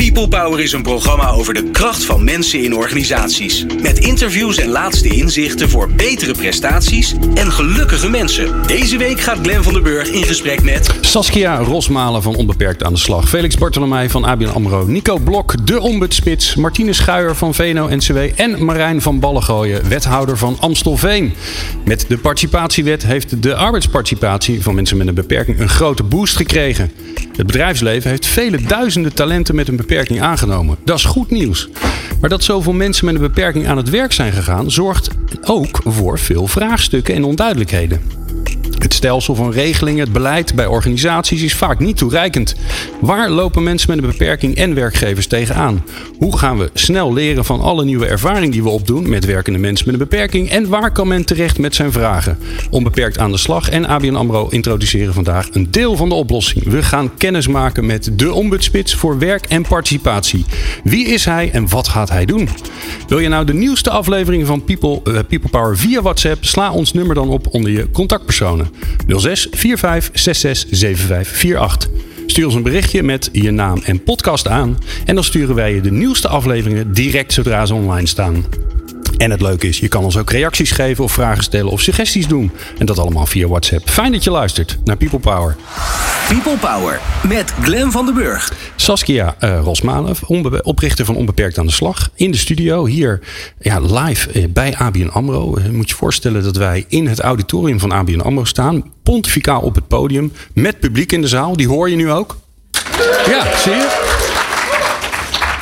People 0.00 0.28
Power 0.28 0.60
is 0.60 0.72
een 0.72 0.82
programma 0.82 1.30
over 1.30 1.54
de 1.54 1.70
kracht 1.70 2.04
van 2.04 2.24
mensen 2.24 2.62
in 2.62 2.74
organisaties. 2.74 3.66
Met 3.82 3.98
interviews 3.98 4.58
en 4.58 4.68
laatste 4.68 5.08
inzichten 5.08 5.68
voor 5.68 5.90
betere 5.90 6.32
prestaties 6.32 7.14
en 7.34 7.52
gelukkige 7.52 8.08
mensen. 8.08 8.66
Deze 8.66 8.96
week 8.96 9.20
gaat 9.20 9.38
Glen 9.42 9.62
van 9.62 9.72
der 9.72 9.82
Burg 9.82 10.08
in 10.08 10.22
gesprek 10.22 10.62
met... 10.62 10.94
Saskia 11.00 11.56
Rosmalen 11.56 12.22
van 12.22 12.34
Onbeperkt 12.34 12.84
aan 12.84 12.92
de 12.92 12.98
Slag. 12.98 13.28
Felix 13.28 13.56
Bartolomei 13.56 14.08
van 14.08 14.24
ABN 14.24 14.44
AMRO. 14.44 14.84
Nico 14.86 15.18
Blok, 15.18 15.66
de 15.66 15.80
Ombudsspits. 15.80 16.54
Martine 16.54 16.92
Schuijer 16.92 17.36
van 17.36 17.54
VNO-NCW. 17.54 18.18
En 18.36 18.64
Marijn 18.64 19.02
van 19.02 19.20
Ballengooien, 19.20 19.88
wethouder 19.88 20.36
van 20.36 20.56
Amstelveen. 20.60 21.34
Met 21.84 22.04
de 22.08 22.18
participatiewet 22.18 23.02
heeft 23.02 23.42
de 23.42 23.54
arbeidsparticipatie 23.54 24.62
van 24.62 24.74
mensen 24.74 24.96
met 24.96 25.06
een 25.06 25.14
beperking 25.14 25.60
een 25.60 25.68
grote 25.68 26.02
boost 26.02 26.36
gekregen. 26.36 26.90
Het 27.36 27.46
bedrijfsleven 27.46 28.10
heeft 28.10 28.26
vele 28.26 28.62
duizenden 28.62 29.14
talenten 29.14 29.54
met 29.54 29.68
een 29.68 29.76
beperking 29.76 29.88
aangenomen. 29.98 30.76
Dat 30.84 30.98
is 30.98 31.04
goed 31.04 31.30
nieuws. 31.30 31.68
Maar 32.20 32.30
dat 32.30 32.44
zoveel 32.44 32.72
mensen 32.72 33.04
met 33.04 33.14
een 33.14 33.20
beperking 33.20 33.68
aan 33.68 33.76
het 33.76 33.90
werk 33.90 34.12
zijn 34.12 34.32
gegaan, 34.32 34.70
zorgt 34.70 35.08
ook 35.44 35.80
voor 35.84 36.18
veel 36.18 36.46
vraagstukken 36.46 37.14
en 37.14 37.24
onduidelijkheden. 37.24 38.00
Het 38.90 38.98
stelsel 38.98 39.34
van 39.34 39.52
regelingen, 39.52 40.00
het 40.00 40.12
beleid 40.12 40.54
bij 40.54 40.66
organisaties 40.66 41.42
is 41.42 41.54
vaak 41.54 41.78
niet 41.78 41.96
toereikend. 41.96 42.54
Waar 43.00 43.30
lopen 43.30 43.62
mensen 43.62 43.90
met 43.90 43.98
een 43.98 44.10
beperking 44.10 44.56
en 44.56 44.74
werkgevers 44.74 45.26
tegenaan? 45.26 45.84
Hoe 46.18 46.38
gaan 46.38 46.58
we 46.58 46.70
snel 46.74 47.12
leren 47.12 47.44
van 47.44 47.60
alle 47.60 47.84
nieuwe 47.84 48.06
ervaring 48.06 48.52
die 48.52 48.62
we 48.62 48.68
opdoen 48.68 49.08
met 49.08 49.24
werkende 49.24 49.58
mensen 49.58 49.86
met 49.86 49.94
een 49.94 50.08
beperking? 50.08 50.50
En 50.50 50.68
waar 50.68 50.92
kan 50.92 51.08
men 51.08 51.24
terecht 51.24 51.58
met 51.58 51.74
zijn 51.74 51.92
vragen? 51.92 52.38
Onbeperkt 52.70 53.18
aan 53.18 53.30
de 53.30 53.36
slag 53.38 53.68
en 53.68 53.86
ABN 53.86 54.14
AMRO 54.14 54.48
introduceren 54.48 55.14
vandaag 55.14 55.48
een 55.52 55.70
deel 55.70 55.96
van 55.96 56.08
de 56.08 56.14
oplossing. 56.14 56.64
We 56.64 56.82
gaan 56.82 57.16
kennis 57.16 57.48
maken 57.48 57.86
met 57.86 58.10
de 58.12 58.32
ombudsspits 58.32 58.94
voor 58.94 59.18
werk 59.18 59.46
en 59.46 59.62
participatie. 59.62 60.44
Wie 60.84 61.06
is 61.06 61.24
hij 61.24 61.50
en 61.52 61.68
wat 61.68 61.88
gaat 61.88 62.10
hij 62.10 62.24
doen? 62.24 62.48
Wil 63.08 63.18
je 63.18 63.28
nou 63.28 63.44
de 63.44 63.54
nieuwste 63.54 63.90
aflevering 63.90 64.46
van 64.46 64.64
People, 64.64 65.00
uh, 65.04 65.18
People 65.28 65.50
Power 65.50 65.76
via 65.76 66.02
WhatsApp? 66.02 66.44
Sla 66.44 66.72
ons 66.72 66.92
nummer 66.92 67.14
dan 67.14 67.28
op 67.28 67.46
onder 67.50 67.70
je 67.70 67.90
contactpersonen. 67.90 68.79
06 69.06 69.48
45 69.50 70.10
66 70.12 70.78
75 70.78 71.56
48. 71.56 71.88
Stuur 72.26 72.46
ons 72.46 72.54
een 72.54 72.62
berichtje 72.62 73.02
met 73.02 73.28
je 73.32 73.50
naam 73.50 73.80
en 73.84 74.02
podcast 74.02 74.48
aan. 74.48 74.78
En 75.04 75.14
dan 75.14 75.24
sturen 75.24 75.54
wij 75.54 75.74
je 75.74 75.80
de 75.80 75.90
nieuwste 75.90 76.28
afleveringen 76.28 76.92
direct 76.92 77.32
zodra 77.32 77.66
ze 77.66 77.74
online 77.74 78.06
staan. 78.06 78.44
En 79.20 79.30
het 79.30 79.40
leuke 79.40 79.68
is, 79.68 79.78
je 79.78 79.88
kan 79.88 80.04
ons 80.04 80.16
ook 80.16 80.30
reacties 80.30 80.70
geven 80.70 81.04
of 81.04 81.12
vragen 81.12 81.42
stellen 81.42 81.70
of 81.70 81.80
suggesties 81.80 82.26
doen. 82.26 82.50
En 82.78 82.86
dat 82.86 82.98
allemaal 82.98 83.26
via 83.26 83.46
WhatsApp. 83.46 83.90
Fijn 83.90 84.12
dat 84.12 84.24
je 84.24 84.30
luistert 84.30 84.78
naar 84.84 84.96
People 84.96 85.18
Power. 85.18 85.56
People 86.28 86.56
Power 86.56 87.00
met 87.28 87.52
Glen 87.62 87.92
van 87.92 88.04
den 88.04 88.14
Burg. 88.14 88.52
Saskia 88.76 89.36
uh, 89.40 89.68
oprichter 90.62 91.04
van 91.04 91.16
Onbeperkt 91.16 91.58
aan 91.58 91.66
de 91.66 91.72
Slag. 91.72 92.10
In 92.14 92.30
de 92.30 92.36
studio 92.36 92.86
hier 92.86 93.20
ja, 93.58 93.80
live 93.80 94.28
uh, 94.32 94.44
bij 94.50 94.76
ABN 94.76 95.10
AMRO. 95.12 95.58
Uh, 95.58 95.68
moet 95.68 95.88
je 95.88 95.94
voorstellen 95.94 96.42
dat 96.42 96.56
wij 96.56 96.84
in 96.88 97.06
het 97.06 97.20
auditorium 97.20 97.80
van 97.80 97.92
ABN 97.92 98.20
AMRO 98.20 98.44
staan. 98.44 98.92
Pontificaal 99.02 99.60
op 99.60 99.74
het 99.74 99.88
podium. 99.88 100.32
Met 100.54 100.80
publiek 100.80 101.12
in 101.12 101.20
de 101.20 101.28
zaal. 101.28 101.56
Die 101.56 101.68
hoor 101.68 101.90
je 101.90 101.96
nu 101.96 102.10
ook. 102.10 102.36
Ja, 103.26 103.56
zie 103.56 103.72
je? 103.72 104.29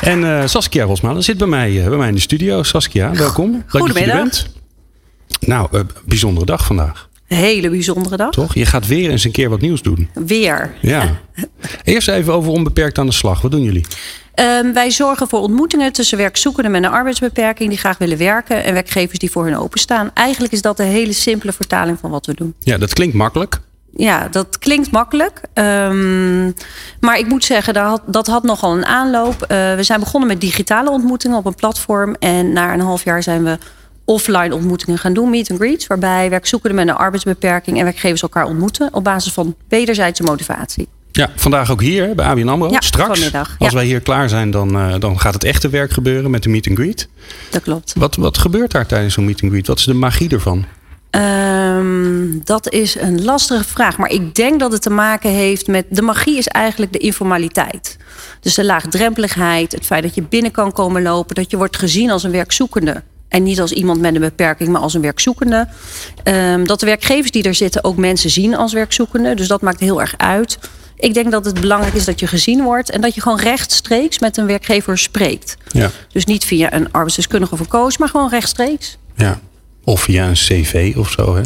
En 0.01 0.21
uh, 0.21 0.45
Saskia 0.45 0.83
Rosmalen 0.83 1.23
zit 1.23 1.37
bij 1.37 1.47
mij, 1.47 1.71
uh, 1.71 1.87
bij 1.87 1.97
mij 1.97 2.07
in 2.07 2.15
de 2.15 2.21
studio. 2.21 2.63
Saskia, 2.63 3.11
welkom. 3.11 3.51
Leuk 3.51 3.87
dat 3.87 3.97
je 3.97 4.03
er 4.03 4.17
bent. 4.17 4.47
Nou, 5.39 5.67
uh, 5.71 5.81
bijzondere 6.05 6.45
dag 6.45 6.65
vandaag. 6.65 7.09
Een 7.27 7.37
hele 7.37 7.69
bijzondere 7.69 8.17
dag. 8.17 8.31
Toch? 8.31 8.53
Je 8.53 8.65
gaat 8.65 8.87
weer 8.87 9.09
eens 9.09 9.23
een 9.23 9.31
keer 9.31 9.49
wat 9.49 9.61
nieuws 9.61 9.81
doen. 9.81 10.09
Weer. 10.13 10.73
Ja. 10.81 11.19
Eerst 11.83 12.07
even 12.07 12.33
over 12.33 12.51
onbeperkt 12.51 12.97
aan 12.97 13.05
de 13.05 13.11
slag. 13.11 13.41
Wat 13.41 13.51
doen 13.51 13.63
jullie? 13.63 13.85
Um, 14.35 14.73
wij 14.73 14.91
zorgen 14.91 15.27
voor 15.27 15.39
ontmoetingen 15.39 15.93
tussen 15.93 16.17
werkzoekenden 16.17 16.71
met 16.71 16.83
een 16.83 16.89
arbeidsbeperking 16.89 17.69
die 17.69 17.77
graag 17.77 17.97
willen 17.97 18.17
werken 18.17 18.63
en 18.63 18.73
werkgevers 18.73 19.19
die 19.19 19.31
voor 19.31 19.45
hun 19.45 19.57
openstaan. 19.57 20.11
Eigenlijk 20.13 20.53
is 20.53 20.61
dat 20.61 20.79
een 20.79 20.85
hele 20.85 21.13
simpele 21.13 21.51
vertaling 21.51 21.99
van 21.99 22.09
wat 22.09 22.25
we 22.25 22.33
doen. 22.33 22.53
Ja, 22.59 22.77
dat 22.77 22.93
klinkt 22.93 23.15
makkelijk 23.15 23.59
ja, 23.95 24.27
dat 24.27 24.59
klinkt 24.59 24.91
makkelijk. 24.91 25.41
Um, 25.53 26.53
maar 26.99 27.17
ik 27.17 27.27
moet 27.27 27.43
zeggen, 27.43 27.73
dat 27.73 27.85
had, 27.85 28.01
dat 28.05 28.27
had 28.27 28.43
nogal 28.43 28.77
een 28.77 28.85
aanloop. 28.85 29.41
Uh, 29.41 29.47
we 29.75 29.83
zijn 29.83 29.99
begonnen 29.99 30.29
met 30.29 30.41
digitale 30.41 30.89
ontmoetingen 30.89 31.37
op 31.37 31.45
een 31.45 31.55
platform. 31.55 32.15
En 32.19 32.53
na 32.53 32.73
een 32.73 32.79
half 32.79 33.03
jaar 33.03 33.23
zijn 33.23 33.43
we 33.43 33.57
offline 34.05 34.55
ontmoetingen 34.55 34.97
gaan 34.97 35.13
doen, 35.13 35.29
meet 35.29 35.49
and 35.49 35.59
greets. 35.59 35.87
Waarbij 35.87 36.29
werkzoekenden 36.29 36.85
met 36.85 36.87
een 36.87 37.01
arbeidsbeperking 37.01 37.77
en 37.77 37.83
werkgevers 37.83 38.21
elkaar 38.21 38.45
ontmoeten 38.45 38.93
op 38.93 39.03
basis 39.03 39.33
van 39.33 39.55
wederzijdse 39.67 40.23
motivatie. 40.23 40.87
Ja, 41.11 41.29
vandaag 41.35 41.71
ook 41.71 41.81
hier 41.81 42.15
bij 42.15 42.25
ABN 42.25 42.47
AMRO. 42.47 42.69
Ja, 42.69 42.81
Straks, 42.81 43.09
vanmiddag, 43.09 43.55
als 43.59 43.73
wij 43.73 43.85
hier 43.85 43.99
klaar 43.99 44.29
zijn, 44.29 44.51
dan, 44.51 44.75
uh, 44.77 44.95
dan 44.99 45.19
gaat 45.19 45.33
het 45.33 45.43
echte 45.43 45.69
werk 45.69 45.91
gebeuren 45.91 46.31
met 46.31 46.43
de 46.43 46.49
meet 46.49 46.67
and 46.67 46.77
greet. 46.77 47.07
Dat 47.49 47.61
klopt. 47.61 47.93
Wat, 47.97 48.15
wat 48.15 48.37
gebeurt 48.37 48.71
daar 48.71 48.85
tijdens 48.85 49.13
zo'n 49.13 49.25
meet 49.25 49.41
and 49.41 49.51
greet? 49.51 49.67
Wat 49.67 49.79
is 49.79 49.85
de 49.85 49.93
magie 49.93 50.29
ervan? 50.29 50.65
Um, 51.11 52.41
dat 52.43 52.71
is 52.71 52.95
een 52.95 53.23
lastige 53.23 53.63
vraag. 53.63 53.97
Maar 53.97 54.09
ik 54.09 54.35
denk 54.35 54.59
dat 54.59 54.71
het 54.71 54.81
te 54.81 54.89
maken 54.89 55.29
heeft 55.29 55.67
met. 55.67 55.85
De 55.89 56.01
magie 56.01 56.37
is 56.37 56.47
eigenlijk 56.47 56.93
de 56.93 56.99
informaliteit. 56.99 57.97
Dus 58.39 58.53
de 58.53 58.65
laagdrempeligheid, 58.65 59.71
het 59.71 59.85
feit 59.85 60.03
dat 60.03 60.15
je 60.15 60.21
binnen 60.21 60.51
kan 60.51 60.71
komen 60.71 61.01
lopen, 61.01 61.35
dat 61.35 61.51
je 61.51 61.57
wordt 61.57 61.77
gezien 61.77 62.11
als 62.11 62.23
een 62.23 62.31
werkzoekende. 62.31 63.03
En 63.27 63.43
niet 63.43 63.61
als 63.61 63.71
iemand 63.71 64.01
met 64.01 64.15
een 64.15 64.21
beperking, 64.21 64.69
maar 64.69 64.81
als 64.81 64.93
een 64.93 65.01
werkzoekende. 65.01 65.67
Um, 66.23 66.67
dat 66.67 66.79
de 66.79 66.85
werkgevers 66.85 67.31
die 67.31 67.43
er 67.43 67.55
zitten 67.55 67.83
ook 67.83 67.97
mensen 67.97 68.29
zien 68.29 68.55
als 68.55 68.73
werkzoekende. 68.73 69.35
Dus 69.35 69.47
dat 69.47 69.61
maakt 69.61 69.79
heel 69.79 70.01
erg 70.01 70.13
uit. 70.17 70.59
Ik 70.95 71.13
denk 71.13 71.31
dat 71.31 71.45
het 71.45 71.61
belangrijk 71.61 71.93
is 71.93 72.05
dat 72.05 72.19
je 72.19 72.27
gezien 72.27 72.63
wordt 72.63 72.89
en 72.89 73.01
dat 73.01 73.15
je 73.15 73.21
gewoon 73.21 73.39
rechtstreeks 73.39 74.19
met 74.19 74.37
een 74.37 74.45
werkgever 74.45 74.97
spreekt. 74.97 75.57
Ja. 75.67 75.89
Dus 76.11 76.25
niet 76.25 76.45
via 76.45 76.73
een 76.73 76.91
arbeidsdeskundige 76.91 77.53
of 77.53 77.59
een 77.59 77.67
coach, 77.67 77.97
maar 77.97 78.09
gewoon 78.09 78.29
rechtstreeks. 78.29 78.97
Ja. 79.15 79.39
Of 79.83 80.01
via 80.01 80.27
een 80.27 80.33
cv 80.33 80.93
of 80.97 81.09
zo, 81.09 81.35
hè? 81.35 81.41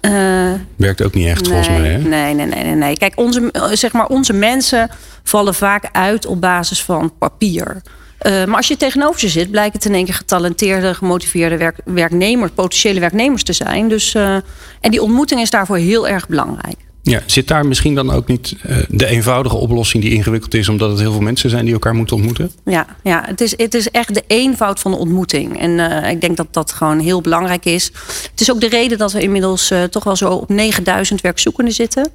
Uh, 0.00 0.60
Werkt 0.76 1.02
ook 1.02 1.14
niet 1.14 1.26
echt, 1.26 1.40
nee, 1.40 1.48
volgens 1.48 1.68
mij, 1.68 1.90
hè? 1.90 1.98
Nee, 1.98 2.34
nee, 2.34 2.46
nee, 2.46 2.64
nee, 2.64 2.74
nee. 2.74 2.96
Kijk, 2.96 3.12
onze, 3.16 3.50
zeg 3.72 3.92
maar, 3.92 4.06
onze 4.06 4.32
mensen 4.32 4.90
vallen 5.22 5.54
vaak 5.54 5.88
uit 5.92 6.26
op 6.26 6.40
basis 6.40 6.82
van 6.82 7.12
papier. 7.18 7.82
Uh, 8.22 8.44
maar 8.44 8.56
als 8.56 8.68
je 8.68 8.76
tegenover 8.76 9.20
ze 9.20 9.28
zit, 9.28 9.50
blijkt 9.50 9.74
het 9.74 9.84
in 9.84 9.94
één 9.94 10.04
keer 10.04 10.14
getalenteerde, 10.14 10.94
gemotiveerde 10.94 11.56
werk, 11.56 11.76
werknemers, 11.84 12.50
potentiële 12.54 13.00
werknemers 13.00 13.42
te 13.42 13.52
zijn. 13.52 13.88
Dus, 13.88 14.14
uh, 14.14 14.34
en 14.80 14.90
die 14.90 15.02
ontmoeting 15.02 15.40
is 15.40 15.50
daarvoor 15.50 15.76
heel 15.76 16.08
erg 16.08 16.28
belangrijk. 16.28 16.76
Ja, 17.04 17.20
zit 17.26 17.48
daar 17.48 17.66
misschien 17.66 17.94
dan 17.94 18.10
ook 18.10 18.28
niet 18.28 18.56
uh, 18.66 18.76
de 18.88 19.06
eenvoudige 19.06 19.56
oplossing 19.56 20.02
die 20.02 20.12
ingewikkeld 20.12 20.54
is, 20.54 20.68
omdat 20.68 20.90
het 20.90 21.00
heel 21.00 21.12
veel 21.12 21.20
mensen 21.20 21.50
zijn 21.50 21.64
die 21.64 21.74
elkaar 21.74 21.94
moeten 21.94 22.16
ontmoeten? 22.16 22.50
Ja, 22.64 22.86
ja 23.02 23.22
het, 23.26 23.40
is, 23.40 23.54
het 23.56 23.74
is 23.74 23.90
echt 23.90 24.14
de 24.14 24.24
eenvoud 24.26 24.80
van 24.80 24.90
de 24.90 24.96
ontmoeting. 24.96 25.60
En 25.60 25.70
uh, 25.70 26.10
ik 26.10 26.20
denk 26.20 26.36
dat 26.36 26.46
dat 26.50 26.72
gewoon 26.72 26.98
heel 26.98 27.20
belangrijk 27.20 27.64
is. 27.64 27.90
Het 28.30 28.40
is 28.40 28.50
ook 28.50 28.60
de 28.60 28.68
reden 28.68 28.98
dat 28.98 29.12
we 29.12 29.22
inmiddels 29.22 29.70
uh, 29.70 29.82
toch 29.82 30.04
wel 30.04 30.16
zo 30.16 30.30
op 30.30 30.48
9000 30.48 31.20
werkzoekenden 31.20 31.74
zitten. 31.74 32.10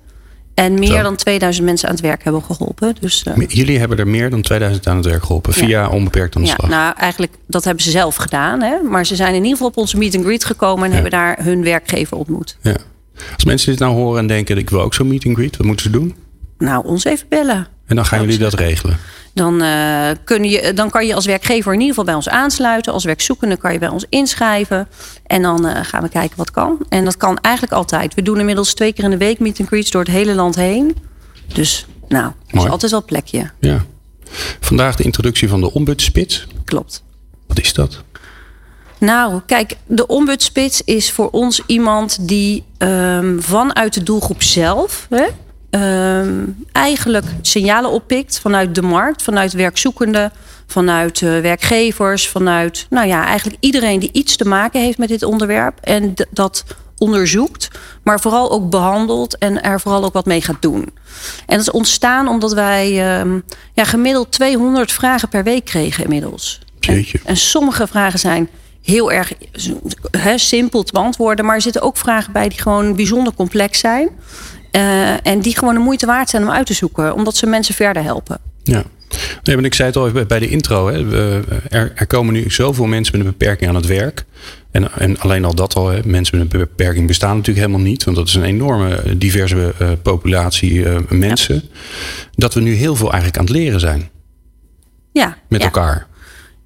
En 0.54 0.74
meer 0.74 0.98
zo. 0.98 1.02
dan 1.02 1.16
2000 1.16 1.66
mensen 1.66 1.88
aan 1.88 1.96
het 1.96 2.04
werk 2.04 2.24
hebben 2.24 2.44
geholpen. 2.44 2.96
Dus, 3.00 3.26
Jullie 3.48 3.80
hebben 3.80 3.98
er 3.98 4.08
meer 4.08 4.30
dan 4.30 4.42
2000 4.42 4.88
aan 4.88 4.96
het 4.96 5.06
werk 5.06 5.24
geholpen 5.24 5.54
via 5.54 5.90
onbeperkt 5.90 6.36
aan 6.36 6.42
de 6.42 6.48
ja, 6.48 6.54
slag. 6.54 6.70
Nou, 6.70 6.94
eigenlijk 6.98 7.34
dat 7.48 7.64
hebben 7.64 7.84
ze 7.84 7.92
zelf 7.92 8.16
gedaan. 8.16 8.62
Hè? 8.62 8.82
Maar 8.82 9.06
ze 9.06 9.16
zijn 9.16 9.30
in 9.30 9.36
ieder 9.36 9.52
geval 9.52 9.68
op 9.68 9.78
onze 9.78 9.98
meet 9.98 10.16
and 10.16 10.24
greet 10.24 10.46
gekomen 10.46 10.84
en 10.84 10.88
ja. 10.88 10.94
hebben 10.94 11.12
daar 11.12 11.38
hun 11.44 11.64
werkgever 11.64 12.18
ontmoet. 12.18 12.58
Ja. 12.62 12.76
Als 13.34 13.46
mensen 13.46 13.72
dit 13.72 13.80
nou 13.80 13.94
horen 13.94 14.20
en 14.20 14.28
denken: 14.28 14.58
ik 14.58 14.70
wil 14.70 14.82
ook 14.82 14.94
zo'n 14.94 15.08
meet 15.08 15.26
and 15.26 15.36
greet, 15.36 15.58
wat 15.58 15.66
moeten 15.66 15.86
ze 15.86 15.92
doen? 15.92 16.16
Nou, 16.58 16.86
ons 16.86 17.04
even 17.04 17.28
bellen. 17.30 17.68
En 17.86 17.96
dan 17.96 18.06
gaan 18.06 18.22
jullie 18.22 18.38
dat 18.38 18.54
regelen? 18.54 18.98
Dan, 19.34 19.64
uh, 19.64 20.10
kun 20.24 20.44
je, 20.44 20.74
dan 20.74 20.90
kan 20.90 21.06
je 21.06 21.14
als 21.14 21.26
werkgever 21.26 21.74
in 21.74 21.80
ieder 21.80 21.88
geval 21.88 22.04
bij 22.04 22.14
ons 22.14 22.30
aansluiten. 22.30 22.94
Als 22.94 23.04
werkzoekende 23.04 23.58
kan 23.58 23.74
je 23.74 23.80
bij 23.80 23.88
ons 23.88 24.06
inschrijven. 24.10 24.88
En 25.26 25.42
dan 25.42 25.66
uh, 25.66 25.80
gaan 25.82 26.04
we 26.04 26.10
kijken 26.10 26.38
wat 26.38 26.52
kan. 26.52 26.86
En 26.90 27.06
dat 27.06 27.18
kan 27.18 27.38
eigenlijk 27.38 27.76
altijd. 27.76 28.14
We 28.14 28.22
doen 28.22 28.40
inmiddels 28.40 28.74
twee 28.74 28.94
keer 28.94 29.04
in 29.04 29.10
de 29.10 29.18
week 29.18 29.40
meet 29.40 29.60
and 29.60 29.68
greets 29.68 29.92
door 29.92 30.02
het 30.02 30.12
hele 30.12 30.36
land 30.36 30.56
heen. 30.56 30.96
Dus 31.54 31.86
nou, 32.08 32.32
er 32.48 32.58
is 32.58 32.70
altijd 32.70 32.92
wel 32.92 33.04
plekje. 33.04 33.52
Ja. 33.60 33.86
Vandaag 34.60 34.96
de 34.96 35.04
introductie 35.04 35.50
van 35.50 35.62
de 35.62 35.74
ombudsspits. 35.74 36.48
Klopt. 36.66 37.04
Wat 37.48 37.60
is 37.60 37.74
dat? 37.74 38.04
Nou, 38.98 39.42
kijk, 39.46 39.78
de 39.86 40.08
ombudsspits 40.08 40.82
is 40.82 41.12
voor 41.12 41.30
ons 41.30 41.62
iemand 41.66 42.28
die 42.28 42.64
um, 42.78 43.42
vanuit 43.42 43.94
de 43.94 44.04
doelgroep 44.04 44.44
zelf 44.44 45.08
hè, 45.10 45.28
um, 46.20 46.58
eigenlijk 46.72 47.26
signalen 47.42 47.92
oppikt 47.92 48.40
vanuit 48.40 48.76
de 48.76 48.82
markt, 48.82 49.24
vanuit 49.24 49.54
werkzoekenden, 49.54 50.32
vanuit 50.68 51.22
uh, 51.22 51.40
werkgevers, 51.40 52.28
vanuit 52.28 52.86
nou 52.90 53.08
ja, 53.08 53.26
eigenlijk 53.26 53.58
iedereen 53.60 54.00
die 54.00 54.10
iets 54.12 54.36
te 54.36 54.48
maken 54.48 54.82
heeft 54.82 54.98
met 54.98 55.10
dit 55.10 55.24
onderwerp 55.24 55.80
en 55.82 56.14
dat 56.30 56.64
onderzoekt, 56.98 57.68
maar 58.04 58.20
vooral 58.20 58.52
ook 58.52 58.70
behandelt 58.70 59.38
en 59.38 59.64
er 59.64 59.80
vooral 59.80 60.04
ook 60.04 60.14
wat 60.14 60.26
mee 60.26 60.42
gaat 60.42 60.62
doen. 60.62 60.82
En 61.46 61.58
dat 61.58 61.60
is 61.60 61.72
ontstaan 61.72 62.28
omdat 62.28 62.54
wij 62.54 63.20
um, 63.20 63.44
ja, 63.74 63.84
gemiddeld 63.84 64.32
200 64.32 64.92
vragen 64.92 65.30
per 65.30 65.44
week 65.44 65.66
kregen 65.66 66.04
inmiddels. 66.04 66.60
En, 66.80 67.06
en 67.24 67.38
sommige 67.38 67.88
vragen 67.88 68.20
zijn 68.20 68.50
heel 68.88 69.12
erg 69.12 69.34
he, 70.12 70.38
simpel 70.38 70.84
te 70.84 70.92
beantwoorden. 70.92 71.46
Maar 71.46 71.56
er 71.56 71.62
zitten 71.62 71.82
ook 71.82 71.98
vragen 71.98 72.34
bij 72.34 72.50
die 72.50 72.62
gewoon 72.62 72.96
bijzonder 72.96 73.34
complex 73.34 73.80
zijn. 73.80 74.10
Uh, 74.72 75.28
en 75.28 75.40
die 75.40 75.58
gewoon 75.58 75.74
de 75.74 75.80
moeite 75.80 76.06
waard 76.06 76.30
zijn 76.30 76.44
om 76.44 76.50
uit 76.50 76.66
te 76.66 76.74
zoeken, 76.74 77.14
omdat 77.14 77.36
ze 77.36 77.46
mensen 77.46 77.76
verder 77.76 78.04
helpen. 78.04 78.40
Ja. 78.64 78.84
Nee, 79.44 79.56
maar 79.56 79.66
ik 79.66 79.74
zei 79.74 79.88
het 79.88 79.98
al 79.98 80.26
bij 80.26 80.40
de 80.40 80.50
intro. 80.50 80.88
Hè. 80.88 81.14
Er, 81.70 81.92
er, 81.96 82.08
komen 82.08 82.34
nu 82.34 82.50
zoveel 82.50 82.86
mensen 82.86 83.18
met 83.18 83.26
een 83.26 83.32
beperking 83.38 83.70
aan 83.70 83.76
het 83.76 83.86
werk. 83.86 84.26
En, 84.72 84.92
en 84.92 85.20
alleen 85.20 85.46
al 85.46 85.56
dat 85.56 85.76
al, 85.76 85.88
hè, 85.88 86.00
mensen 86.06 86.38
met 86.38 86.54
een 86.54 86.60
beperking 86.60 87.08
bestaan 87.08 87.36
natuurlijk 87.36 87.66
helemaal 87.66 87.88
niet. 87.88 88.04
Want 88.04 88.18
dat 88.18 88.28
is 88.28 88.36
een 88.36 88.44
enorme 88.44 89.18
diverse 89.18 89.74
uh, 89.82 89.90
populatie 90.02 90.74
uh, 90.74 90.98
mensen. 91.10 91.56
Ja. 91.56 91.62
Dat 92.36 92.54
we 92.54 92.62
nu 92.62 92.74
heel 92.74 92.96
veel 92.96 93.08
eigenlijk 93.08 93.38
aan 93.38 93.46
het 93.46 93.54
leren 93.54 93.80
zijn. 93.80 94.10
Ja. 95.12 95.38
Met 95.48 95.62
ja. 95.62 95.66
elkaar. 95.66 96.08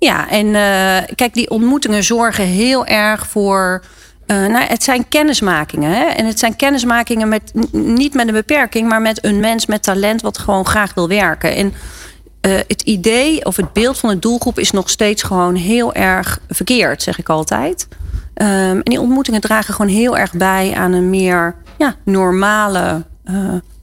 Ja, 0.05 0.29
en 0.29 0.45
uh, 0.45 1.15
kijk, 1.15 1.33
die 1.33 1.49
ontmoetingen 1.49 2.03
zorgen 2.03 2.43
heel 2.43 2.85
erg 2.85 3.27
voor. 3.27 3.83
Uh, 4.27 4.37
nou, 4.37 4.65
het 4.65 4.83
zijn 4.83 5.07
kennismakingen. 5.07 5.91
Hè? 5.91 6.03
En 6.03 6.25
het 6.25 6.39
zijn 6.39 6.55
kennismakingen 6.55 7.29
met 7.29 7.51
niet 7.71 8.13
met 8.13 8.27
een 8.27 8.33
beperking, 8.33 8.89
maar 8.89 9.01
met 9.01 9.25
een 9.25 9.39
mens 9.39 9.65
met 9.65 9.83
talent 9.83 10.21
wat 10.21 10.37
gewoon 10.37 10.65
graag 10.65 10.93
wil 10.93 11.07
werken. 11.07 11.55
En 11.55 11.65
uh, 11.65 12.53
het 12.67 12.81
idee 12.81 13.45
of 13.45 13.55
het 13.55 13.73
beeld 13.73 13.97
van 13.97 14.09
de 14.09 14.19
doelgroep 14.19 14.59
is 14.59 14.71
nog 14.71 14.89
steeds 14.89 15.23
gewoon 15.23 15.55
heel 15.55 15.93
erg 15.93 16.39
verkeerd, 16.47 17.03
zeg 17.03 17.19
ik 17.19 17.29
altijd. 17.29 17.87
Um, 18.35 18.47
en 18.47 18.81
die 18.83 19.01
ontmoetingen 19.01 19.41
dragen 19.41 19.73
gewoon 19.73 19.91
heel 19.91 20.17
erg 20.17 20.33
bij 20.33 20.73
aan 20.73 20.91
een 20.91 21.09
meer 21.09 21.55
ja, 21.77 21.95
normale 22.05 23.05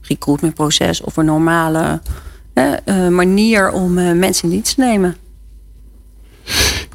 recruitmentproces 0.01 1.01
of 1.01 1.17
een 1.17 1.25
normale 1.25 2.01
manier 3.09 3.71
om 3.71 3.93
mensen 3.93 4.43
in 4.43 4.49
dienst 4.49 4.75
te 4.75 4.81
nemen. 4.81 5.15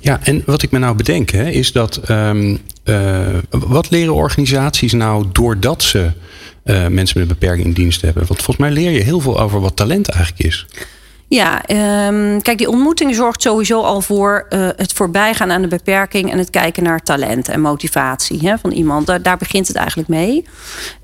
Ja, 0.04 0.20
en 0.22 0.42
wat 0.46 0.62
ik 0.62 0.70
me 0.70 0.78
nou 0.78 0.96
bedenk 0.96 1.32
is 1.32 1.72
dat. 1.72 2.10
Um, 2.10 2.58
uh, 2.84 3.26
wat 3.50 3.90
leren 3.90 4.14
organisaties 4.14 4.92
nou 4.92 5.24
doordat 5.32 5.82
ze 5.82 6.10
uh, 6.64 6.86
mensen 6.86 7.20
met 7.20 7.30
een 7.30 7.38
beperking 7.38 7.66
in 7.66 7.72
dienst 7.72 8.00
hebben? 8.00 8.26
Want 8.26 8.42
volgens 8.42 8.56
mij 8.56 8.70
leer 8.70 8.90
je 8.90 9.02
heel 9.02 9.20
veel 9.20 9.40
over 9.40 9.60
wat 9.60 9.76
talent 9.76 10.08
eigenlijk 10.08 10.46
is. 10.46 10.66
Ja, 11.34 11.62
um, 12.06 12.42
kijk, 12.42 12.58
die 12.58 12.68
ontmoeting 12.68 13.14
zorgt 13.14 13.42
sowieso 13.42 13.80
al 13.80 14.00
voor 14.00 14.46
uh, 14.50 14.68
het 14.76 14.92
voorbijgaan 14.92 15.52
aan 15.52 15.62
de 15.62 15.68
beperking 15.68 16.30
en 16.30 16.38
het 16.38 16.50
kijken 16.50 16.82
naar 16.82 17.02
talent 17.02 17.48
en 17.48 17.60
motivatie 17.60 18.48
hè, 18.48 18.58
van 18.58 18.70
iemand. 18.70 19.06
Daar, 19.06 19.36
begint 19.36 19.68
het 19.68 19.76
eigenlijk 19.76 20.08
mee. 20.08 20.46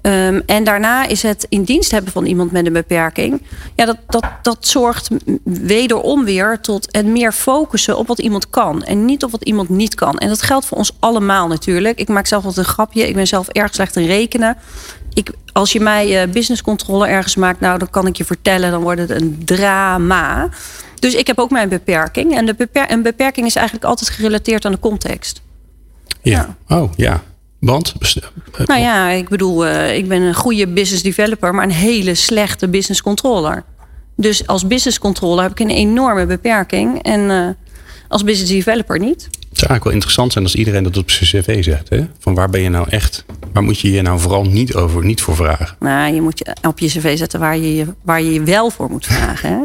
Um, 0.03 0.43
en 0.47 0.65
daarna 0.65 1.07
is 1.07 1.23
het 1.23 1.47
in 1.49 1.63
dienst 1.63 1.91
hebben 1.91 2.13
van 2.13 2.25
iemand 2.25 2.53
met 2.53 2.67
een 2.67 2.73
beperking. 2.73 3.43
Ja, 3.75 3.85
dat, 3.85 3.97
dat, 4.07 4.25
dat 4.43 4.67
zorgt 4.67 5.09
wederom 5.45 6.25
weer 6.25 6.61
tot 6.61 6.89
het 6.91 7.07
meer 7.07 7.33
focussen 7.33 7.97
op 7.97 8.07
wat 8.07 8.19
iemand 8.19 8.51
kan 8.51 8.85
en 8.85 9.05
niet 9.05 9.25
op 9.25 9.31
wat 9.31 9.45
iemand 9.45 9.69
niet 9.69 9.95
kan. 9.95 10.19
En 10.19 10.29
dat 10.29 10.43
geldt 10.43 10.67
voor 10.67 10.79
ons 10.79 10.97
allemaal 10.99 11.49
natuurlijk. 11.49 11.99
Ik 11.99 12.09
maak 12.09 12.27
zelf 12.27 12.45
altijd 12.45 12.67
een 12.67 12.73
grapje. 12.73 13.09
Ik 13.09 13.15
ben 13.15 13.27
zelf 13.27 13.49
erg 13.49 13.75
slecht 13.75 13.97
in 13.97 14.07
rekenen 14.07 14.57
ik, 15.29 15.35
als 15.53 15.73
je 15.73 15.81
mij 15.81 16.23
uh, 16.23 16.33
business 16.33 16.63
controle 16.63 17.07
ergens 17.07 17.37
maakt, 17.37 17.61
nou, 17.61 17.79
dan 17.79 17.91
kan 17.91 18.07
ik 18.07 18.17
je 18.17 18.25
vertellen, 18.25 18.71
dan 18.71 18.83
wordt 18.83 19.01
het 19.01 19.11
een 19.11 19.43
drama. 19.45 20.49
Dus 20.99 21.15
ik 21.15 21.27
heb 21.27 21.39
ook 21.39 21.51
mijn 21.51 21.69
beperking. 21.69 22.37
En 22.37 22.47
de 22.47 22.55
beper 22.55 22.91
een 22.91 23.03
beperking 23.03 23.47
is 23.47 23.55
eigenlijk 23.55 23.87
altijd 23.87 24.11
gerelateerd 24.11 24.65
aan 24.65 24.73
de 24.73 24.79
context. 24.79 25.43
Ja. 26.23 26.57
ja. 26.69 26.77
Oh, 26.77 26.93
ja. 26.97 27.23
Want? 27.59 27.95
Nou 28.67 28.81
ja, 28.81 29.09
ik 29.09 29.29
bedoel, 29.29 29.67
uh, 29.67 29.97
ik 29.97 30.09
ben 30.09 30.23
een 30.23 30.35
goede 30.35 30.67
business 30.67 31.03
developer, 31.03 31.55
maar 31.55 31.65
een 31.65 31.71
hele 31.71 32.15
slechte 32.15 32.69
business 32.69 33.03
controller. 33.03 33.65
Dus 34.17 34.47
als 34.47 34.67
business 34.67 34.99
controller 34.99 35.43
heb 35.43 35.53
ik 35.53 35.61
een 35.61 35.71
enorme 35.71 36.27
beperking. 36.27 37.03
En 37.03 37.21
uh, 37.21 37.49
als 38.09 38.25
business 38.25 38.53
developer 38.53 38.99
niet. 38.99 39.29
Het 39.51 39.59
zou 39.59 39.71
eigenlijk 39.71 39.85
wel 39.85 39.93
interessant 39.93 40.33
zijn 40.33 40.45
als 40.45 40.55
iedereen 40.55 40.83
dat 40.83 40.97
op 40.97 41.11
zijn 41.11 41.43
cv 41.43 41.65
zegt. 41.65 41.89
Hè? 41.89 42.07
Van 42.19 42.35
waar 42.35 42.51
ben 42.51 42.61
je 42.61 42.69
nou 42.69 42.89
echt? 42.89 43.25
Waar 43.53 43.63
moet 43.63 43.81
je 43.81 43.91
je 43.91 44.03
nou 44.03 44.21
vooral 44.21 44.45
niet, 44.45 44.75
over, 44.75 45.05
niet 45.05 45.23
voor 45.23 45.37
vragen? 45.37 45.77
Nou, 45.81 46.15
je 46.15 46.21
moet 46.23 46.39
je 46.39 46.57
op 46.69 46.79
je 46.79 46.87
cv 46.87 47.19
zetten 47.19 47.41
waar 47.41 47.59
je 47.59 47.87
waar 48.03 48.23
je, 48.23 48.33
je 48.33 48.43
wel 48.43 48.71
voor 48.71 48.91
moet 48.91 49.07
vragen. 49.07 49.51
Hè? 49.51 49.59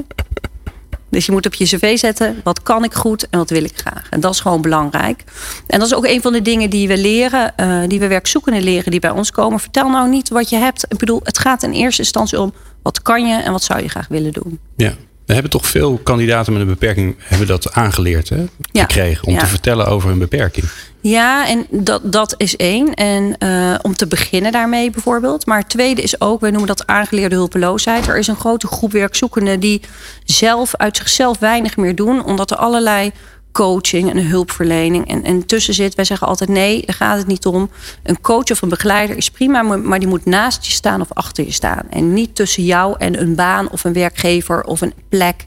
Dus 1.09 1.25
je 1.25 1.31
moet 1.31 1.45
op 1.45 1.53
je 1.53 1.65
cv 1.65 1.97
zetten, 1.97 2.41
wat 2.43 2.63
kan 2.63 2.83
ik 2.83 2.93
goed 2.93 3.29
en 3.29 3.39
wat 3.39 3.49
wil 3.49 3.63
ik 3.63 3.71
graag. 3.75 4.07
En 4.09 4.19
dat 4.19 4.33
is 4.33 4.39
gewoon 4.39 4.61
belangrijk. 4.61 5.23
En 5.67 5.79
dat 5.79 5.87
is 5.87 5.95
ook 5.95 6.05
een 6.05 6.21
van 6.21 6.33
de 6.33 6.41
dingen 6.41 6.69
die 6.69 6.87
we 6.87 6.97
leren, 6.97 7.53
uh, 7.57 7.81
die 7.87 7.99
we 7.99 8.07
werkzoekenden 8.07 8.63
leren, 8.63 8.91
die 8.91 8.99
bij 8.99 9.09
ons 9.09 9.31
komen. 9.31 9.59
Vertel 9.59 9.89
nou 9.89 10.09
niet 10.09 10.29
wat 10.29 10.49
je 10.49 10.55
hebt. 10.55 10.85
Ik 10.89 10.97
bedoel, 10.97 11.19
het 11.23 11.37
gaat 11.37 11.63
in 11.63 11.71
eerste 11.71 12.01
instantie 12.01 12.39
om 12.39 12.53
wat 12.81 13.01
kan 13.01 13.27
je 13.27 13.41
en 13.41 13.51
wat 13.51 13.63
zou 13.63 13.81
je 13.81 13.89
graag 13.89 14.07
willen 14.07 14.33
doen. 14.33 14.59
Ja. 14.75 14.93
We 15.25 15.33
hebben 15.33 15.51
toch 15.51 15.68
veel 15.68 15.98
kandidaten 16.04 16.54
met 16.54 16.62
een 16.62 16.68
beperking 16.68 17.16
hebben 17.19 17.48
dat 17.48 17.74
aangeleerd 17.74 18.30
hè, 18.30 18.45
ja. 18.72 18.81
gekregen 18.81 19.27
om 19.27 19.33
ja. 19.33 19.39
te 19.39 19.45
vertellen 19.45 19.88
over 19.88 20.10
hun 20.10 20.19
beperking. 20.19 20.66
Ja, 21.01 21.48
en 21.48 21.66
dat, 21.69 22.12
dat 22.12 22.33
is 22.38 22.56
één. 22.56 22.94
En 22.94 23.36
uh, 23.39 23.75
om 23.81 23.95
te 23.95 24.07
beginnen 24.07 24.51
daarmee 24.51 24.89
bijvoorbeeld. 24.89 25.45
Maar 25.45 25.57
het 25.57 25.69
tweede 25.69 26.01
is 26.01 26.22
ook, 26.22 26.42
wij 26.42 26.50
noemen 26.50 26.68
dat 26.68 26.88
aangeleerde 26.88 27.36
hulpeloosheid. 27.36 28.07
Er 28.07 28.18
is 28.18 28.27
een 28.27 28.36
grote 28.36 28.68
groep 28.68 28.92
werkzoekenden 28.92 29.60
die 29.60 29.81
zelf 30.24 30.75
uit 30.75 30.98
zichzelf 30.98 31.39
weinig 31.39 31.78
meer 31.78 31.95
doen, 31.95 32.24
omdat 32.24 32.51
er 32.51 32.57
allerlei 32.57 33.12
coaching 33.56 34.10
en 34.10 34.28
hulpverlening 34.28 35.07
en, 35.07 35.24
en 35.24 35.46
tussen 35.46 35.74
zit. 35.74 35.96
Wij 35.96 36.06
zeggen 36.06 36.28
altijd 36.28 36.50
nee, 36.50 36.86
daar 36.86 36.96
gaat 36.96 37.18
het 37.18 37.28
niet 37.28 37.46
om. 37.46 37.69
Een 38.04 38.22
coach 38.22 38.52
of 38.52 38.62
een 38.62 38.69
begeleider 38.69 39.18
is 39.18 39.30
prima, 39.30 39.62
maar 39.62 40.00
die 40.00 40.07
moet 40.07 40.25
naast 40.25 40.66
je 40.66 40.72
staan 40.72 41.02
of 41.02 41.13
achter 41.13 41.46
je 41.46 41.52
staan. 41.52 41.84
En 41.90 42.13
niet 42.13 42.36
tussen 42.36 42.63
jou 42.63 42.96
en 42.98 43.22
een 43.22 43.36
baan 43.36 43.69
of 43.69 43.84
een 43.84 43.94
werkgever 43.94 44.63
of 44.63 44.81
een 44.81 44.94
plek 45.10 45.46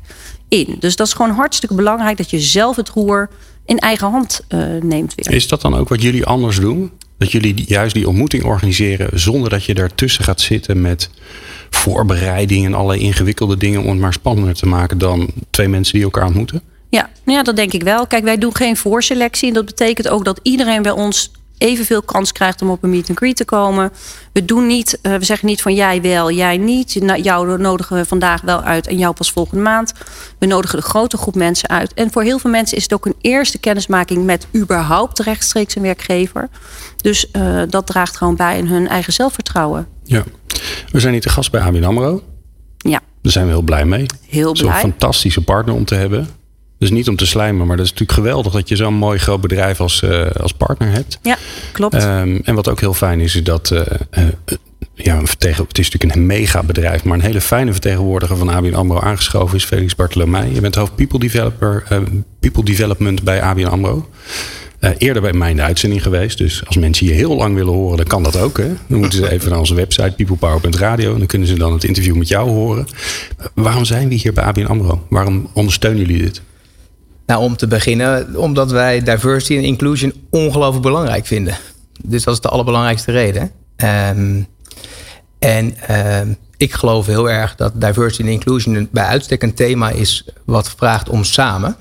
in. 0.48 0.76
Dus 0.78 0.96
dat 0.96 1.06
is 1.06 1.12
gewoon 1.12 1.30
hartstikke 1.30 1.74
belangrijk 1.74 2.16
dat 2.16 2.30
je 2.30 2.40
zelf 2.40 2.76
het 2.76 2.88
roer 2.88 3.28
in 3.64 3.78
eigen 3.78 4.10
hand 4.10 4.40
uh, 4.48 4.82
neemt 4.82 5.14
weer. 5.14 5.34
Is 5.34 5.48
dat 5.48 5.60
dan 5.60 5.74
ook 5.74 5.88
wat 5.88 6.02
jullie 6.02 6.26
anders 6.26 6.60
doen? 6.60 6.90
Dat 7.18 7.32
jullie 7.32 7.64
juist 7.66 7.94
die 7.94 8.08
ontmoeting 8.08 8.44
organiseren 8.44 9.20
zonder 9.20 9.50
dat 9.50 9.64
je 9.64 9.74
daartussen 9.74 10.24
gaat 10.24 10.40
zitten 10.40 10.80
met 10.80 11.10
voorbereiding 11.70 12.66
en 12.66 12.74
allerlei 12.74 13.00
ingewikkelde 13.00 13.56
dingen 13.56 13.82
om 13.82 13.88
het 13.88 13.98
maar 13.98 14.12
spannender 14.12 14.54
te 14.54 14.66
maken 14.66 14.98
dan 14.98 15.28
twee 15.50 15.68
mensen 15.68 15.94
die 15.94 16.02
elkaar 16.02 16.26
ontmoeten? 16.26 16.62
Ja, 16.88 17.10
ja, 17.24 17.42
dat 17.42 17.56
denk 17.56 17.72
ik 17.72 17.82
wel. 17.82 18.06
Kijk, 18.06 18.24
wij 18.24 18.38
doen 18.38 18.54
geen 18.54 18.76
voorselectie. 18.76 19.48
En 19.48 19.54
dat 19.54 19.64
betekent 19.64 20.08
ook 20.08 20.24
dat 20.24 20.40
iedereen 20.42 20.82
bij 20.82 20.92
ons 20.92 21.30
evenveel 21.58 22.02
kans 22.02 22.32
krijgt 22.32 22.62
om 22.62 22.70
op 22.70 22.82
een 22.82 22.90
meet 22.90 23.08
and 23.08 23.18
greet 23.18 23.36
te 23.36 23.44
komen. 23.44 23.92
We 24.32 24.44
doen 24.44 24.66
niet, 24.66 24.98
uh, 25.02 25.16
we 25.16 25.24
zeggen 25.24 25.48
niet 25.48 25.62
van 25.62 25.74
jij 25.74 26.02
wel, 26.02 26.30
jij 26.30 26.56
niet. 26.56 27.00
Nou, 27.00 27.22
jou 27.22 27.58
nodigen 27.58 27.96
we 27.96 28.04
vandaag 28.04 28.40
wel 28.40 28.62
uit 28.62 28.86
en 28.86 28.98
jou 28.98 29.14
pas 29.14 29.30
volgende 29.30 29.62
maand. 29.62 29.92
We 30.38 30.46
nodigen 30.46 30.78
de 30.78 30.84
grote 30.84 31.16
groep 31.16 31.34
mensen 31.34 31.68
uit. 31.68 31.94
En 31.94 32.10
voor 32.10 32.22
heel 32.22 32.38
veel 32.38 32.50
mensen 32.50 32.76
is 32.76 32.82
het 32.82 32.92
ook 32.92 33.06
een 33.06 33.16
eerste 33.20 33.58
kennismaking 33.58 34.24
met 34.24 34.46
überhaupt 34.56 35.18
rechtstreeks 35.18 35.76
een 35.76 35.82
werkgever. 35.82 36.48
Dus 36.96 37.26
uh, 37.32 37.62
dat 37.68 37.86
draagt 37.86 38.16
gewoon 38.16 38.36
bij 38.36 38.60
aan 38.60 38.66
hun 38.66 38.88
eigen 38.88 39.12
zelfvertrouwen. 39.12 39.88
Ja, 40.04 40.24
we 40.92 41.00
zijn 41.00 41.12
hier 41.12 41.22
te 41.22 41.28
gast 41.28 41.50
bij 41.50 41.60
ABN 41.60 41.84
AMRO. 41.84 42.22
Ja. 42.78 43.00
Daar 43.22 43.32
zijn 43.32 43.44
we 43.46 43.50
heel 43.50 43.62
blij 43.62 43.84
mee. 43.84 44.06
Heel 44.28 44.52
blij. 44.52 44.64
Zo'n 44.64 44.80
fantastische 44.80 45.44
partner 45.44 45.74
om 45.74 45.84
te 45.84 45.94
hebben. 45.94 46.28
Dus 46.78 46.90
niet 46.90 47.08
om 47.08 47.16
te 47.16 47.26
slijmen, 47.26 47.66
maar 47.66 47.76
dat 47.76 47.84
is 47.84 47.92
natuurlijk 47.92 48.18
geweldig 48.18 48.52
dat 48.52 48.68
je 48.68 48.76
zo'n 48.76 48.94
mooi 48.94 49.18
groot 49.18 49.40
bedrijf 49.40 49.80
als, 49.80 50.02
uh, 50.02 50.26
als 50.30 50.52
partner 50.52 50.90
hebt. 50.90 51.18
Ja, 51.22 51.36
klopt. 51.72 52.04
Um, 52.04 52.40
en 52.44 52.54
wat 52.54 52.68
ook 52.68 52.80
heel 52.80 52.94
fijn 52.94 53.20
is, 53.20 53.34
is 53.34 53.44
dat. 53.44 53.70
Uh, 53.70 53.80
uh, 54.18 54.24
ja, 54.94 55.20
het 55.20 55.78
is 55.78 55.90
natuurlijk 55.90 56.14
een 56.14 56.26
mega 56.26 56.62
bedrijf, 56.62 57.04
maar 57.04 57.18
een 57.18 57.24
hele 57.24 57.40
fijne 57.40 57.72
vertegenwoordiger 57.72 58.36
van 58.36 58.48
ABN 58.48 58.74
AMRO 58.74 59.00
aangeschoven 59.00 59.56
is 59.56 59.64
Felix 59.64 59.94
Bartolomei. 59.94 60.54
Je 60.54 60.60
bent 60.60 60.74
hoofd 60.74 60.94
People, 60.94 61.18
Developer, 61.18 61.84
People 62.40 62.64
Development 62.64 63.22
bij 63.22 63.42
ABN 63.42 63.64
AMRO. 63.64 64.08
Uh, 64.80 64.90
eerder 64.98 65.22
bij 65.22 65.32
mij 65.32 65.50
in 65.50 65.56
de 65.56 65.62
uitzending 65.62 66.02
geweest. 66.02 66.38
Dus 66.38 66.66
als 66.66 66.76
mensen 66.76 67.06
je 67.06 67.12
heel 67.12 67.36
lang 67.36 67.54
willen 67.54 67.72
horen, 67.72 67.96
dan 67.96 68.06
kan 68.06 68.22
dat 68.22 68.36
ook. 68.36 68.58
Hè? 68.58 68.68
Dan 68.86 68.98
moeten 68.98 69.18
ze 69.18 69.30
even 69.32 69.50
naar 69.50 69.58
onze 69.58 69.74
website 69.74 70.12
peoplepower.radio. 70.16 71.12
En 71.12 71.18
dan 71.18 71.26
kunnen 71.26 71.48
ze 71.48 71.54
dan 71.54 71.72
het 71.72 71.84
interview 71.84 72.16
met 72.16 72.28
jou 72.28 72.48
horen. 72.48 72.86
Uh, 73.40 73.46
waarom 73.54 73.84
zijn 73.84 74.08
we 74.08 74.14
hier 74.14 74.32
bij 74.32 74.44
ABN 74.44 74.64
AMRO? 74.64 75.06
Waarom 75.08 75.50
ondersteunen 75.52 76.00
jullie 76.00 76.22
dit? 76.22 76.42
Nou, 77.28 77.42
om 77.42 77.56
te 77.56 77.66
beginnen, 77.66 78.36
omdat 78.36 78.70
wij 78.70 79.02
diversity 79.02 79.56
en 79.56 79.62
inclusion 79.62 80.12
ongelooflijk 80.30 80.82
belangrijk 80.82 81.26
vinden. 81.26 81.56
Dus 82.04 82.24
dat 82.24 82.34
is 82.34 82.40
de 82.40 82.48
allerbelangrijkste 82.48 83.12
reden. 83.12 83.50
Um, 84.12 84.46
en 85.38 85.74
um, 86.20 86.36
ik 86.56 86.72
geloof 86.72 87.06
heel 87.06 87.30
erg 87.30 87.54
dat 87.54 87.80
diversity 87.80 88.22
en 88.22 88.28
inclusion 88.28 88.88
bij 88.90 89.04
uitstek 89.04 89.42
een 89.42 89.54
thema 89.54 89.90
is 89.90 90.24
wat 90.44 90.70
vraagt 90.70 91.08
om 91.08 91.24
samen. 91.24 91.76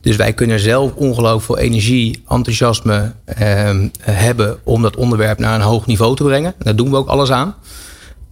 Dus 0.00 0.16
wij 0.16 0.32
kunnen 0.32 0.60
zelf 0.60 0.92
ongelooflijk 0.94 1.44
veel 1.44 1.58
energie, 1.58 2.22
enthousiasme 2.28 3.12
um, 3.42 3.90
hebben 4.00 4.58
om 4.64 4.82
dat 4.82 4.96
onderwerp 4.96 5.38
naar 5.38 5.54
een 5.54 5.66
hoog 5.66 5.86
niveau 5.86 6.16
te 6.16 6.24
brengen. 6.24 6.54
Daar 6.58 6.76
doen 6.76 6.90
we 6.90 6.96
ook 6.96 7.08
alles 7.08 7.30
aan. 7.30 7.54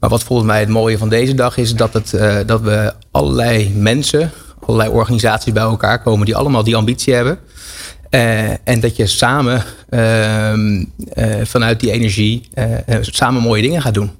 Maar 0.00 0.10
wat 0.10 0.22
volgens 0.22 0.48
mij 0.48 0.60
het 0.60 0.68
mooie 0.68 0.98
van 0.98 1.08
deze 1.08 1.34
dag 1.34 1.56
is 1.56 1.74
dat, 1.74 1.92
het, 1.92 2.12
uh, 2.12 2.36
dat 2.46 2.60
we 2.60 2.94
allerlei 3.10 3.72
mensen, 3.76 4.30
allerlei 4.66 4.90
organisaties 4.90 5.52
bij 5.52 5.62
elkaar 5.62 6.02
komen 6.02 6.26
die 6.26 6.36
allemaal 6.36 6.64
die 6.64 6.76
ambitie 6.76 7.14
hebben. 7.14 7.38
Uh, 8.10 8.50
en 8.50 8.80
dat 8.80 8.96
je 8.96 9.06
samen 9.06 9.62
uh, 9.90 10.52
uh, 10.52 10.74
vanuit 11.42 11.80
die 11.80 11.90
energie 11.90 12.48
samen 13.00 13.42
mooie 13.42 13.62
dingen 13.62 13.82
gaat 13.82 13.94
doen. 13.94 14.10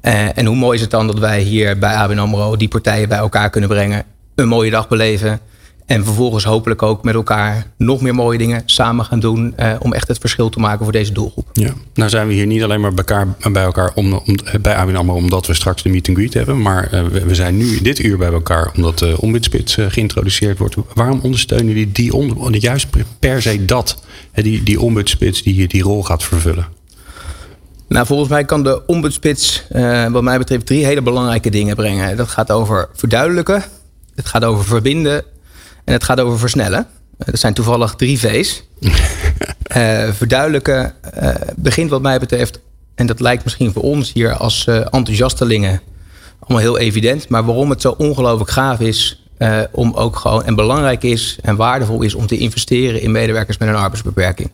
en 0.00 0.46
hoe 0.46 0.56
mooi 0.56 0.74
is 0.74 0.80
het 0.80 0.90
dan 0.90 1.06
dat 1.06 1.18
wij 1.18 1.40
hier 1.40 1.78
bij 1.78 1.94
ABN 1.94 2.18
AMRO 2.18 2.56
die 2.56 2.68
partijen 2.68 3.08
bij 3.08 3.18
elkaar 3.18 3.50
kunnen 3.50 3.70
brengen. 3.70 4.04
Een 4.34 4.48
mooie 4.48 4.70
dag 4.70 4.88
beleven. 4.88 5.40
En 5.86 6.04
vervolgens 6.04 6.44
hopelijk 6.44 6.82
ook 6.82 7.02
met 7.02 7.14
elkaar 7.14 7.66
nog 7.76 8.00
meer 8.00 8.14
mooie 8.14 8.38
dingen 8.38 8.62
samen 8.64 9.04
gaan 9.04 9.20
doen. 9.20 9.54
Uh, 9.60 9.74
om 9.78 9.92
echt 9.92 10.08
het 10.08 10.18
verschil 10.18 10.48
te 10.48 10.58
maken 10.58 10.84
voor 10.84 10.92
deze 10.92 11.12
doelgroep. 11.12 11.48
Ja, 11.52 11.72
nou 11.94 12.10
zijn 12.10 12.26
we 12.26 12.32
hier 12.32 12.46
niet 12.46 12.62
alleen 12.62 12.80
maar 12.80 12.94
bij 12.94 13.04
elkaar, 13.04 13.52
bij, 13.52 13.62
elkaar 13.62 13.92
om, 13.94 14.12
om, 14.12 14.36
bij 14.60 14.74
ABN 14.74 14.94
AMRO 14.94 15.14
omdat 15.14 15.46
we 15.46 15.54
straks 15.54 15.82
de 15.82 15.88
meet 15.88 16.08
and 16.08 16.16
greet 16.16 16.34
hebben. 16.34 16.62
Maar 16.62 16.94
uh, 16.94 17.04
we, 17.06 17.24
we, 17.24 17.34
zijn 17.34 17.56
nu 17.56 17.80
dit 17.82 17.98
uur 17.98 18.18
bij 18.18 18.32
elkaar 18.32 18.72
omdat 18.76 18.98
de 18.98 19.20
ombudsspits 19.20 19.76
uh, 19.76 19.86
geïntroduceerd 19.88 20.58
wordt. 20.58 20.76
Waarom 20.94 21.20
ondersteunen 21.22 21.66
jullie 21.66 21.92
die 21.92 22.14
onder, 22.14 22.56
juist 22.56 22.86
per 23.18 23.42
se 23.42 23.64
dat? 23.64 24.02
Die, 24.34 24.62
die 24.62 24.80
ombudsspits 24.80 25.42
die 25.42 25.68
die 25.68 25.82
rol 25.82 26.02
gaat 26.02 26.24
vervullen? 26.24 26.66
Nou, 27.88 28.06
volgens 28.06 28.28
mij 28.28 28.44
kan 28.44 28.62
de 28.62 28.86
ombudsspits, 28.86 29.64
uh, 29.72 30.10
wat 30.10 30.22
mij 30.22 30.38
betreft, 30.38 30.66
drie 30.66 30.84
hele 30.84 31.02
belangrijke 31.02 31.50
dingen 31.50 31.76
brengen. 31.76 32.16
Dat 32.16 32.28
gaat 32.28 32.50
over 32.50 32.88
verduidelijken, 32.94 33.64
het 34.14 34.26
gaat 34.26 34.44
over 34.44 34.64
verbinden 34.64 35.24
en 35.84 35.92
het 35.92 36.04
gaat 36.04 36.20
over 36.20 36.38
versnellen. 36.38 36.86
Uh, 37.18 37.26
dat 37.26 37.38
zijn 37.38 37.54
toevallig 37.54 37.94
drie 37.94 38.18
V's. 38.18 38.62
uh, 38.80 38.90
verduidelijken 40.20 40.94
begint 41.56 41.90
wat 41.90 42.02
mij 42.02 42.18
betreft, 42.18 42.60
en 42.94 43.06
dat 43.06 43.20
lijkt 43.20 43.44
misschien 43.44 43.72
voor 43.72 43.82
ons 43.82 44.12
hier 44.12 44.36
als 44.36 44.66
enthousiastelingen 44.66 45.80
allemaal 46.38 46.62
heel 46.62 46.78
evident. 46.78 47.28
Maar 47.28 47.44
waarom 47.44 47.70
het 47.70 47.80
zo 47.80 47.94
ongelooflijk 47.98 48.50
gaaf 48.50 48.80
is 48.80 49.24
om 49.70 49.92
ook 49.94 50.16
gewoon 50.16 50.44
en 50.44 50.54
belangrijk 50.54 51.02
is 51.02 51.38
en 51.42 51.56
waardevol 51.56 52.02
is 52.02 52.14
om 52.14 52.26
te 52.26 52.38
investeren 52.38 53.00
in 53.00 53.10
medewerkers 53.10 53.58
met 53.58 53.68
een 53.68 53.74
arbeidsbeperking 53.74 54.50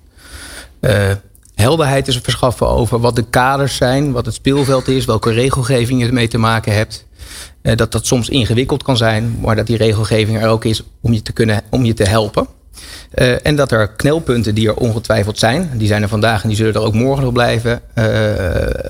helderheid 1.60 2.08
is 2.08 2.18
verschaffen 2.18 2.68
over 2.68 3.00
wat 3.00 3.16
de 3.16 3.22
kaders 3.22 3.76
zijn, 3.76 4.12
wat 4.12 4.26
het 4.26 4.34
speelveld 4.34 4.88
is, 4.88 5.04
welke 5.04 5.30
regelgeving 5.30 6.00
je 6.00 6.06
ermee 6.06 6.28
te 6.28 6.38
maken 6.38 6.74
hebt. 6.74 7.06
Uh, 7.62 7.76
dat 7.76 7.92
dat 7.92 8.06
soms 8.06 8.28
ingewikkeld 8.28 8.82
kan 8.82 8.96
zijn, 8.96 9.38
maar 9.40 9.56
dat 9.56 9.66
die 9.66 9.76
regelgeving 9.76 10.42
er 10.42 10.48
ook 10.48 10.64
is 10.64 10.82
om 11.00 11.12
je 11.12 11.22
te, 11.22 11.32
kunnen, 11.32 11.62
om 11.70 11.84
je 11.84 11.94
te 11.94 12.04
helpen. 12.04 12.46
Uh, 13.14 13.46
en 13.46 13.56
dat 13.56 13.72
er 13.72 13.88
knelpunten 13.88 14.54
die 14.54 14.68
er 14.68 14.74
ongetwijfeld 14.74 15.38
zijn, 15.38 15.70
die 15.74 15.88
zijn 15.88 16.02
er 16.02 16.08
vandaag 16.08 16.42
en 16.42 16.48
die 16.48 16.56
zullen 16.56 16.74
er 16.74 16.80
ook 16.80 16.94
morgen 16.94 17.24
nog 17.24 17.32
blijven, 17.32 17.80
uh, 17.94 18.04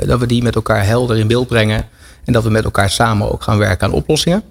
dat 0.06 0.20
we 0.20 0.26
die 0.26 0.42
met 0.42 0.54
elkaar 0.54 0.86
helder 0.86 1.16
in 1.16 1.26
beeld 1.26 1.48
brengen 1.48 1.86
en 2.24 2.32
dat 2.32 2.42
we 2.42 2.50
met 2.50 2.64
elkaar 2.64 2.90
samen 2.90 3.32
ook 3.32 3.42
gaan 3.42 3.58
werken 3.58 3.86
aan 3.86 3.92
oplossingen. 3.92 4.42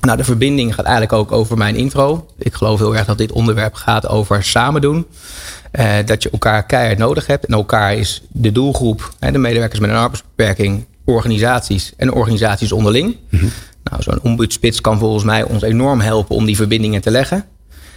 Nou, 0.00 0.16
de 0.16 0.24
verbinding 0.24 0.74
gaat 0.74 0.84
eigenlijk 0.84 1.12
ook 1.12 1.32
over 1.32 1.56
mijn 1.56 1.76
intro. 1.76 2.26
Ik 2.38 2.54
geloof 2.54 2.78
heel 2.78 2.96
erg 2.96 3.06
dat 3.06 3.18
dit 3.18 3.32
onderwerp 3.32 3.74
gaat 3.74 4.08
over 4.08 4.44
samen 4.44 4.80
doen. 4.80 5.06
Dat 6.04 6.22
je 6.22 6.30
elkaar 6.30 6.66
keihard 6.66 6.98
nodig 6.98 7.26
hebt. 7.26 7.46
En 7.46 7.54
elkaar 7.54 7.94
is 7.94 8.22
de 8.28 8.52
doelgroep, 8.52 9.12
hè, 9.18 9.32
de 9.32 9.38
medewerkers 9.38 9.80
met 9.80 9.90
een 9.90 9.96
arbeidsbeperking, 9.96 10.84
organisaties 11.10 11.92
en 11.96 12.12
organisaties 12.12 12.72
onderling. 12.72 13.16
Mm 13.28 13.38
-hmm. 13.38 13.50
Nou, 13.84 14.02
zo'n 14.02 14.20
ombudsspits 14.22 14.80
kan 14.80 14.98
volgens 14.98 15.24
mij 15.24 15.42
ons 15.42 15.62
enorm 15.62 16.00
helpen 16.00 16.36
om 16.36 16.46
die 16.46 16.56
verbindingen 16.56 17.00
te 17.00 17.10
leggen. 17.10 17.44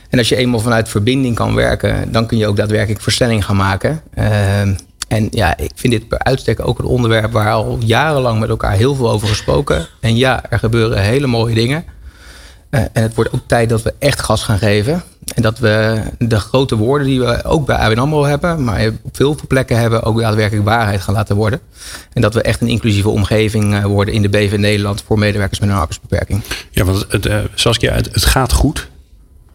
En 0.10 0.20
als 0.20 0.29
je 0.29 0.36
eenmaal 0.36 0.60
vanuit 0.60 0.89
verbinding 0.89 1.36
kan 1.36 1.55
werken, 1.55 2.12
dan 2.12 2.25
kun 2.25 2.38
je 2.38 2.48
ook 2.48 2.55
daadwerkelijk 2.55 3.01
versnelling 3.01 3.46
gaan 3.46 3.55
maken. 3.55 4.01
Uh, 4.17 4.62
en 5.08 5.27
ja, 5.32 5.58
ik 5.58 5.72
vind 5.75 5.93
dit 5.93 6.08
per 6.08 6.20
uitstek 6.20 6.67
ook 6.67 6.79
een 6.79 6.86
onderwerp 6.86 7.32
waar 7.32 7.51
al 7.51 7.77
jarenlang 7.86 8.39
met 8.39 8.50
elkaar 8.50 8.72
heel 8.72 8.96
veel 8.96 9.12
over 9.12 9.27
gesproken. 9.27 9.88
En 10.00 10.15
ja, 10.15 10.43
er 10.50 10.60
gebeuren 10.60 11.01
hele 11.01 11.27
mooie 11.27 11.55
dingen. 11.55 11.84
Uh, 12.74 12.80
en 12.80 13.01
het 13.01 13.15
wordt 13.15 13.34
ook 13.34 13.42
tijd 13.46 13.70
dat 13.70 13.82
we 13.82 13.94
echt 14.00 14.22
gas 14.22 14.44
gaan 14.44 14.58
geven. 14.58 15.03
En 15.36 15.42
dat 15.42 15.60
we 15.60 16.01
de 16.20 16.39
grote 16.39 16.75
woorden 16.75 17.08
die 17.08 17.20
we 17.20 17.44
ook 17.44 17.65
bij 17.65 17.75
ABN 17.75 17.98
AMRO 17.98 18.24
hebben, 18.24 18.63
maar 18.63 18.88
op 19.01 19.15
veel 19.15 19.38
plekken 19.48 19.80
hebben, 19.80 20.03
ook 20.03 20.20
daadwerkelijk 20.20 20.65
waarheid 20.65 21.01
gaan 21.01 21.13
laten 21.13 21.36
worden. 21.36 21.60
En 22.13 22.22
dat 22.22 22.34
we 22.34 22.42
echt 22.42 22.62
een 22.62 22.68
inclusieve 22.68 23.10
omgeving 23.10 23.74
uh, 23.74 23.86
worden 23.86 24.13
in 24.13 24.22
de 24.22 24.30
BV 24.30 24.56
Nederland 24.58 25.03
voor 25.08 25.20
medewerkers 25.20 25.60
met 25.60 25.70
een 25.70 25.75
arbeidsbeperking. 25.75 26.42
Ja, 26.70 26.84
want 26.84 27.06
het, 27.10 27.25
uh, 27.25 27.39
Saskia, 27.53 27.94
het, 27.94 28.13
het 28.13 28.25
gaat 28.25 28.51
goed. 28.51 28.89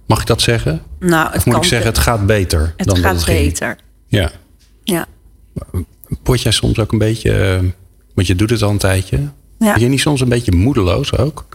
Mag 0.07 0.21
ik 0.21 0.27
dat 0.27 0.41
zeggen? 0.41 0.83
Nou, 0.99 1.27
het 1.27 1.37
of 1.37 1.47
moet 1.47 1.57
ik 1.57 1.65
zeggen, 1.65 1.89
het 1.89 1.99
gaat 1.99 2.27
beter 2.27 2.75
het 2.77 2.87
dan 2.87 2.97
gaat 2.97 3.05
dat 3.05 3.27
het 3.27 3.37
beter. 3.37 3.67
Ging? 3.67 3.81
Ja. 4.07 4.31
Ja. 4.85 5.07
Word 6.23 6.43
jij 6.43 6.53
soms 6.53 6.79
ook 6.79 6.93
een 6.93 6.99
beetje, 6.99 7.61
want 8.15 8.27
je 8.27 8.35
doet 8.35 8.51
het 8.51 8.63
al 8.63 8.71
een 8.71 8.79
tijdje. 8.79 9.17
Ja. 9.59 9.73
Ben 9.73 9.83
je 9.83 9.89
niet 9.89 10.01
soms 10.01 10.21
een 10.21 10.29
beetje 10.29 10.53
moedeloos 10.53 11.17
ook? 11.17 11.48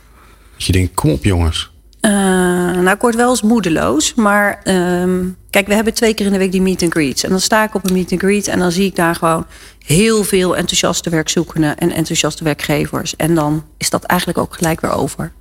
Dat 0.63 0.75
je 0.75 0.79
denkt, 0.81 0.95
kom 0.95 1.11
op 1.11 1.23
jongens. 1.23 1.71
Uh, 2.01 2.11
nou, 2.11 2.89
ik 2.89 3.01
word 3.01 3.15
wel 3.15 3.29
eens 3.29 3.41
moedeloos. 3.41 4.13
Maar 4.13 4.61
um, 5.01 5.37
kijk, 5.49 5.67
we 5.67 5.73
hebben 5.73 5.93
twee 5.93 6.13
keer 6.13 6.25
in 6.25 6.31
de 6.31 6.37
week 6.37 6.51
die 6.51 6.61
meet 6.61 6.83
and 6.83 6.91
greets. 6.91 7.23
En 7.23 7.29
dan 7.29 7.39
sta 7.39 7.63
ik 7.63 7.75
op 7.75 7.85
een 7.85 7.93
meet 7.93 8.11
and 8.11 8.21
greet 8.21 8.47
en 8.47 8.59
dan 8.59 8.71
zie 8.71 8.85
ik 8.85 8.95
daar 8.95 9.15
gewoon 9.15 9.45
heel 9.85 10.23
veel 10.23 10.55
enthousiaste 10.55 11.09
werkzoekenden 11.09 11.77
en 11.77 11.91
enthousiaste 11.91 12.43
werkgevers. 12.43 13.15
En 13.15 13.35
dan 13.35 13.65
is 13.77 13.89
dat 13.89 14.03
eigenlijk 14.03 14.39
ook 14.39 14.53
gelijk 14.53 14.81
weer 14.81 14.91
over. 14.91 15.31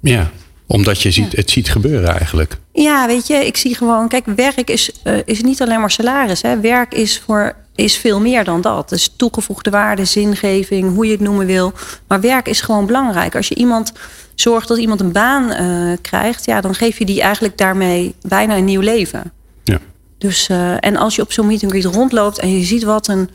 Ja, 0.00 0.30
omdat 0.66 1.02
je 1.02 1.10
ziet, 1.10 1.30
ja. 1.30 1.38
het 1.38 1.50
ziet 1.50 1.70
gebeuren 1.70 2.08
eigenlijk. 2.08 2.56
Ja, 2.72 3.06
weet 3.06 3.26
je, 3.26 3.34
ik 3.34 3.56
zie 3.56 3.74
gewoon, 3.74 4.08
kijk, 4.08 4.26
werk 4.26 4.70
is, 4.70 4.90
uh, 5.04 5.18
is 5.24 5.42
niet 5.42 5.62
alleen 5.62 5.80
maar 5.80 5.90
salaris. 5.90 6.42
Hè. 6.42 6.60
Werk 6.60 6.94
is 6.94 7.20
voor 7.20 7.56
is 7.78 7.96
veel 7.96 8.20
meer 8.20 8.44
dan 8.44 8.60
dat. 8.60 8.88
Dus 8.88 9.14
toegevoegde 9.16 9.70
waarde, 9.70 10.04
zingeving, 10.04 10.94
hoe 10.94 11.06
je 11.06 11.12
het 11.12 11.20
noemen 11.20 11.46
wil. 11.46 11.72
Maar 12.06 12.20
werk 12.20 12.48
is 12.48 12.60
gewoon 12.60 12.86
belangrijk. 12.86 13.36
Als 13.36 13.48
je 13.48 13.54
iemand 13.54 13.92
zorgt 14.34 14.68
dat 14.68 14.78
iemand 14.78 15.00
een 15.00 15.12
baan 15.12 15.62
uh, 15.62 15.96
krijgt, 16.02 16.44
ja, 16.44 16.60
dan 16.60 16.74
geef 16.74 16.98
je 16.98 17.04
die 17.04 17.22
eigenlijk 17.22 17.58
daarmee 17.58 18.14
bijna 18.22 18.56
een 18.56 18.64
nieuw 18.64 18.80
leven. 18.80 19.32
Ja. 19.64 19.78
Dus, 20.18 20.48
uh, 20.48 20.84
en 20.84 20.96
als 20.96 21.16
je 21.16 21.22
op 21.22 21.32
zo'n 21.32 21.46
meet 21.46 21.62
and 21.62 21.72
greet 21.72 21.84
rondloopt 21.84 22.38
en 22.38 22.58
je 22.58 22.64
ziet 22.64 22.82
wat 22.82 23.08
een 23.08 23.30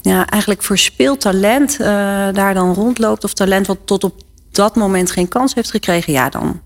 ja, 0.00 0.26
eigenlijk 0.26 0.62
verspeeld 0.62 1.20
talent 1.20 1.72
uh, 1.72 1.86
daar 2.32 2.54
dan 2.54 2.74
rondloopt, 2.74 3.24
of 3.24 3.32
talent 3.32 3.66
wat 3.66 3.78
tot 3.84 4.04
op 4.04 4.14
dat 4.50 4.76
moment 4.76 5.10
geen 5.10 5.28
kans 5.28 5.54
heeft 5.54 5.70
gekregen, 5.70 6.12
ja, 6.12 6.28
dan, 6.28 6.60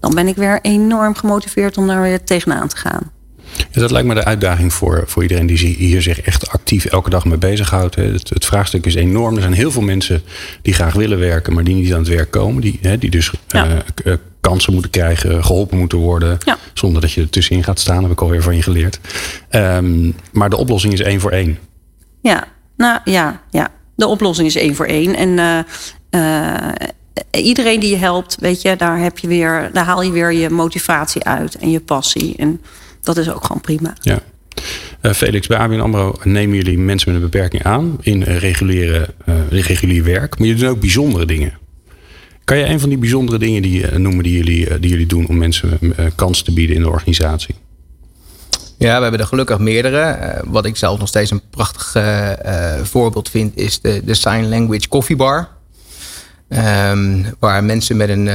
dan 0.00 0.14
ben 0.14 0.28
ik 0.28 0.36
weer 0.36 0.58
enorm 0.62 1.14
gemotiveerd 1.14 1.76
om 1.76 1.86
daar 1.86 2.02
weer 2.02 2.24
tegenaan 2.24 2.68
te 2.68 2.76
gaan. 2.76 3.12
Ja, 3.56 3.80
dat 3.80 3.90
lijkt 3.90 4.08
me 4.08 4.14
de 4.14 4.24
uitdaging 4.24 4.72
voor, 4.72 5.04
voor 5.06 5.22
iedereen 5.22 5.46
die 5.46 5.58
hier 5.58 6.02
zich 6.02 6.20
echt 6.20 6.48
actief 6.48 6.84
elke 6.84 7.10
dag 7.10 7.24
mee 7.24 7.38
bezighoudt. 7.38 7.94
Het, 7.94 8.28
het 8.28 8.44
vraagstuk 8.44 8.86
is 8.86 8.94
enorm. 8.94 9.34
Er 9.34 9.40
zijn 9.40 9.52
heel 9.52 9.70
veel 9.70 9.82
mensen 9.82 10.22
die 10.62 10.74
graag 10.74 10.94
willen 10.94 11.18
werken, 11.18 11.54
maar 11.54 11.64
die 11.64 11.74
niet 11.74 11.92
aan 11.92 11.98
het 11.98 12.08
werk 12.08 12.30
komen. 12.30 12.62
Die, 12.62 12.98
die 12.98 13.10
dus 13.10 13.30
ja. 13.48 13.82
uh, 14.04 14.14
kansen 14.40 14.72
moeten 14.72 14.90
krijgen, 14.90 15.44
geholpen 15.44 15.78
moeten 15.78 15.98
worden. 15.98 16.38
Ja. 16.44 16.58
Zonder 16.72 17.00
dat 17.00 17.12
je 17.12 17.20
er 17.20 17.30
tussenin 17.30 17.64
gaat 17.64 17.80
staan, 17.80 18.02
heb 18.02 18.12
ik 18.12 18.20
alweer 18.20 18.42
van 18.42 18.56
je 18.56 18.62
geleerd. 18.62 19.00
Um, 19.50 20.14
maar 20.32 20.50
de 20.50 20.56
oplossing 20.56 20.92
is 20.92 21.00
één 21.00 21.20
voor 21.20 21.30
één. 21.30 21.58
Ja, 22.22 22.44
nou 22.76 23.00
ja, 23.04 23.42
ja. 23.50 23.70
de 23.94 24.06
oplossing 24.06 24.48
is 24.48 24.56
één 24.56 24.74
voor 24.74 24.86
één. 24.86 25.14
En 25.14 25.28
uh, 25.28 25.58
uh, 26.10 26.72
iedereen 27.30 27.80
die 27.80 27.90
je 27.90 27.96
helpt, 27.96 28.36
weet 28.40 28.62
je, 28.62 28.76
daar, 28.76 28.98
heb 28.98 29.18
je 29.18 29.26
weer, 29.26 29.70
daar 29.72 29.84
haal 29.84 30.02
je 30.02 30.10
weer 30.10 30.32
je 30.32 30.50
motivatie 30.50 31.24
uit 31.24 31.54
en 31.54 31.70
je 31.70 31.80
passie. 31.80 32.34
En 32.36 32.60
dat 33.04 33.16
is 33.16 33.30
ook 33.30 33.44
gewoon 33.44 33.60
prima. 33.60 33.96
Ja. 34.00 34.20
Uh, 35.02 35.12
Felix, 35.12 35.46
bij 35.46 35.58
ABN 35.58 35.80
AMRO 35.80 36.14
nemen 36.22 36.56
jullie 36.56 36.78
mensen 36.78 37.12
met 37.12 37.22
een 37.22 37.30
beperking 37.30 37.64
aan 37.64 37.98
in 38.00 38.22
reguliere, 38.22 39.08
uh, 39.28 39.34
regulier 39.50 40.04
werk. 40.04 40.38
Maar 40.38 40.46
jullie 40.46 40.62
doen 40.62 40.70
ook 40.70 40.80
bijzondere 40.80 41.26
dingen. 41.26 41.52
Kan 42.44 42.58
je 42.58 42.64
een 42.64 42.80
van 42.80 42.88
die 42.88 42.98
bijzondere 42.98 43.38
dingen 43.38 43.62
die, 43.62 43.82
uh, 43.82 43.96
noemen 43.96 44.22
die 44.22 44.36
jullie, 44.36 44.78
die 44.78 44.90
jullie 44.90 45.06
doen 45.06 45.26
om 45.26 45.38
mensen 45.38 45.78
kans 46.14 46.42
te 46.42 46.52
bieden 46.52 46.76
in 46.76 46.82
de 46.82 46.88
organisatie? 46.88 47.54
Ja, 48.78 48.96
we 48.96 49.02
hebben 49.02 49.20
er 49.20 49.26
gelukkig 49.26 49.58
meerdere. 49.58 50.40
wat 50.44 50.66
ik 50.66 50.76
zelf 50.76 50.98
nog 50.98 51.08
steeds 51.08 51.30
een 51.30 51.42
prachtig 51.50 51.96
voorbeeld 52.82 53.28
vind, 53.28 53.56
is 53.56 53.80
de, 53.80 54.02
de 54.04 54.14
Sign 54.14 54.44
Language 54.44 54.88
Coffee 54.88 55.16
Bar. 55.16 55.48
Um, 56.48 57.26
waar 57.38 57.64
mensen 57.64 57.96
met 57.96 58.08
een 58.08 58.28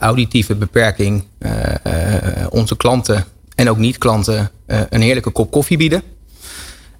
auditieve 0.00 0.54
beperking 0.54 1.24
onze 2.50 2.76
klanten 2.76 3.24
en 3.58 3.70
ook 3.70 3.78
niet-klanten 3.78 4.50
uh, 4.66 4.80
een 4.88 5.00
heerlijke 5.00 5.30
kop 5.30 5.50
koffie 5.50 5.76
bieden. 5.76 6.02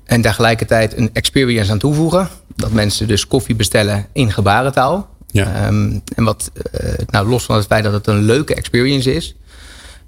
En 0.04 0.20
tegelijkertijd 0.20 0.96
een 0.96 1.10
experience 1.12 1.70
aan 1.70 1.78
toevoegen. 1.78 2.28
Dat 2.56 2.72
mensen 2.72 3.08
dus 3.08 3.26
koffie 3.26 3.54
bestellen 3.54 4.06
in 4.12 4.32
gebarentaal. 4.32 5.08
Ja. 5.26 5.66
Um, 5.66 6.02
en 6.14 6.24
wat, 6.24 6.50
uh, 6.80 6.92
nou, 7.06 7.28
los 7.28 7.44
van 7.44 7.56
het 7.56 7.66
feit 7.66 7.84
dat 7.84 7.92
het 7.92 8.06
een 8.06 8.22
leuke 8.22 8.54
experience 8.54 9.14
is, 9.14 9.34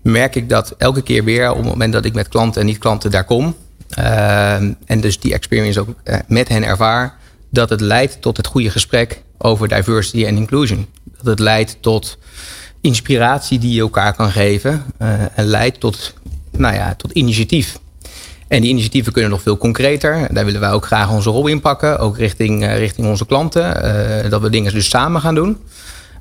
merk 0.02 0.35
ik 0.35 0.49
dat 0.49 0.75
elke 0.78 1.02
keer 1.02 1.25
weer 1.25 1.50
op 1.50 1.57
het 1.57 1.66
moment 1.66 1.92
dat 1.92 2.04
ik 2.04 2.14
met 2.14 2.28
klanten 2.28 2.61
en 2.61 2.66
niet-klanten 2.66 3.11
daar 3.11 3.25
kom. 3.25 3.57
Uh, 3.99 4.54
en 4.87 5.00
dus 5.00 5.21
die 5.21 5.33
experience 5.33 5.80
ook 5.80 5.88
uh, 6.04 6.16
met 6.26 6.49
hen 6.49 6.64
ervaar, 6.64 7.16
dat 7.50 7.71
het 7.71 7.80
leidt 7.80 8.23
tot 8.23 8.37
het 8.37 8.47
goede 8.47 8.71
gesprek 8.71 9.23
over 9.38 9.69
diversity 9.69 10.25
en 10.25 10.37
inclusion. 10.37 10.87
Dat 11.16 11.26
het 11.26 11.38
leidt 11.38 11.76
tot 11.80 12.19
inspiratie 12.80 13.59
die 13.59 13.75
je 13.75 13.80
elkaar 13.80 14.14
kan 14.14 14.30
geven 14.30 14.85
en 15.35 15.45
leidt 15.45 15.80
tot 15.80 16.14
nou 16.61 16.75
ja, 16.75 16.95
tot 16.95 17.12
initiatief. 17.12 17.79
En 18.49 18.61
die 18.61 18.71
initiatieven 18.71 19.12
kunnen 19.12 19.31
nog 19.31 19.43
veel 19.43 19.57
concreter. 19.57 20.35
Daar 20.35 20.45
willen 20.45 20.61
wij 20.61 20.71
ook 20.71 20.87
graag 20.87 21.11
onze 21.11 21.31
rol 21.31 21.47
in 21.47 21.61
pakken. 21.61 21.99
Ook 21.99 22.19
richting, 22.19 22.62
uh, 22.62 22.79
richting 22.79 23.07
onze 23.07 23.26
klanten. 23.26 23.85
Uh, 24.25 24.31
dat 24.31 24.40
we 24.40 24.50
dingen 24.50 24.73
dus 24.73 24.88
samen 24.88 25.21
gaan 25.21 25.35
doen. 25.35 25.59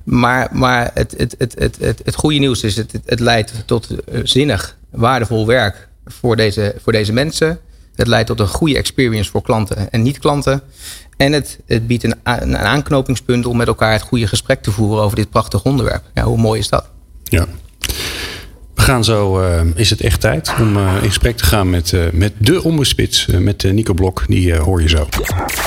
Maar, 0.04 0.50
maar 0.52 0.92
het, 0.94 1.14
het, 1.18 1.36
het, 1.38 1.56
het, 1.58 1.78
het, 1.80 2.02
het 2.04 2.16
goede 2.16 2.38
nieuws 2.38 2.64
is, 2.64 2.76
het, 2.76 3.00
het 3.06 3.20
leidt 3.20 3.54
tot 3.66 3.88
zinnig, 4.24 4.78
waardevol 4.90 5.48
werk 5.48 5.88
voor 6.06 6.36
deze, 6.36 6.76
voor 6.82 6.92
deze 6.92 7.14
mensen. 7.14 7.60
Het 7.96 8.08
leidt 8.08 8.28
tot 8.28 8.40
een 8.40 8.48
goede 8.48 8.78
experience 8.78 9.32
voor 9.32 9.42
klanten 9.42 9.92
en 9.92 10.02
niet-klanten. 10.02 10.62
En 11.18 11.32
het, 11.34 11.60
het 11.66 11.88
biedt 11.88 12.04
een, 12.04 12.16
een 12.24 12.58
aanknopingspunt 12.58 13.46
om 13.46 13.58
met 13.58 13.68
elkaar 13.68 13.92
het 13.92 14.02
goede 14.02 14.28
gesprek 14.28 14.62
te 14.62 14.72
voeren 14.72 15.04
over 15.04 15.16
dit 15.16 15.30
prachtige 15.30 15.64
onderwerp. 15.64 16.04
Ja, 16.14 16.24
hoe 16.24 16.38
mooi 16.38 16.60
is 16.60 16.70
dat? 16.70 16.86
Ja. 17.24 17.48
Gaan 18.90 19.04
zo, 19.04 19.42
uh, 19.42 19.62
is 19.76 19.90
het 19.90 20.02
echt 20.02 20.22
tijd 20.22 20.54
om 20.60 20.78
uh, 20.78 20.94
in 21.02 21.08
gesprek 21.08 21.38
te 21.38 21.44
gaan 21.44 21.70
met, 21.70 21.92
uh, 21.92 22.02
met 22.12 22.34
de 22.38 22.64
ombudsspits, 22.64 23.26
met 23.26 23.64
Nico 23.64 23.94
Blok. 23.94 24.24
Die 24.28 24.56
hoor 24.56 24.82
je 24.82 24.90
zo. 24.90 25.08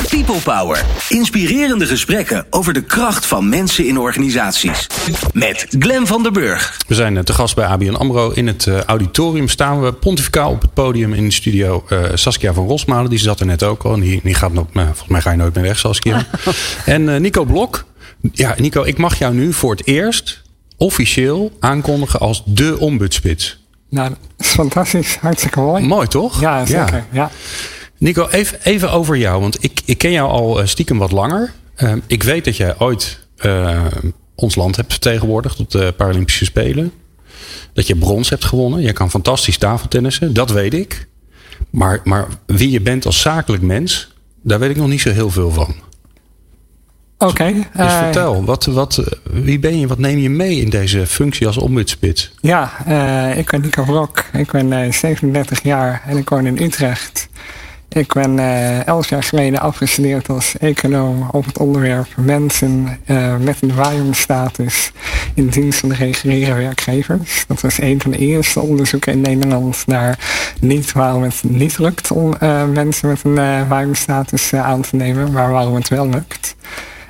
People 0.09 0.41
Power. 0.45 0.85
Inspirerende 1.09 1.87
gesprekken 1.87 2.47
over 2.51 2.73
de 2.73 2.83
kracht 2.83 3.27
van 3.27 3.49
mensen 3.49 3.87
in 3.87 3.99
organisaties. 3.99 4.87
Met 5.33 5.67
Glen 5.79 6.07
van 6.07 6.23
der 6.23 6.33
Burg. 6.33 6.77
We 6.89 6.95
zijn 6.95 7.25
te 7.25 7.33
gast 7.33 7.55
bij 7.55 7.65
ABN 7.65 7.95
AMRO. 7.95 8.31
In 8.31 8.47
het 8.47 8.69
auditorium 8.87 9.49
staan 9.49 9.83
we 9.83 9.93
pontificaal 9.93 10.51
op 10.51 10.63
het 10.63 10.75
podium 10.75 11.13
in 11.13 11.25
de 11.25 11.33
studio. 11.33 11.85
Saskia 12.15 12.53
van 12.53 12.67
Rosmalen, 12.67 13.11
die 13.11 13.19
zat 13.19 13.41
er 13.41 13.47
net 13.47 13.63
ook 13.63 13.83
al. 13.83 13.93
En 13.93 14.01
die, 14.01 14.21
die 14.23 14.35
gaat 14.35 14.53
nog, 14.53 14.67
volgens 14.73 15.09
mij 15.09 15.21
ga 15.21 15.31
je 15.31 15.37
nooit 15.37 15.55
meer 15.55 15.65
weg, 15.65 15.79
Saskia. 15.79 16.27
en 16.85 17.23
Nico 17.23 17.45
Blok. 17.45 17.85
Ja, 18.33 18.55
Nico, 18.59 18.83
ik 18.83 18.99
mag 18.99 19.19
jou 19.19 19.35
nu 19.35 19.53
voor 19.53 19.71
het 19.71 19.87
eerst 19.87 20.42
officieel 20.83 21.53
aankondigen 21.61 22.21
als 22.21 22.43
de 22.47 22.79
ombudsspits. 22.79 23.61
Nou, 23.89 24.09
dat 24.09 24.19
is 24.39 24.47
fantastisch. 24.47 25.17
Hartstikke 25.17 25.61
mooi. 25.61 25.85
Mooi 25.85 26.07
toch? 26.07 26.41
Ja, 26.41 26.67
zeker. 26.67 27.05
Ja. 27.13 27.31
Nico, 27.99 28.29
even, 28.29 28.59
even 28.63 28.91
over 28.91 29.17
jou. 29.17 29.41
Want 29.41 29.65
ik, 29.65 29.81
ik 29.85 29.99
ken 29.99 30.11
jou 30.11 30.31
al 30.31 30.61
eh, 30.61 30.67
stiekem 30.67 30.99
wat 30.99 31.13
langer. 31.13 31.53
Uh, 31.79 31.93
ik 32.07 32.23
weet 32.23 32.45
dat 32.45 32.57
jij 32.57 32.79
ooit 32.79 33.19
uh, 33.41 33.85
ons 34.35 34.55
land 34.55 34.77
hebt 34.77 34.93
vertegenwoordigd 34.93 35.61
op 35.61 35.71
de 35.71 35.95
Paralympische 35.97 36.45
Spelen. 36.45 36.93
Dat 37.73 37.87
je 37.87 37.97
brons 37.97 38.29
hebt 38.29 38.45
gewonnen. 38.45 38.81
Je 38.81 38.93
kan 38.93 39.11
fantastisch 39.11 39.59
tafeltennissen. 39.59 40.33
Dat 40.33 40.51
weet 40.51 40.75
ik. 40.75 41.09
Maar, 41.71 42.01
maar 42.05 42.27
wie 42.47 42.71
je 42.71 42.81
bent 42.81 43.07
als 43.07 43.21
zakelijk 43.21 43.63
mens, 43.63 44.13
daar 44.43 44.59
weet 44.59 44.71
ik 44.71 44.77
nog 44.77 44.89
niet 44.89 45.01
zo 45.01 45.11
heel 45.11 45.31
veel 45.31 45.51
van. 45.51 45.75
Oké. 47.23 47.31
Okay, 47.31 47.53
dus 47.53 47.93
uh, 47.93 47.99
vertel, 47.99 48.45
wat, 48.45 48.65
wat, 48.65 49.19
wie 49.33 49.59
ben 49.59 49.79
je? 49.79 49.87
Wat 49.87 49.99
neem 49.99 50.19
je 50.19 50.31
mee 50.31 50.61
in 50.61 50.71
deze 50.71 51.07
functie 51.07 51.47
als 51.47 51.57
ombudsspits? 51.57 52.33
Ja, 52.41 52.73
uh, 52.89 53.39
ik 53.39 53.51
ben 53.51 53.61
Nico 53.61 53.85
Brok. 53.85 54.25
Ik 54.33 54.51
ben 54.51 54.67
uh, 54.67 54.87
eh, 54.87 54.93
37 54.93 55.63
jaar 55.63 56.03
en 56.07 56.17
ik 56.17 56.29
woon 56.29 56.47
in 56.47 56.63
Utrecht. 56.63 57.29
Ik 57.89 58.13
ben 58.13 58.39
elf 58.85 59.09
jaar 59.09 59.23
geleden 59.23 59.61
afgestudeerd 59.61 60.29
als 60.29 60.59
econoom 60.59 61.29
op 61.31 61.45
het 61.45 61.59
onderwerp 61.59 62.07
mensen 62.17 62.99
met 63.41 63.57
een 63.61 63.75
waaierstatus 63.75 64.93
in 65.35 65.49
dienst 65.49 65.79
van 65.79 65.89
de 65.89 65.95
reguliere 65.95 66.55
werkgevers. 66.55 67.45
Dat 67.49 67.61
was 67.61 67.81
een 67.81 68.01
van 68.01 68.11
de 68.11 68.19
eerste 68.19 68.61
onderzoeken 68.61 69.13
in 69.13 69.21
Nederland 69.21 69.87
naar 69.87 70.19
niet 70.61 70.93
waarom 70.93 71.23
het 71.23 71.43
niet 71.43 71.79
lukt 71.79 72.11
om 72.11 72.35
mensen 72.73 73.09
met 73.09 73.21
een 73.25 73.69
waaierstatus 73.69 74.55
aan 74.55 74.83
te 74.83 74.97
nemen, 74.97 75.33
maar 75.33 75.51
waarom 75.51 75.75
het 75.75 75.89
wel 75.89 76.09
lukt. 76.09 76.55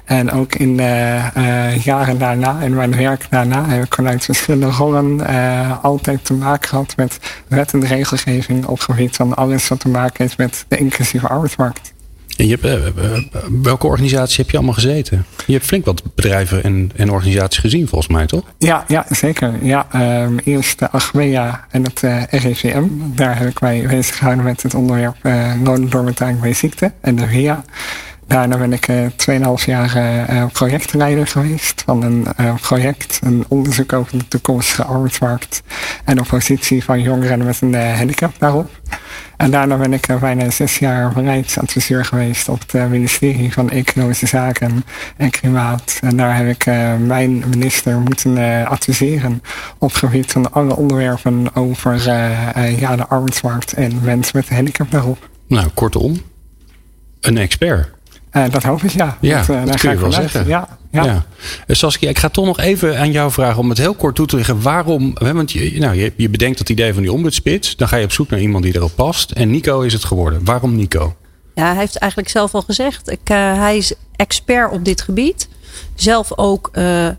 En 0.05 0.31
ook 0.31 0.55
in 0.55 0.77
de 0.77 1.21
uh, 1.37 1.77
jaren 1.77 2.19
daarna, 2.19 2.61
in 2.61 2.75
mijn 2.75 2.97
werk 2.97 3.27
daarna, 3.31 3.69
heb 3.69 3.85
ik 3.85 3.95
vanuit 3.95 4.25
verschillende 4.25 4.67
rollen 4.67 5.21
uh, 5.21 5.85
altijd 5.85 6.25
te 6.25 6.35
maken 6.35 6.69
gehad 6.69 6.97
met 6.97 7.19
wet 7.49 7.73
en 7.73 7.87
regelgeving 7.87 8.67
op 8.67 8.81
gebied 8.81 9.17
van 9.17 9.35
alles 9.35 9.69
wat 9.69 9.81
te 9.81 9.89
maken 9.89 10.17
heeft 10.17 10.39
met 10.39 10.65
de 10.69 10.77
inclusieve 10.77 11.29
arbeidsmarkt. 11.29 11.93
En 12.37 12.47
je 12.47 12.59
hebt, 12.61 12.97
uh, 12.97 13.19
welke 13.63 13.87
organisatie 13.87 14.37
heb 14.37 14.51
je 14.51 14.57
allemaal 14.57 14.75
gezeten? 14.75 15.25
Je 15.47 15.53
hebt 15.53 15.65
flink 15.65 15.85
wat 15.85 16.03
bedrijven 16.15 16.63
en, 16.63 16.91
en 16.97 17.11
organisaties 17.11 17.61
gezien, 17.61 17.89
volgens 17.89 18.13
mij, 18.13 18.27
toch? 18.27 18.45
Ja, 18.59 18.85
ja 18.89 19.07
zeker. 19.11 19.53
Ja, 19.63 19.87
um, 20.23 20.39
eerst 20.45 20.79
de 20.79 20.91
Achmea 20.91 21.67
en 21.71 21.83
het 21.83 22.01
RIVM. 22.31 22.83
Daar 23.15 23.39
heb 23.39 23.49
ik 23.49 23.61
mij 23.61 23.87
bezig 23.89 24.17
gehouden 24.17 24.45
met 24.45 24.63
het 24.63 24.75
onderwerp 24.75 25.17
uh, 25.23 26.41
bij 26.41 26.53
ziekte 26.53 26.93
en 27.01 27.17
de 27.17 27.27
VIA. 27.27 27.65
Daarna 28.33 28.59
ben 28.59 28.73
ik 28.73 28.89
uh, 28.89 29.07
2,5 29.61 29.65
jaar 29.65 29.97
uh, 30.31 30.45
projectleider 30.53 31.27
geweest 31.27 31.83
van 31.87 32.03
een 32.03 32.27
project, 32.61 33.21
een 33.23 33.45
onderzoek 33.49 33.93
over 33.93 34.19
de 34.19 34.29
toekomstige 34.29 34.85
arbeidsmarkt 34.85 35.63
en 36.05 36.17
de 36.17 36.23
positie 36.23 36.85
van 36.85 37.01
jongeren 37.01 37.45
met 37.45 37.61
een 37.61 37.75
handicap 37.75 38.35
daarop. 38.39 38.71
En 39.37 39.51
daarna 39.51 39.77
ben 39.77 39.93
ik 39.93 40.07
bijna 40.21 40.51
zes 40.51 40.79
jaar 40.79 41.13
beleidsadviseur 41.13 42.05
geweest 42.05 42.49
op 42.49 42.61
het 42.71 42.89
ministerie 42.91 43.53
van 43.53 43.71
Economische 43.71 44.27
Zaken 44.27 44.85
en 45.17 45.31
Klimaat. 45.31 45.99
En 46.01 46.17
daar 46.17 46.37
heb 46.37 46.49
ik 46.49 46.67
mijn 46.99 47.45
minister 47.49 47.99
moeten 47.99 48.67
adviseren 48.67 49.43
op 49.79 49.93
gebied 49.93 50.33
van 50.33 50.53
alle 50.53 50.77
onderwerpen 50.77 51.55
over 51.55 52.03
ja, 52.79 52.97
de 52.97 53.07
arbeidsmarkt 53.07 53.73
en 53.73 54.01
mensen 54.03 54.37
met 54.37 54.49
een 54.49 54.57
handicap 54.57 54.91
daarop. 54.91 55.29
Nou, 55.47 55.69
kortom, 55.75 56.21
een 57.21 57.39
expert. 57.39 58.01
Uh, 58.33 58.45
dat 58.51 58.63
hoop 58.63 58.83
ik, 58.83 58.91
ja. 58.91 59.17
Ja, 59.21 59.39
dat, 59.39 59.49
uh, 59.57 59.65
dat 59.65 59.81
kun 59.81 59.91
je 59.91 59.99
wel 59.99 60.13
zeggen. 60.13 60.47
Ja, 60.47 60.69
ja. 60.91 61.05
ja. 61.05 61.25
Uh, 61.67 61.77
Saskia, 61.77 62.09
ik 62.09 62.19
ga 62.19 62.29
toch 62.29 62.47
nog 62.47 62.61
even 62.61 62.99
aan 62.99 63.13
jou 63.13 63.31
vragen 63.31 63.59
om 63.59 63.69
het 63.69 63.79
heel 63.79 63.95
kort 63.95 64.15
toe 64.15 64.27
te 64.27 64.37
leggen. 64.37 64.63
Waarom, 64.63 65.15
want 65.15 65.53
je, 65.53 65.79
nou, 65.79 65.97
je, 65.97 66.13
je 66.17 66.29
bedenkt 66.29 66.59
dat 66.59 66.69
idee 66.69 66.93
van 66.93 67.03
die 67.03 67.13
ombudsspits. 67.13 67.77
Dan 67.77 67.89
ga 67.89 67.97
je 67.97 68.05
op 68.05 68.13
zoek 68.13 68.31
naar 68.31 68.41
iemand 68.41 68.65
die 68.65 68.77
erop 68.77 68.95
past. 68.95 69.31
En 69.31 69.51
Nico 69.51 69.81
is 69.81 69.93
het 69.93 70.05
geworden. 70.05 70.45
Waarom 70.45 70.77
Nico? 70.77 71.17
Ja, 71.55 71.67
hij 71.67 71.77
heeft 71.77 71.97
eigenlijk 71.97 72.31
zelf 72.31 72.55
al 72.55 72.63
gezegd. 72.63 73.11
Ik, 73.11 73.29
hij 73.29 73.77
is 73.77 73.95
expert 74.17 74.73
op 74.73 74.85
dit 74.85 75.01
gebied. 75.01 75.49
Zelf 75.95 76.39
ook, 76.39 76.71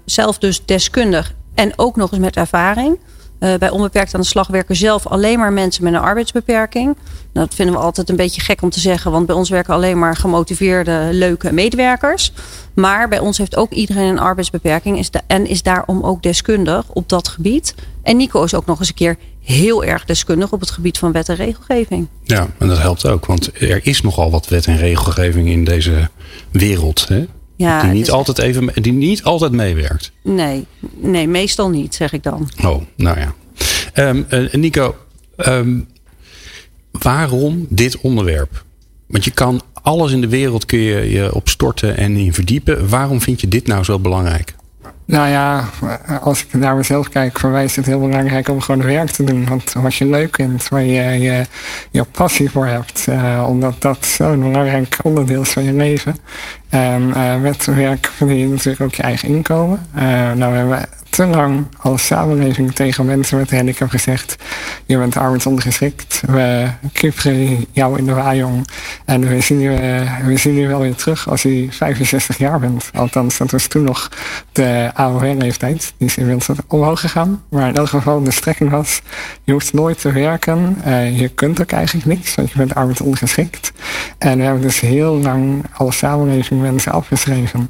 zelf 0.05 0.37
dus 0.37 0.65
deskundig. 0.65 1.33
En 1.55 1.73
ook 1.75 1.95
nog 1.95 2.11
eens 2.11 2.21
met 2.21 2.35
ervaring. 2.35 2.99
Uh, 3.43 3.53
bij 3.55 3.69
Onbeperkt 3.69 4.13
aan 4.13 4.21
de 4.21 4.27
Slag 4.27 4.47
werken 4.47 4.75
zelf 4.75 5.07
alleen 5.07 5.39
maar 5.39 5.53
mensen 5.53 5.83
met 5.83 5.93
een 5.93 5.99
arbeidsbeperking. 5.99 6.97
Dat 7.33 7.55
vinden 7.55 7.75
we 7.75 7.81
altijd 7.81 8.09
een 8.09 8.15
beetje 8.15 8.41
gek 8.41 8.61
om 8.61 8.69
te 8.69 8.79
zeggen, 8.79 9.11
want 9.11 9.25
bij 9.25 9.35
ons 9.35 9.49
werken 9.49 9.73
alleen 9.73 9.99
maar 9.99 10.15
gemotiveerde, 10.15 11.09
leuke 11.11 11.53
medewerkers. 11.53 12.31
Maar 12.73 13.07
bij 13.09 13.19
ons 13.19 13.37
heeft 13.37 13.55
ook 13.55 13.71
iedereen 13.71 14.07
een 14.07 14.19
arbeidsbeperking 14.19 15.09
en 15.27 15.47
is 15.47 15.61
daarom 15.61 16.03
ook 16.03 16.23
deskundig 16.23 16.89
op 16.89 17.09
dat 17.09 17.27
gebied. 17.27 17.75
En 18.03 18.17
Nico 18.17 18.43
is 18.43 18.55
ook 18.55 18.65
nog 18.65 18.79
eens 18.79 18.87
een 18.87 18.93
keer 18.93 19.17
heel 19.41 19.83
erg 19.83 20.05
deskundig 20.05 20.51
op 20.51 20.59
het 20.59 20.71
gebied 20.71 20.97
van 20.97 21.11
wet 21.11 21.29
en 21.29 21.35
regelgeving. 21.35 22.07
Ja, 22.23 22.47
en 22.57 22.67
dat 22.67 22.79
helpt 22.79 23.05
ook, 23.05 23.25
want 23.25 23.61
er 23.61 23.87
is 23.87 24.01
nogal 24.01 24.31
wat 24.31 24.47
wet 24.47 24.65
en 24.65 24.77
regelgeving 24.77 25.49
in 25.49 25.63
deze 25.63 26.09
wereld. 26.51 27.07
Hè? 27.07 27.25
Ja, 27.55 27.81
die, 27.81 27.91
niet 27.91 28.11
altijd 28.11 28.39
even, 28.39 28.71
die 28.81 28.93
niet 28.93 29.23
altijd 29.23 29.51
meewerkt. 29.51 30.11
Nee, 30.21 30.65
nee, 30.95 31.27
meestal 31.27 31.69
niet, 31.69 31.95
zeg 31.95 32.13
ik 32.13 32.23
dan. 32.23 32.49
Oh, 32.63 32.81
nou 32.95 33.19
ja. 33.19 33.33
Um, 33.93 34.25
uh, 34.29 34.53
Nico, 34.53 34.95
um, 35.37 35.87
waarom 36.91 37.65
dit 37.69 37.97
onderwerp? 37.97 38.63
Want 39.07 39.23
je 39.23 39.31
kan 39.31 39.61
alles 39.81 40.11
in 40.11 40.21
de 40.21 40.27
wereld 40.27 40.65
kun 40.65 40.79
je, 40.79 41.09
je 41.09 41.33
opstorten 41.33 41.97
en 41.97 42.15
in 42.15 42.33
verdiepen. 42.33 42.89
Waarom 42.89 43.21
vind 43.21 43.41
je 43.41 43.47
dit 43.47 43.67
nou 43.67 43.83
zo 43.83 43.99
belangrijk? 43.99 44.55
Nou 45.05 45.29
ja, 45.29 45.69
als 46.21 46.43
ik 46.43 46.53
naar 46.53 46.75
mezelf 46.75 47.09
kijk, 47.09 47.39
voor 47.39 47.49
mij 47.49 47.63
is 47.63 47.75
het 47.75 47.85
heel 47.85 47.99
belangrijk 47.99 48.49
om 48.49 48.61
gewoon 48.61 48.83
werk 48.83 49.09
te 49.09 49.23
doen. 49.23 49.47
Want 49.47 49.73
wat 49.73 49.95
je 49.95 50.05
leuk 50.05 50.35
vindt, 50.35 50.69
waar 50.69 50.83
je 50.83 51.19
je, 51.19 51.45
je 51.91 52.03
passie 52.03 52.49
voor 52.49 52.65
hebt. 52.65 53.05
Uh, 53.09 53.45
omdat 53.47 53.81
dat 53.81 54.05
zo'n 54.05 54.39
belangrijk 54.39 54.97
onderdeel 55.03 55.41
is 55.41 55.49
van 55.49 55.63
je 55.63 55.73
leven. 55.73 56.15
En 56.69 57.01
uh, 57.01 57.35
met 57.41 57.65
werk 57.65 58.11
verdien 58.15 58.37
je 58.37 58.47
natuurlijk 58.47 58.81
ook 58.81 58.93
je 58.93 59.03
eigen 59.03 59.29
inkomen. 59.29 59.87
Uh, 59.95 60.01
nou, 60.31 60.51
we 60.51 60.57
hebben 60.57 60.85
te 61.13 61.25
lang 61.25 61.65
als 61.79 62.05
samenleving 62.05 62.75
tegen 62.75 63.05
mensen 63.05 63.37
met 63.37 63.51
een 63.51 63.57
handicap 63.57 63.89
gezegd: 63.89 64.35
je 64.85 64.97
bent 64.97 65.17
arbeidsongeschikt. 65.17 66.21
We 66.27 66.69
kieperen 66.91 67.65
jou 67.71 67.97
in 67.97 68.05
de 68.05 68.13
waaijong. 68.13 68.67
En 69.05 69.27
we 69.27 69.41
zien, 69.41 69.59
je, 69.59 70.03
we 70.25 70.37
zien 70.37 70.53
je 70.53 70.67
wel 70.67 70.79
weer 70.79 70.95
terug 70.95 71.29
als 71.29 71.41
je 71.41 71.67
65 71.69 72.37
jaar 72.37 72.59
bent. 72.59 72.89
Althans, 72.93 73.37
dat 73.37 73.51
was 73.51 73.67
toen 73.67 73.83
nog 73.83 74.09
de 74.51 74.91
AOW-leeftijd. 74.93 75.93
Die 75.97 76.07
is 76.07 76.17
inmiddels 76.17 76.59
omhoog 76.67 76.99
gegaan. 76.99 77.43
Maar 77.49 77.67
in 77.67 77.75
elk 77.75 77.89
geval, 77.89 78.23
de 78.23 78.31
strekking 78.31 78.69
was: 78.69 79.01
je 79.43 79.51
hoeft 79.51 79.73
nooit 79.73 80.01
te 80.01 80.11
werken. 80.11 80.77
Uh, 80.87 81.19
je 81.19 81.27
kunt 81.27 81.61
ook 81.61 81.71
eigenlijk 81.71 82.05
niks, 82.05 82.35
want 82.35 82.51
je 82.51 82.57
bent 82.57 82.75
arbeidsongeschikt. 82.75 83.71
En 84.17 84.37
we 84.37 84.43
hebben 84.43 84.61
dus 84.61 84.79
heel 84.79 85.17
lang 85.17 85.65
als 85.73 85.97
samenleving 85.97 86.61
mensen 86.61 86.91
afgeschreven. 86.91 87.69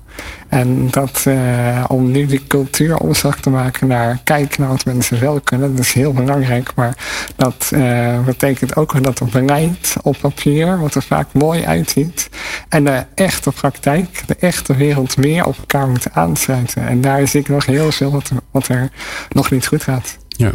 En 0.53 0.87
dat 0.89 1.23
uh, 1.27 1.83
om 1.87 2.11
nu 2.11 2.25
die 2.25 2.47
cultuur 2.47 2.97
omslag 2.97 3.39
te 3.39 3.49
maken 3.49 3.87
naar 3.87 4.19
kijk 4.23 4.57
naar 4.57 4.67
wat 4.67 4.85
mensen 4.85 5.19
wel 5.19 5.39
kunnen, 5.39 5.75
dat 5.75 5.85
is 5.85 5.93
heel 5.93 6.13
belangrijk. 6.13 6.71
Maar 6.75 6.97
dat 7.35 7.71
uh, 7.73 8.19
betekent 8.25 8.75
ook 8.75 9.03
dat 9.03 9.19
het 9.19 9.31
beleid 9.31 9.95
op 10.01 10.17
papier, 10.21 10.79
wat 10.79 10.95
er 10.95 11.03
vaak 11.03 11.27
mooi 11.31 11.65
uitziet, 11.65 12.29
en 12.69 12.83
de 12.83 13.05
echte 13.15 13.51
praktijk, 13.51 14.23
de 14.27 14.35
echte 14.39 14.75
wereld 14.75 15.17
meer 15.17 15.45
op 15.45 15.57
elkaar 15.57 15.87
moeten 15.87 16.13
aansluiten. 16.13 16.87
En 16.87 17.01
daar 17.01 17.27
zie 17.27 17.39
ik 17.39 17.49
nog 17.49 17.65
heel 17.65 17.91
veel 17.91 18.11
wat 18.11 18.29
er, 18.29 18.37
wat 18.51 18.67
er 18.67 18.89
nog 19.29 19.51
niet 19.51 19.67
goed 19.67 19.83
gaat. 19.83 20.17
Ja. 20.27 20.51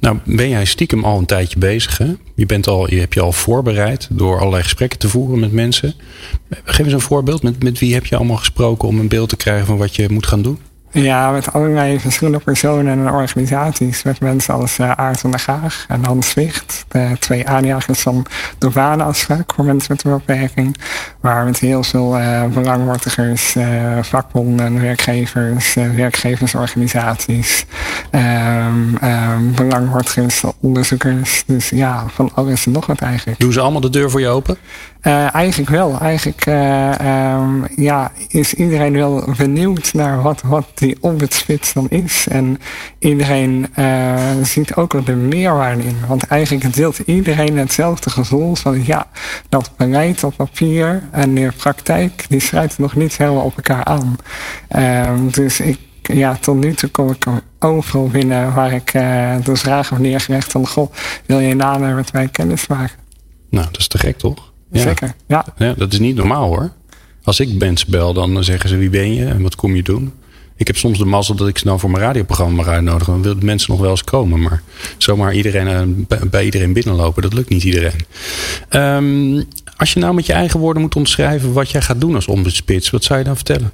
Nou, 0.00 0.18
ben 0.24 0.48
jij 0.48 0.64
stiekem 0.64 1.04
al 1.04 1.18
een 1.18 1.26
tijdje 1.26 1.58
bezig. 1.58 1.98
Hè? 1.98 2.12
Je, 2.34 2.46
bent 2.46 2.66
al, 2.66 2.90
je 2.90 3.00
hebt 3.00 3.14
je 3.14 3.20
al 3.20 3.32
voorbereid 3.32 4.08
door 4.10 4.38
allerlei 4.38 4.62
gesprekken 4.62 4.98
te 4.98 5.08
voeren 5.08 5.38
met 5.38 5.52
mensen. 5.52 5.94
Geef 6.64 6.84
eens 6.84 6.92
een 6.92 7.00
voorbeeld. 7.00 7.42
Met, 7.42 7.62
met 7.62 7.78
wie 7.78 7.94
heb 7.94 8.06
je 8.06 8.16
allemaal 8.16 8.36
gesproken 8.36 8.88
om 8.88 8.98
een 8.98 9.08
beeld 9.08 9.28
te 9.28 9.36
krijgen 9.36 9.66
van 9.66 9.76
wat 9.76 9.96
je 9.96 10.08
moet 10.10 10.26
gaan 10.26 10.42
doen? 10.42 10.58
Ja, 10.96 11.30
met 11.30 11.52
allerlei 11.52 12.00
verschillende 12.00 12.38
personen 12.38 13.06
en 13.06 13.12
organisaties. 13.12 14.02
Met 14.02 14.20
mensen 14.20 14.54
als 14.54 14.78
uh, 14.78 14.90
Aart 14.90 15.20
van 15.20 15.30
der 15.30 15.40
Gaag 15.40 15.84
en 15.88 16.04
Hans 16.04 16.30
Zwicht. 16.30 16.84
De 16.88 17.16
twee 17.18 17.48
aanjagers 17.48 18.00
van 18.00 18.26
de 18.58 18.70
banenafspraak 18.70 19.52
voor 19.54 19.64
mensen 19.64 19.94
met 19.94 20.04
een 20.04 20.10
beperking. 20.12 20.76
Waar 21.20 21.44
met 21.44 21.58
heel 21.58 21.82
veel 21.82 22.18
uh, 22.18 22.44
belangwortigers, 22.44 23.54
uh, 23.54 23.64
vakbonden, 24.00 24.80
werkgevers, 24.80 25.74
werkgeversorganisaties, 25.74 27.66
um, 28.10 28.98
um, 29.02 29.54
belangwortigers, 29.54 30.42
onderzoekers. 30.60 31.44
Dus 31.46 31.68
ja, 31.68 32.04
van 32.08 32.30
alles 32.34 32.66
en 32.66 32.72
nog 32.72 32.86
wat 32.86 33.00
eigenlijk. 33.00 33.40
Doen 33.40 33.52
ze 33.52 33.60
allemaal 33.60 33.80
de 33.80 33.90
deur 33.90 34.10
voor 34.10 34.20
je 34.20 34.28
open? 34.28 34.56
Uh, 35.02 35.34
eigenlijk 35.34 35.70
wel. 35.70 35.98
Eigenlijk 36.00 36.46
um, 36.46 37.66
ja, 37.76 38.12
is 38.28 38.54
iedereen 38.54 38.92
wel 38.92 39.24
benieuwd 39.36 39.92
naar 39.92 40.22
wat, 40.22 40.42
wat 40.42 40.66
die 40.86 40.96
ombudsspits 41.00 41.72
dan 41.72 41.86
is. 41.90 42.26
En 42.30 42.58
iedereen 42.98 43.66
uh, 43.78 44.16
ziet 44.42 44.74
ook 44.74 44.92
wel 44.92 45.04
de 45.04 45.14
meerwaarde 45.14 45.84
in. 45.84 45.96
Want 46.06 46.26
eigenlijk 46.26 46.74
deelt 46.74 46.98
iedereen 46.98 47.58
hetzelfde 47.58 48.10
gevoel 48.10 48.54
van 48.54 48.86
ja, 48.86 49.06
dat 49.48 49.70
beleid 49.76 50.24
op 50.24 50.36
papier 50.36 51.02
en 51.10 51.34
de 51.34 51.52
praktijk, 51.56 52.26
die 52.28 52.40
sluiten 52.40 52.82
nog 52.82 52.96
niet 52.96 53.16
helemaal 53.16 53.44
op 53.44 53.56
elkaar 53.56 53.84
aan. 53.84 54.16
dus 55.30 55.60
ik 55.60 55.78
ja, 56.02 56.36
tot 56.36 56.56
nu 56.56 56.74
toe 56.74 56.90
kom 56.90 57.10
ik 57.10 57.26
overal 57.58 58.08
binnen 58.08 58.54
waar 58.54 58.72
ik 58.72 58.94
uh, 58.94 59.36
dus 59.44 59.62
graag 59.62 59.90
heb 59.90 59.98
neergelegd 59.98 60.52
van 60.52 60.66
goh, 60.66 60.92
wil 61.26 61.38
je 61.38 61.54
nader 61.54 61.94
met 61.94 62.12
mij 62.12 62.28
kennis 62.28 62.66
maken? 62.66 62.96
Nou, 63.50 63.66
dat 63.66 63.78
is 63.78 63.88
te 63.88 63.98
gek 63.98 64.18
toch? 64.18 64.52
Ja. 64.70 64.80
Zeker, 64.80 65.14
ja. 65.26 65.44
ja. 65.56 65.72
Dat 65.72 65.92
is 65.92 65.98
niet 65.98 66.16
normaal 66.16 66.46
hoor. 66.46 66.72
Als 67.22 67.40
ik 67.40 67.58
mensen 67.58 67.90
bel, 67.90 68.12
dan 68.12 68.44
zeggen 68.44 68.68
ze 68.68 68.76
wie 68.76 68.90
ben 68.90 69.14
je 69.14 69.26
en 69.26 69.42
wat 69.42 69.56
kom 69.56 69.76
je 69.76 69.82
doen. 69.82 70.12
Ik 70.64 70.70
heb 70.70 70.78
soms 70.78 70.98
de 70.98 71.04
mazzel 71.04 71.34
dat 71.34 71.48
ik 71.48 71.58
snel 71.58 71.78
voor 71.78 71.90
mijn 71.90 72.02
radioprogramma 72.02 72.54
mag 72.54 72.66
uitnodigen. 72.66 73.12
Dan 73.12 73.22
willen 73.22 73.44
mensen 73.44 73.70
nog 73.70 73.80
wel 73.80 73.90
eens 73.90 74.04
komen. 74.04 74.40
Maar 74.40 74.62
zomaar 74.98 75.34
iedereen, 75.34 75.68
eh, 76.08 76.18
bij 76.30 76.44
iedereen 76.44 76.72
binnenlopen, 76.72 77.22
dat 77.22 77.32
lukt 77.32 77.48
niet 77.48 77.62
iedereen. 77.62 78.00
Um, 78.70 79.44
als 79.76 79.92
je 79.92 80.00
nou 80.00 80.14
met 80.14 80.26
je 80.26 80.32
eigen 80.32 80.60
woorden 80.60 80.82
moet 80.82 80.96
omschrijven 80.96 81.52
wat 81.52 81.70
jij 81.70 81.80
gaat 81.80 82.00
doen 82.00 82.14
als 82.14 82.26
ombudsspits, 82.26 82.90
wat 82.90 83.04
zou 83.04 83.18
je 83.18 83.24
dan 83.24 83.34
vertellen? 83.36 83.72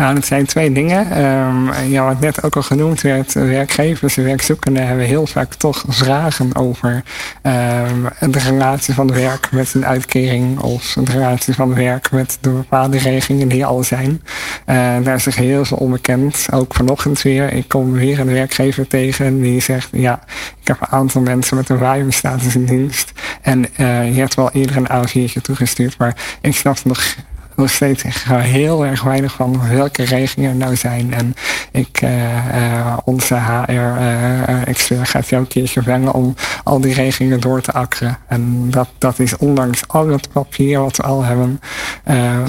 Nou, 0.00 0.14
dat 0.14 0.26
zijn 0.26 0.46
twee 0.46 0.72
dingen. 0.72 1.24
Um, 1.24 1.72
ja, 1.88 2.04
wat 2.04 2.20
net 2.20 2.42
ook 2.42 2.56
al 2.56 2.62
genoemd 2.62 3.00
werd, 3.00 3.32
werkgevers 3.32 4.16
en 4.16 4.24
werkzoekenden 4.24 4.86
hebben 4.86 5.06
heel 5.06 5.26
vaak 5.26 5.54
toch 5.54 5.84
vragen 5.88 6.56
over 6.56 7.02
um, 7.42 8.08
de 8.32 8.38
relatie 8.38 8.94
van 8.94 9.12
werk 9.12 9.52
met 9.52 9.74
een 9.74 9.86
uitkering 9.86 10.58
of 10.58 10.92
de 10.92 11.12
relatie 11.12 11.54
van 11.54 11.74
werk 11.74 12.10
met 12.10 12.38
de 12.40 12.50
bepaalde 12.50 12.98
regelingen 12.98 13.48
die 13.48 13.64
al 13.64 13.84
zijn. 13.84 14.10
Uh, 14.10 14.74
daar 15.02 15.14
is 15.14 15.26
er 15.26 15.34
heel 15.34 15.64
veel 15.64 15.76
onbekend. 15.76 16.46
Ook 16.52 16.74
vanochtend 16.74 17.22
weer. 17.22 17.52
Ik 17.52 17.68
kom 17.68 17.92
weer 17.92 18.20
een 18.20 18.32
werkgever 18.32 18.86
tegen 18.86 19.40
die 19.40 19.60
zegt, 19.60 19.88
ja, 19.92 20.20
ik 20.60 20.66
heb 20.66 20.80
een 20.80 20.88
aantal 20.88 21.20
mensen 21.20 21.56
met 21.56 21.68
een 21.68 21.78
waaienstatus 21.78 22.54
in 22.54 22.64
dienst. 22.64 23.12
En 23.42 23.58
uh, 23.60 24.14
je 24.14 24.20
hebt 24.20 24.34
wel 24.34 24.50
eerder 24.52 24.76
een 24.76 25.08
A4'tje 25.08 25.40
toegestuurd, 25.42 25.98
maar 25.98 26.16
ik 26.40 26.54
snap 26.56 26.84
nog 26.84 27.14
nog 27.56 27.70
steeds 27.70 28.04
heel 28.28 28.86
erg 28.86 29.02
weinig 29.02 29.32
van 29.32 29.68
welke 29.68 30.02
regelingen 30.02 30.50
er 30.50 30.56
nou 30.56 30.76
zijn. 30.76 31.14
En 31.14 31.34
ik, 31.72 32.02
uh, 32.02 32.10
uh, 32.54 32.96
onze 33.04 33.34
HR-expert 33.34 35.00
uh, 35.00 35.06
gaat 35.06 35.28
jou 35.28 35.46
keertje 35.46 35.82
brengen 35.82 36.12
om 36.12 36.34
al 36.64 36.80
die 36.80 36.94
regelingen 36.94 37.40
door 37.40 37.60
te 37.60 37.72
akkeren. 37.72 38.18
En 38.28 38.70
dat, 38.70 38.88
dat 38.98 39.18
is 39.18 39.36
ondanks 39.36 39.88
al 39.88 40.08
het 40.08 40.32
papier 40.32 40.80
wat 40.80 40.96
we 40.96 41.02
al 41.02 41.24
hebben. 41.24 41.60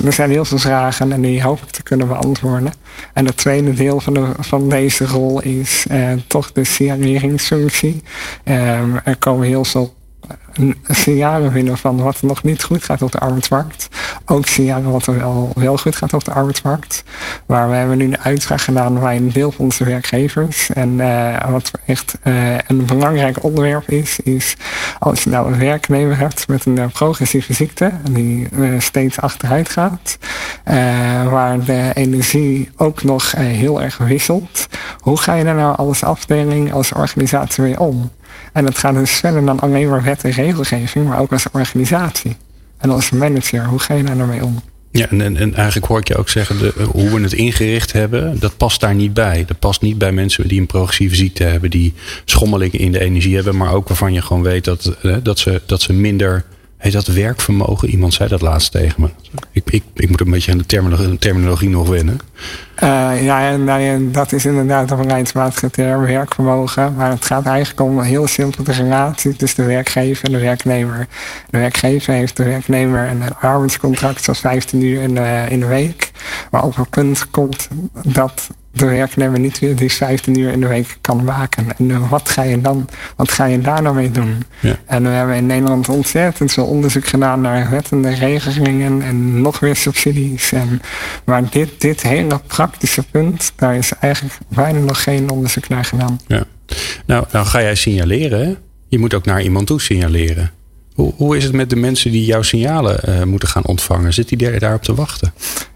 er 0.05 0.13
zijn 0.13 0.29
heel 0.29 0.45
veel 0.45 0.57
vragen 0.57 1.11
en 1.11 1.21
die 1.21 1.43
hoop 1.43 1.61
ik 1.61 1.69
te 1.69 1.83
kunnen 1.83 2.07
beantwoorden. 2.07 2.73
En 3.13 3.25
het 3.25 3.37
tweede 3.37 3.73
deel 3.73 3.99
van, 3.99 4.13
de, 4.13 4.27
van 4.39 4.69
deze 4.69 5.05
rol 5.05 5.41
is 5.41 5.85
toch 6.27 6.51
de 6.51 6.63
signaleringsfunctie. 6.63 8.03
er 8.43 9.15
komen 9.19 9.47
heel 9.47 9.65
veel 9.65 9.93
signalen 10.87 11.51
vinden 11.51 11.77
van 11.77 12.01
wat 12.01 12.19
er 12.19 12.27
nog 12.27 12.43
niet 12.43 12.63
goed 12.63 12.83
gaat 12.83 13.01
op 13.01 13.11
de 13.11 13.19
arbeidsmarkt. 13.19 13.87
Ook 14.25 14.45
signalen 14.45 14.91
wat 14.91 15.07
er 15.07 15.17
wel, 15.17 15.51
wel 15.55 15.77
goed 15.77 15.95
gaat 15.95 16.13
op 16.13 16.23
de 16.23 16.31
arbeidsmarkt. 16.31 17.03
Maar 17.45 17.69
we 17.69 17.75
hebben 17.75 17.97
nu 17.97 18.05
een 18.05 18.19
uitvraag 18.19 18.63
gedaan 18.63 18.99
bij 18.99 19.15
een 19.15 19.31
deel 19.31 19.51
van 19.51 19.65
onze 19.65 19.83
werkgevers. 19.83 20.69
En 20.69 20.89
uh, 20.89 21.49
wat 21.49 21.71
echt 21.85 22.17
uh, 22.23 22.57
een 22.67 22.85
belangrijk 22.85 23.43
onderwerp 23.43 23.89
is, 23.89 24.19
is 24.19 24.55
als 24.99 25.23
je 25.23 25.29
nou 25.29 25.53
een 25.53 25.59
werknemer 25.59 26.17
hebt 26.17 26.47
met 26.47 26.65
een 26.65 26.77
uh, 26.77 26.85
progressieve 26.93 27.53
ziekte, 27.53 27.91
die 28.11 28.47
steeds 28.77 29.19
achteruit 29.19 29.69
gaat, 29.69 30.17
waar 31.29 31.65
de 31.65 31.91
energie 31.93 32.69
ook 32.77 33.03
nog 33.03 33.31
heel 33.31 33.81
erg 33.81 33.97
wisselt. 33.97 34.67
Hoe 34.99 35.17
ga 35.17 35.33
je 35.33 35.43
daar 35.43 35.55
nou 35.55 35.77
als 35.77 36.03
afdeling, 36.03 36.73
als 36.73 36.91
organisatie 36.91 37.63
mee 37.63 37.79
om? 37.79 38.11
En 38.53 38.65
dat 38.65 38.77
gaat 38.77 38.93
dus 38.93 39.11
verder 39.11 39.45
dan 39.45 39.59
alleen 39.59 39.89
maar 39.89 40.03
wet 40.03 40.23
en 40.23 40.31
regelgeving, 40.31 41.07
maar 41.07 41.19
ook 41.19 41.31
als 41.31 41.45
organisatie. 41.51 42.35
En 42.77 42.89
als 42.89 43.09
manager, 43.09 43.65
hoe 43.65 43.79
ga 43.79 43.93
je 43.93 44.03
daar 44.03 44.15
nou 44.15 44.29
mee 44.29 44.45
om? 44.45 44.61
Ja, 44.91 45.09
en, 45.09 45.37
en, 45.37 45.53
eigenlijk 45.53 45.87
hoor 45.87 45.99
ik 45.99 46.07
je 46.07 46.15
ook 46.15 46.29
zeggen, 46.29 46.57
de, 46.57 46.73
hoe 46.91 47.09
we 47.09 47.21
het 47.21 47.33
ingericht 47.33 47.91
hebben, 47.91 48.39
dat 48.39 48.57
past 48.57 48.79
daar 48.79 48.95
niet 48.95 49.13
bij. 49.13 49.45
Dat 49.47 49.59
past 49.59 49.81
niet 49.81 49.97
bij 49.97 50.11
mensen 50.11 50.47
die 50.47 50.59
een 50.59 50.65
progressieve 50.65 51.15
ziekte 51.15 51.43
hebben, 51.43 51.69
die 51.69 51.93
schommelingen 52.25 52.79
in 52.79 52.91
de 52.91 52.99
energie 52.99 53.35
hebben, 53.35 53.57
maar 53.57 53.73
ook 53.73 53.87
waarvan 53.87 54.13
je 54.13 54.21
gewoon 54.21 54.43
weet 54.43 54.63
dat, 54.63 54.95
dat, 55.23 55.39
ze, 55.39 55.61
dat 55.65 55.81
ze 55.81 55.93
minder 55.93 56.45
Heet 56.81 56.93
dat 56.93 57.07
werkvermogen? 57.07 57.89
Iemand 57.89 58.13
zei 58.13 58.29
dat 58.29 58.41
laatst 58.41 58.71
tegen 58.71 59.01
me. 59.01 59.09
Ik, 59.51 59.63
ik, 59.69 59.83
ik 59.93 60.09
moet 60.09 60.21
een 60.21 60.31
beetje 60.31 60.51
aan 60.51 60.57
de 60.57 60.65
terminologie, 60.65 61.17
terminologie 61.17 61.69
nog 61.69 61.89
wennen. 61.89 62.19
Uh, 62.83 63.23
ja, 63.23 63.55
nou 63.55 64.11
dat 64.11 64.31
is 64.31 64.45
inderdaad 64.45 64.91
een 64.91 64.97
beleidsmatige 64.97 65.69
term, 65.69 66.01
werkvermogen. 66.01 66.95
Maar 66.95 67.09
het 67.09 67.25
gaat 67.25 67.45
eigenlijk 67.45 67.81
om 67.89 67.97
een 67.97 68.05
heel 68.05 68.27
simpel 68.27 68.63
de 68.63 68.71
relatie 68.71 69.35
tussen 69.35 69.63
de 69.63 69.69
werkgever 69.69 70.25
en 70.25 70.31
de 70.31 70.39
werknemer. 70.39 71.07
De 71.49 71.57
werkgever 71.57 72.13
heeft 72.13 72.37
de 72.37 72.43
werknemer 72.43 73.09
een 73.09 73.35
arbeidscontract 73.35 74.25
van 74.25 74.35
15 74.35 74.81
uur 74.81 75.01
in 75.01 75.15
de, 75.15 75.45
in 75.49 75.59
de 75.59 75.65
week. 75.65 76.10
Maar 76.51 76.63
op 76.63 76.77
een 76.77 76.89
punt 76.89 77.29
komt 77.29 77.67
dat 78.03 78.49
de 78.71 78.85
werknemer 78.85 79.39
niet 79.39 79.59
weer 79.59 79.75
die 79.75 79.91
15 79.91 80.39
uur 80.39 80.51
in 80.51 80.59
de 80.59 80.67
week 80.67 80.97
kan 81.01 81.23
maken. 81.23 81.77
En 81.77 81.91
eh, 81.91 82.09
wat 82.09 82.29
ga 82.29 82.43
je 82.43 82.61
dan, 82.61 82.89
wat 83.15 83.31
ga 83.31 83.45
je 83.45 83.61
daar 83.61 83.81
nou 83.81 83.95
mee 83.95 84.11
doen? 84.11 84.43
Ja. 84.59 84.75
En 84.85 85.03
we 85.03 85.09
hebben 85.09 85.35
in 85.35 85.45
Nederland 85.45 85.89
ontzettend 85.89 86.53
veel 86.53 86.65
onderzoek 86.65 87.07
gedaan 87.07 87.41
naar 87.41 87.69
wettende 87.69 88.13
regelingen 88.13 89.01
en 89.01 89.41
nog 89.41 89.59
weer 89.59 89.75
subsidies. 89.75 90.51
En, 90.51 90.81
maar 91.25 91.49
dit, 91.49 91.81
dit 91.81 92.01
hele 92.01 92.39
praktische 92.47 93.03
punt, 93.03 93.51
daar 93.55 93.75
is 93.75 93.91
eigenlijk 93.99 94.37
bijna 94.47 94.79
nog 94.79 95.03
geen 95.03 95.29
onderzoek 95.29 95.67
naar 95.67 95.85
gedaan. 95.85 96.19
Ja. 96.27 96.43
Nou, 97.05 97.25
nou 97.31 97.45
ga 97.45 97.61
jij 97.61 97.75
signaleren. 97.75 98.57
Je 98.87 98.99
moet 98.99 99.13
ook 99.13 99.25
naar 99.25 99.41
iemand 99.41 99.67
toe 99.67 99.81
signaleren. 99.81 100.51
Hoe, 101.09 101.37
is 101.37 101.43
het 101.43 101.53
met 101.53 101.69
de 101.69 101.75
mensen 101.75 102.11
die 102.11 102.25
jouw 102.25 102.41
signalen 102.41 102.99
uh, 103.09 103.23
moeten 103.23 103.49
gaan 103.49 103.65
ontvangen? 103.65 104.13
Zit 104.13 104.29
die 104.29 104.59
daarop 104.59 104.83
te 104.83 104.95
wachten? 104.95 105.33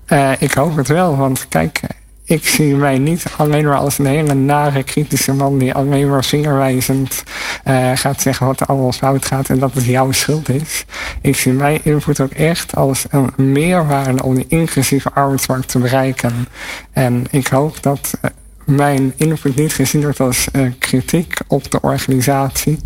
Uh, 0.08 0.32
ik 0.40 0.54
hoop 0.54 0.76
het 0.76 0.88
wel, 0.88 1.18
want 1.18 1.46
kijk, 1.50 1.82
ik 2.26 2.48
zie 2.48 2.76
mij 2.76 2.98
niet 2.98 3.26
alleen 3.38 3.66
maar 3.66 3.78
als 3.78 3.98
een 3.98 4.06
hele 4.06 4.34
nare, 4.34 4.84
kritische 4.84 5.34
man 5.34 5.58
die 5.58 5.74
alleen 5.74 6.10
maar 6.10 6.26
vingerwijzend 6.26 7.24
uh, 7.68 7.92
gaat 7.96 8.22
zeggen 8.22 8.46
wat 8.46 8.60
er 8.60 8.68
allemaal 8.68 8.92
fout 8.92 9.26
gaat 9.26 9.50
en 9.50 9.60
dat 9.60 9.74
het 9.74 9.86
jouw 9.86 10.12
schuld 10.12 10.50
is. 10.50 10.86
Ik 11.22 11.36
zie 11.36 11.52
mijn 11.52 11.80
input 11.84 12.20
ook 12.20 12.32
echt 12.32 12.76
als 12.76 13.06
een 13.10 13.32
meerwaarde 13.36 14.24
om 14.24 14.36
die 14.36 14.46
inclusieve 14.48 15.12
arbeidsmarkt 15.14 15.68
te 15.68 15.80
bereiken. 15.80 16.48
En 16.92 17.26
ik 17.30 17.48
hoop 17.48 17.84
dat 17.84 18.14
mijn 18.66 19.14
input 19.16 19.56
niet 19.56 19.74
gezien 19.74 20.02
wordt 20.02 20.20
als 20.20 20.48
uh, 20.54 20.72
kritiek 20.80 21.38
op 21.48 21.72
de 21.72 21.82
organisatie, 21.82 22.80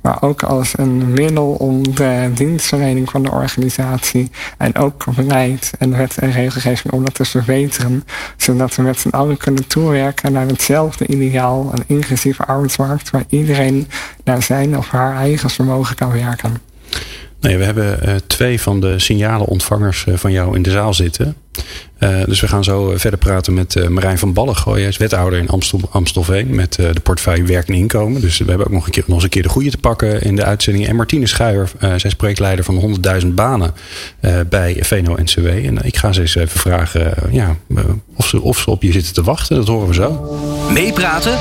maar 0.00 0.22
ook 0.22 0.42
als 0.42 0.78
een 0.78 1.12
middel 1.12 1.52
om 1.52 1.94
de 1.94 2.30
dienstverlening 2.34 3.10
van 3.10 3.22
de 3.22 3.30
organisatie 3.30 4.30
en 4.58 4.76
ook 4.76 5.04
beleid 5.14 5.72
en 5.78 5.96
wet 5.96 6.18
en 6.18 6.32
regelgeving 6.32 6.92
om 6.92 7.04
dat 7.04 7.14
te 7.14 7.24
verbeteren, 7.24 8.04
zodat 8.36 8.74
we 8.74 8.82
met 8.82 8.98
z'n 8.98 9.08
allen 9.08 9.36
kunnen 9.36 9.66
toewerken 9.66 10.32
naar 10.32 10.46
hetzelfde 10.46 11.06
ideaal, 11.06 11.70
een 11.72 11.84
inclusieve 11.86 12.44
arbeidsmarkt 12.44 13.10
waar 13.10 13.24
iedereen 13.28 13.88
naar 14.24 14.42
zijn 14.42 14.78
of 14.78 14.88
haar 14.88 15.16
eigen 15.16 15.50
vermogen 15.50 15.96
kan 15.96 16.12
werken. 16.12 16.56
Nee, 17.44 17.58
we 17.58 17.64
hebben 17.64 17.98
uh, 18.04 18.14
twee 18.26 18.60
van 18.60 18.80
de 18.80 18.98
signalenontvangers 18.98 20.04
uh, 20.08 20.16
van 20.16 20.32
jou 20.32 20.56
in 20.56 20.62
de 20.62 20.70
zaal 20.70 20.94
zitten. 20.94 21.36
Uh, 21.98 22.24
dus 22.24 22.40
we 22.40 22.48
gaan 22.48 22.64
zo 22.64 22.92
verder 22.96 23.18
praten 23.18 23.54
met 23.54 23.88
Marijn 23.88 24.18
van 24.18 24.32
Ballengooi. 24.32 24.80
Hij 24.80 24.88
is 24.88 24.96
wethouder 24.96 25.38
in 25.38 25.48
Amstel, 25.48 25.80
Amstelveen 25.90 26.54
met 26.54 26.74
de 26.74 27.00
portefeuille 27.02 27.44
werk 27.44 27.68
en 27.68 27.74
inkomen. 27.74 28.20
Dus 28.20 28.38
we 28.38 28.44
hebben 28.48 28.66
ook 28.66 28.72
nog, 28.72 28.86
een 28.86 28.92
keer, 28.92 29.04
nog 29.06 29.14
eens 29.14 29.24
een 29.24 29.30
keer 29.30 29.42
de 29.42 29.48
goede 29.48 29.70
te 29.70 29.78
pakken 29.78 30.22
in 30.22 30.36
de 30.36 30.44
uitzending. 30.44 30.86
En 30.86 30.96
Martine 30.96 31.26
Schuijer, 31.26 31.70
zij 31.78 31.96
is 32.02 32.14
projectleider 32.14 32.64
van 32.64 32.98
100.000 33.22 33.26
banen 33.26 33.74
bij 34.48 34.76
VNO-NCW. 34.80 35.46
En 35.46 35.84
ik 35.84 35.96
ga 35.96 36.12
ze 36.12 36.20
eens 36.20 36.34
even 36.34 36.60
vragen 36.60 37.14
ja, 37.30 37.56
of, 38.16 38.26
ze, 38.26 38.40
of 38.40 38.58
ze 38.58 38.70
op 38.70 38.82
je 38.82 38.92
zitten 38.92 39.14
te 39.14 39.22
wachten. 39.22 39.56
Dat 39.56 39.68
horen 39.68 39.88
we 39.88 39.94
zo. 39.94 40.38
Meepraten 40.70 41.38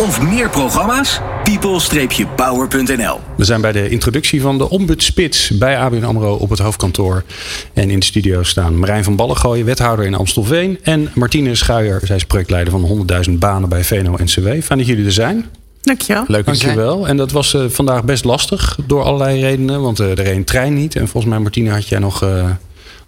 of 0.00 0.22
meer 0.22 0.50
programma's? 0.50 1.20
people-power.nl. 1.42 3.20
We 3.36 3.44
zijn 3.44 3.60
bij 3.60 3.72
de 3.72 3.88
introductie 3.88 4.40
van 4.40 4.58
de 4.58 4.70
ombudsspits 4.70 5.50
bij 5.50 5.78
ABN 5.78 6.04
AMRO 6.04 6.34
op 6.34 6.50
het 6.50 6.58
hoofdkantoor. 6.58 7.24
En 7.72 7.90
in 7.90 7.98
de 7.98 8.04
studio 8.04 8.42
staan 8.42 8.78
Marijn 8.78 9.04
van 9.04 9.16
Ballengooien, 9.16 9.64
wethouder 9.64 10.04
in 10.04 10.14
Amstelveen. 10.14 10.78
En 10.82 11.10
Martine 11.14 11.54
Schuijer, 11.54 12.00
zij 12.04 12.16
is 12.16 12.24
projectleider 12.24 12.72
van 12.72 13.06
100.000 13.28 13.32
banen 13.32 13.68
bij 13.68 13.84
VNO-NCW. 13.84 14.48
Fijn 14.62 14.78
dat 14.78 14.86
jullie 14.86 15.04
er 15.04 15.12
zijn. 15.12 15.44
Dankjewel. 15.80 16.24
Leuk 16.26 16.44
Dankjewel. 16.44 17.08
En 17.08 17.16
dat 17.16 17.30
was 17.30 17.54
uh, 17.54 17.64
vandaag 17.68 18.04
best 18.04 18.24
lastig 18.24 18.78
door 18.86 19.02
allerlei 19.02 19.40
redenen. 19.40 19.82
Want 19.82 20.00
uh, 20.00 20.10
er 20.10 20.14
reed 20.14 20.36
een 20.36 20.44
trein 20.44 20.74
niet. 20.74 20.96
En 20.96 21.08
volgens 21.08 21.32
mij, 21.32 21.42
Martine, 21.42 21.70
had 21.70 21.88
jij 21.88 21.98
nog... 21.98 22.22
Uh, 22.22 22.50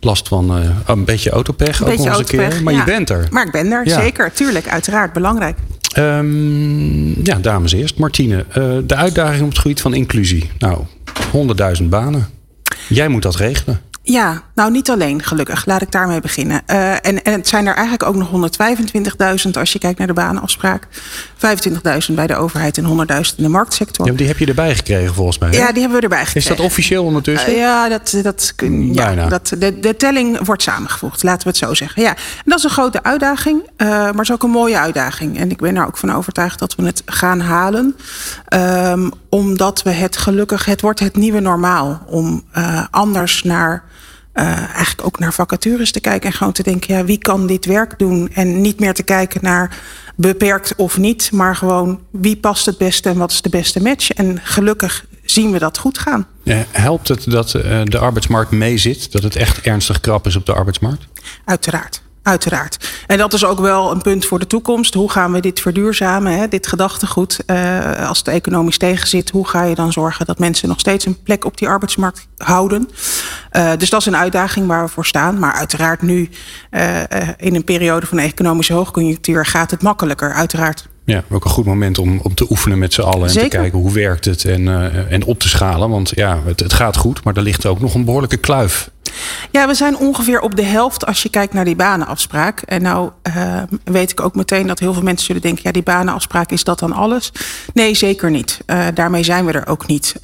last 0.01 0.29
van 0.29 0.59
uh, 0.59 0.65
een 0.87 1.05
beetje 1.05 1.31
autopech. 1.31 1.81
Een 1.81 1.87
beetje 1.87 2.03
ook 2.03 2.09
nog 2.09 2.19
eens 2.19 2.33
een 2.33 2.39
keer. 2.39 2.63
Maar 2.63 2.73
ja. 2.73 2.79
je 2.79 2.85
bent 2.85 3.11
er. 3.11 3.27
Maar 3.31 3.47
ik 3.47 3.53
ben 3.53 3.73
er, 3.73 3.87
ja. 3.87 4.01
zeker. 4.01 4.33
Tuurlijk, 4.33 4.69
uiteraard. 4.69 5.13
Belangrijk. 5.13 5.59
Um, 5.99 7.25
ja, 7.25 7.39
dames 7.41 7.73
eerst. 7.73 7.99
Martine, 7.99 8.45
uh, 8.49 8.79
de 8.85 8.95
uitdaging 8.95 9.43
op 9.43 9.49
het 9.49 9.59
gebied 9.59 9.81
van 9.81 9.95
inclusie. 9.95 10.51
Nou, 10.59 10.85
100.000 11.79 11.85
banen. 11.85 12.29
Jij 12.89 13.09
moet 13.09 13.23
dat 13.23 13.37
regelen. 13.37 13.81
Ja, 14.03 14.43
nou 14.55 14.71
niet 14.71 14.91
alleen 14.91 15.23
gelukkig. 15.23 15.67
Laat 15.67 15.83
ik 15.83 15.91
daarmee 15.91 16.21
beginnen. 16.21 16.63
Uh, 16.71 16.93
en, 16.93 17.23
en 17.23 17.33
het 17.33 17.49
zijn 17.49 17.67
er 17.67 17.75
eigenlijk 17.75 18.03
ook 18.03 18.15
nog 18.15 18.51
125.000 19.47 19.51
als 19.53 19.73
je 19.73 19.79
kijkt 19.79 19.99
naar 19.99 20.07
de 20.07 20.13
banenafspraak. 20.13 20.89
25.000 21.37 22.15
bij 22.15 22.27
de 22.27 22.37
overheid 22.37 22.79
en 22.79 22.85
100.000 22.85 23.37
in 23.37 23.43
de 23.43 23.49
marktsector. 23.49 24.07
Ja, 24.07 24.13
die 24.13 24.27
heb 24.27 24.39
je 24.39 24.47
erbij 24.47 24.75
gekregen 24.75 25.15
volgens 25.15 25.39
mij. 25.39 25.49
Hè? 25.49 25.57
Ja, 25.57 25.73
die 25.73 25.81
hebben 25.81 25.99
we 25.99 26.03
erbij 26.03 26.25
gekregen. 26.25 26.51
Is 26.51 26.57
dat 26.57 26.67
officieel 26.67 27.05
ondertussen? 27.05 27.53
Uh, 27.53 27.59
ja, 27.59 27.89
dat, 27.89 28.17
dat, 28.23 28.53
ja, 28.57 29.05
Bijna. 29.07 29.29
dat, 29.29 29.53
de, 29.59 29.81
de 29.81 29.97
telling 29.97 30.45
wordt 30.45 30.63
samengevoegd, 30.63 31.23
laten 31.23 31.43
we 31.43 31.49
het 31.49 31.57
zo 31.57 31.75
zeggen. 31.75 32.03
Ja, 32.03 32.11
en 32.11 32.43
dat 32.45 32.59
is 32.59 32.65
een 32.65 32.71
grote 32.71 33.03
uitdaging, 33.03 33.63
uh, 33.63 33.89
maar 33.89 34.07
het 34.07 34.21
is 34.21 34.33
ook 34.33 34.43
een 34.43 34.51
mooie 34.51 34.79
uitdaging. 34.79 35.39
En 35.39 35.51
ik 35.51 35.59
ben 35.59 35.77
er 35.77 35.87
ook 35.87 35.97
van 35.97 36.13
overtuigd 36.13 36.59
dat 36.59 36.75
we 36.75 36.85
het 36.85 37.03
gaan 37.07 37.41
halen. 37.41 37.97
Um, 38.55 39.11
omdat 39.29 39.83
we 39.83 39.91
het 39.91 40.17
gelukkig, 40.17 40.65
het 40.65 40.81
wordt 40.81 41.01
het 41.01 41.17
nieuwe 41.17 41.41
normaal 41.41 42.03
om 42.07 42.45
uh, 42.57 42.85
anders 42.91 43.43
naar 43.43 43.85
eigenlijk 44.45 45.07
ook 45.07 45.19
naar 45.19 45.33
vacatures 45.33 45.93
te 45.93 46.01
kijken. 46.01 46.31
En 46.31 46.37
gewoon 46.37 46.53
te 46.53 46.63
denken, 46.63 46.95
ja, 46.95 47.05
wie 47.05 47.19
kan 47.19 47.47
dit 47.47 47.65
werk 47.65 47.99
doen? 47.99 48.31
En 48.33 48.61
niet 48.61 48.81
meer 48.81 48.95
te 48.95 49.03
kijken 49.03 49.41
naar 49.43 49.77
beperkt 50.17 50.75
of 50.77 50.99
niet. 50.99 51.33
Maar 51.33 51.57
gewoon 51.57 52.01
wie 52.11 52.37
past 52.37 52.67
het 52.67 52.79
beste 52.79 53.09
en 53.09 53.17
wat 53.17 53.31
is 53.31 53.43
de 53.43 53.49
beste 53.49 53.83
match? 53.83 54.11
En 54.11 54.41
gelukkig 54.43 55.05
zien 55.25 55.53
we 55.53 55.59
dat 55.59 55.79
goed 55.79 55.99
gaan. 55.99 56.27
Ja, 56.43 56.65
helpt 56.71 57.09
het 57.09 57.31
dat 57.31 57.55
uh, 57.55 57.81
de 57.85 57.99
arbeidsmarkt 57.99 58.51
meezit? 58.51 59.13
Dat 59.13 59.23
het 59.23 59.37
echt 59.37 59.61
ernstig 59.61 60.01
krap 60.01 60.27
is 60.27 60.37
op 60.37 60.47
de 60.47 60.53
arbeidsmarkt? 60.53 61.07
Uiteraard. 61.45 62.03
Uiteraard. 62.27 62.89
En 63.07 63.19
dat 63.19 63.33
is 63.33 63.45
ook 63.45 63.61
wel 63.61 63.91
een 63.91 64.03
punt 64.03 64.25
voor 64.25 64.39
de 64.39 64.47
toekomst. 64.47 64.95
Hoe 64.95 65.11
gaan 65.11 65.33
we 65.33 65.41
dit 65.41 65.61
verduurzamen, 65.61 66.39
hè? 66.39 66.49
dit 66.49 66.67
gedachtegoed? 66.67 67.39
Uh, 67.47 68.09
als 68.09 68.19
het 68.19 68.29
economisch 68.29 68.79
tegenzit, 68.79 69.31
hoe 69.31 69.49
ga 69.49 69.65
je 69.65 69.75
dan 69.75 69.93
zorgen 69.93 70.27
dat 70.27 70.39
mensen 70.39 70.69
nog 70.69 70.81
steeds 70.81 71.07
een 71.07 71.23
plek 71.23 71.45
op 71.45 71.59
die 71.59 71.69
arbeidsmarkt 71.69 72.29
houden? 72.37 72.89
Uh, 73.53 73.71
dus 73.79 73.91
dat 73.91 74.01
is 74.01 74.07
een 74.07 74.17
uitdaging 74.17 74.67
waar 74.67 74.85
we 74.85 74.91
voor 74.91 75.07
staan. 75.07 75.39
Maar 75.39 75.53
uiteraard 75.53 76.03
nu, 76.03 76.29
uh, 76.71 77.01
in 77.37 77.55
een 77.55 77.65
periode 77.65 78.07
van 78.07 78.19
economische 78.19 78.73
hoogconjunctuur, 78.73 79.47
gaat 79.47 79.71
het 79.71 79.83
makkelijker. 79.83 80.33
Uiteraard. 80.33 80.89
Ja, 81.05 81.25
ook 81.31 81.45
een 81.45 81.51
goed 81.51 81.67
moment 81.67 81.99
om, 81.99 82.21
om 82.23 82.35
te 82.35 82.47
oefenen 82.51 82.79
met 82.79 82.95
z'n 82.95 83.01
allen. 83.01 83.27
En 83.27 83.31
Zeker. 83.31 83.51
te 83.51 83.57
kijken 83.57 83.79
hoe 83.79 83.93
werkt 83.93 84.25
het 84.25 84.45
en, 84.45 84.69
en 85.11 85.25
op 85.25 85.39
te 85.39 85.49
schalen. 85.49 85.91
Want 85.91 86.13
ja, 86.15 86.39
het, 86.45 86.61
het 86.61 86.73
gaat 86.73 86.97
goed, 86.97 87.25
maar 87.25 87.37
er 87.37 87.43
ligt 87.43 87.67
ook 87.67 87.81
nog 87.81 87.95
een 87.95 88.05
behoorlijke 88.05 88.37
kluif. 88.37 88.91
Ja, 89.51 89.67
we 89.67 89.75
zijn 89.75 89.97
ongeveer 89.97 90.41
op 90.41 90.57
de 90.57 90.65
helft 90.65 91.07
als 91.07 91.23
je 91.23 91.29
kijkt 91.29 91.53
naar 91.53 91.65
die 91.65 91.77
banenafspraak. 91.77 92.61
En 92.61 92.83
nou 92.83 93.11
uh, 93.37 93.63
weet 93.85 94.11
ik 94.11 94.21
ook 94.21 94.35
meteen 94.35 94.67
dat 94.67 94.79
heel 94.79 94.93
veel 94.93 95.03
mensen 95.03 95.27
zullen 95.27 95.43
denken... 95.43 95.63
ja, 95.65 95.73
die 95.73 95.83
banenafspraak, 95.83 96.51
is 96.51 96.65
dat 96.65 96.79
dan 96.79 96.93
alles? 96.93 97.33
Nee, 97.75 97.95
zeker 97.95 98.31
niet. 98.31 98.61
Uh, 98.67 98.87
daarmee 98.95 99.23
zijn 99.23 99.45
we 99.45 99.53
er 99.53 99.67
ook 99.67 99.87
niet. 99.87 100.15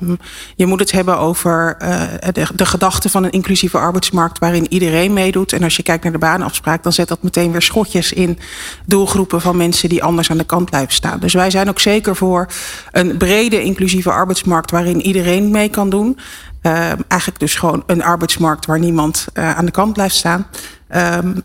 Um, 0.00 0.18
je 0.56 0.66
moet 0.66 0.80
het 0.80 0.92
hebben 0.92 1.18
over 1.18 1.76
uh, 1.82 2.02
de, 2.32 2.46
de 2.54 2.66
gedachte 2.66 3.08
van 3.08 3.24
een 3.24 3.30
inclusieve 3.30 3.78
arbeidsmarkt... 3.78 4.38
waarin 4.38 4.72
iedereen 4.72 5.12
meedoet. 5.12 5.52
En 5.52 5.62
als 5.62 5.76
je 5.76 5.82
kijkt 5.82 6.02
naar 6.02 6.12
de 6.12 6.18
banenafspraak... 6.18 6.82
dan 6.82 6.92
zet 6.92 7.08
dat 7.08 7.22
meteen 7.22 7.52
weer 7.52 7.62
schotjes 7.62 8.12
in 8.12 8.38
doelgroepen 8.86 9.40
van 9.40 9.56
mensen... 9.56 9.88
die 9.88 10.02
anders 10.02 10.30
aan 10.30 10.38
de 10.38 10.44
kant 10.44 10.70
blijven 10.70 10.94
staan. 10.94 11.20
Dus 11.20 11.34
wij 11.34 11.50
zijn 11.50 11.68
ook 11.68 11.80
zeker 11.80 12.16
voor 12.16 12.46
een 12.90 13.16
brede 13.16 13.62
inclusieve 13.62 14.10
arbeidsmarkt... 14.10 14.70
waarin 14.70 15.00
iedereen 15.00 15.50
mee 15.50 15.68
kan 15.68 15.90
doen... 15.90 16.18
Uh, 16.62 16.72
eigenlijk 17.08 17.38
dus 17.38 17.54
gewoon 17.54 17.82
een 17.86 18.02
arbeidsmarkt 18.02 18.66
waar 18.66 18.78
niemand 18.78 19.26
uh, 19.34 19.56
aan 19.56 19.64
de 19.64 19.70
kant 19.70 19.92
blijft 19.92 20.14
staan. 20.14 20.46
Um, 20.96 21.42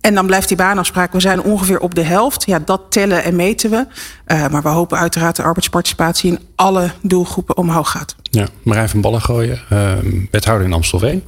en 0.00 0.14
dan 0.14 0.26
blijft 0.26 0.48
die 0.48 0.56
baanafspraak, 0.56 1.12
we 1.12 1.20
zijn 1.20 1.42
ongeveer 1.42 1.80
op 1.80 1.94
de 1.94 2.02
helft. 2.02 2.46
Ja, 2.46 2.58
dat 2.58 2.82
tellen 2.88 3.24
en 3.24 3.36
meten 3.36 3.70
we. 3.70 3.86
Uh, 4.26 4.48
maar 4.48 4.62
we 4.62 4.68
hopen 4.68 4.98
uiteraard 4.98 5.36
de 5.36 5.42
arbeidsparticipatie 5.42 6.30
in 6.30 6.38
alle 6.54 6.90
doelgroepen 7.02 7.56
omhoog 7.56 7.90
gaat. 7.90 8.16
Ja, 8.22 8.46
Marijn 8.62 8.88
van 8.88 9.00
Ballengooien, 9.00 9.60
uh, 9.72 9.92
wethouder 10.30 10.66
in 10.66 10.72
Amstelveen. 10.72 11.22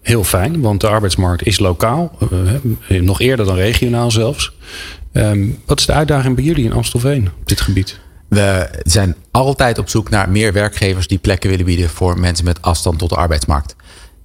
Heel 0.00 0.24
fijn, 0.24 0.60
want 0.60 0.80
de 0.80 0.88
arbeidsmarkt 0.88 1.46
is 1.46 1.58
lokaal. 1.58 2.18
Uh, 2.88 3.00
nog 3.00 3.20
eerder 3.20 3.46
dan 3.46 3.54
regionaal 3.54 4.10
zelfs. 4.10 4.52
Wat 5.66 5.78
is 5.78 5.86
de 5.86 5.92
uitdaging 5.92 6.34
bij 6.34 6.44
jullie 6.44 6.64
in 6.64 6.72
Amstelveen 6.72 7.30
op 7.40 7.48
dit 7.48 7.60
gebied? 7.60 7.98
We 8.32 8.68
zijn 8.82 9.14
altijd 9.30 9.78
op 9.78 9.88
zoek 9.88 10.10
naar 10.10 10.30
meer 10.30 10.52
werkgevers 10.52 11.06
die 11.06 11.18
plekken 11.18 11.50
willen 11.50 11.64
bieden 11.64 11.90
voor 11.90 12.18
mensen 12.18 12.44
met 12.44 12.62
afstand 12.62 12.98
tot 12.98 13.08
de 13.08 13.16
arbeidsmarkt. 13.16 13.76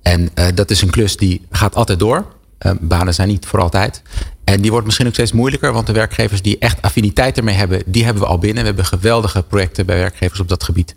En 0.02 0.30
uh, 0.36 0.46
dat 0.54 0.70
is 0.70 0.82
een 0.82 0.90
klus 0.90 1.18
die 1.18 1.46
gaat 1.52 1.76
altijd 1.76 2.00
door. 2.00 2.26
Uh, 2.62 2.72
banen 2.80 3.14
zijn 3.14 3.28
niet 3.28 3.46
voor 3.46 3.62
altijd. 3.62 4.02
En 4.44 4.62
die 4.62 4.72
wordt 4.72 4.86
misschien 4.86 5.08
ook 5.08 5.14
steeds 5.14 5.32
moeilijker, 5.32 5.74
want 5.74 5.88
de 5.88 5.94
werkgevers 5.94 6.42
die 6.42 6.58
echt 6.60 6.82
affiniteit 6.82 7.38
ermee 7.38 7.56
hebben, 7.56 7.84
die 7.86 8.04
hebben 8.04 8.24
we 8.24 8.30
al 8.30 8.38
binnen. 8.38 8.62
We 8.62 8.68
hebben 8.68 8.86
geweldige 8.86 9.44
projecten 9.44 9.86
bij 9.86 9.98
werkgevers 9.98 10.40
op 10.40 10.50
dat 10.50 10.64
gebied. 10.64 10.96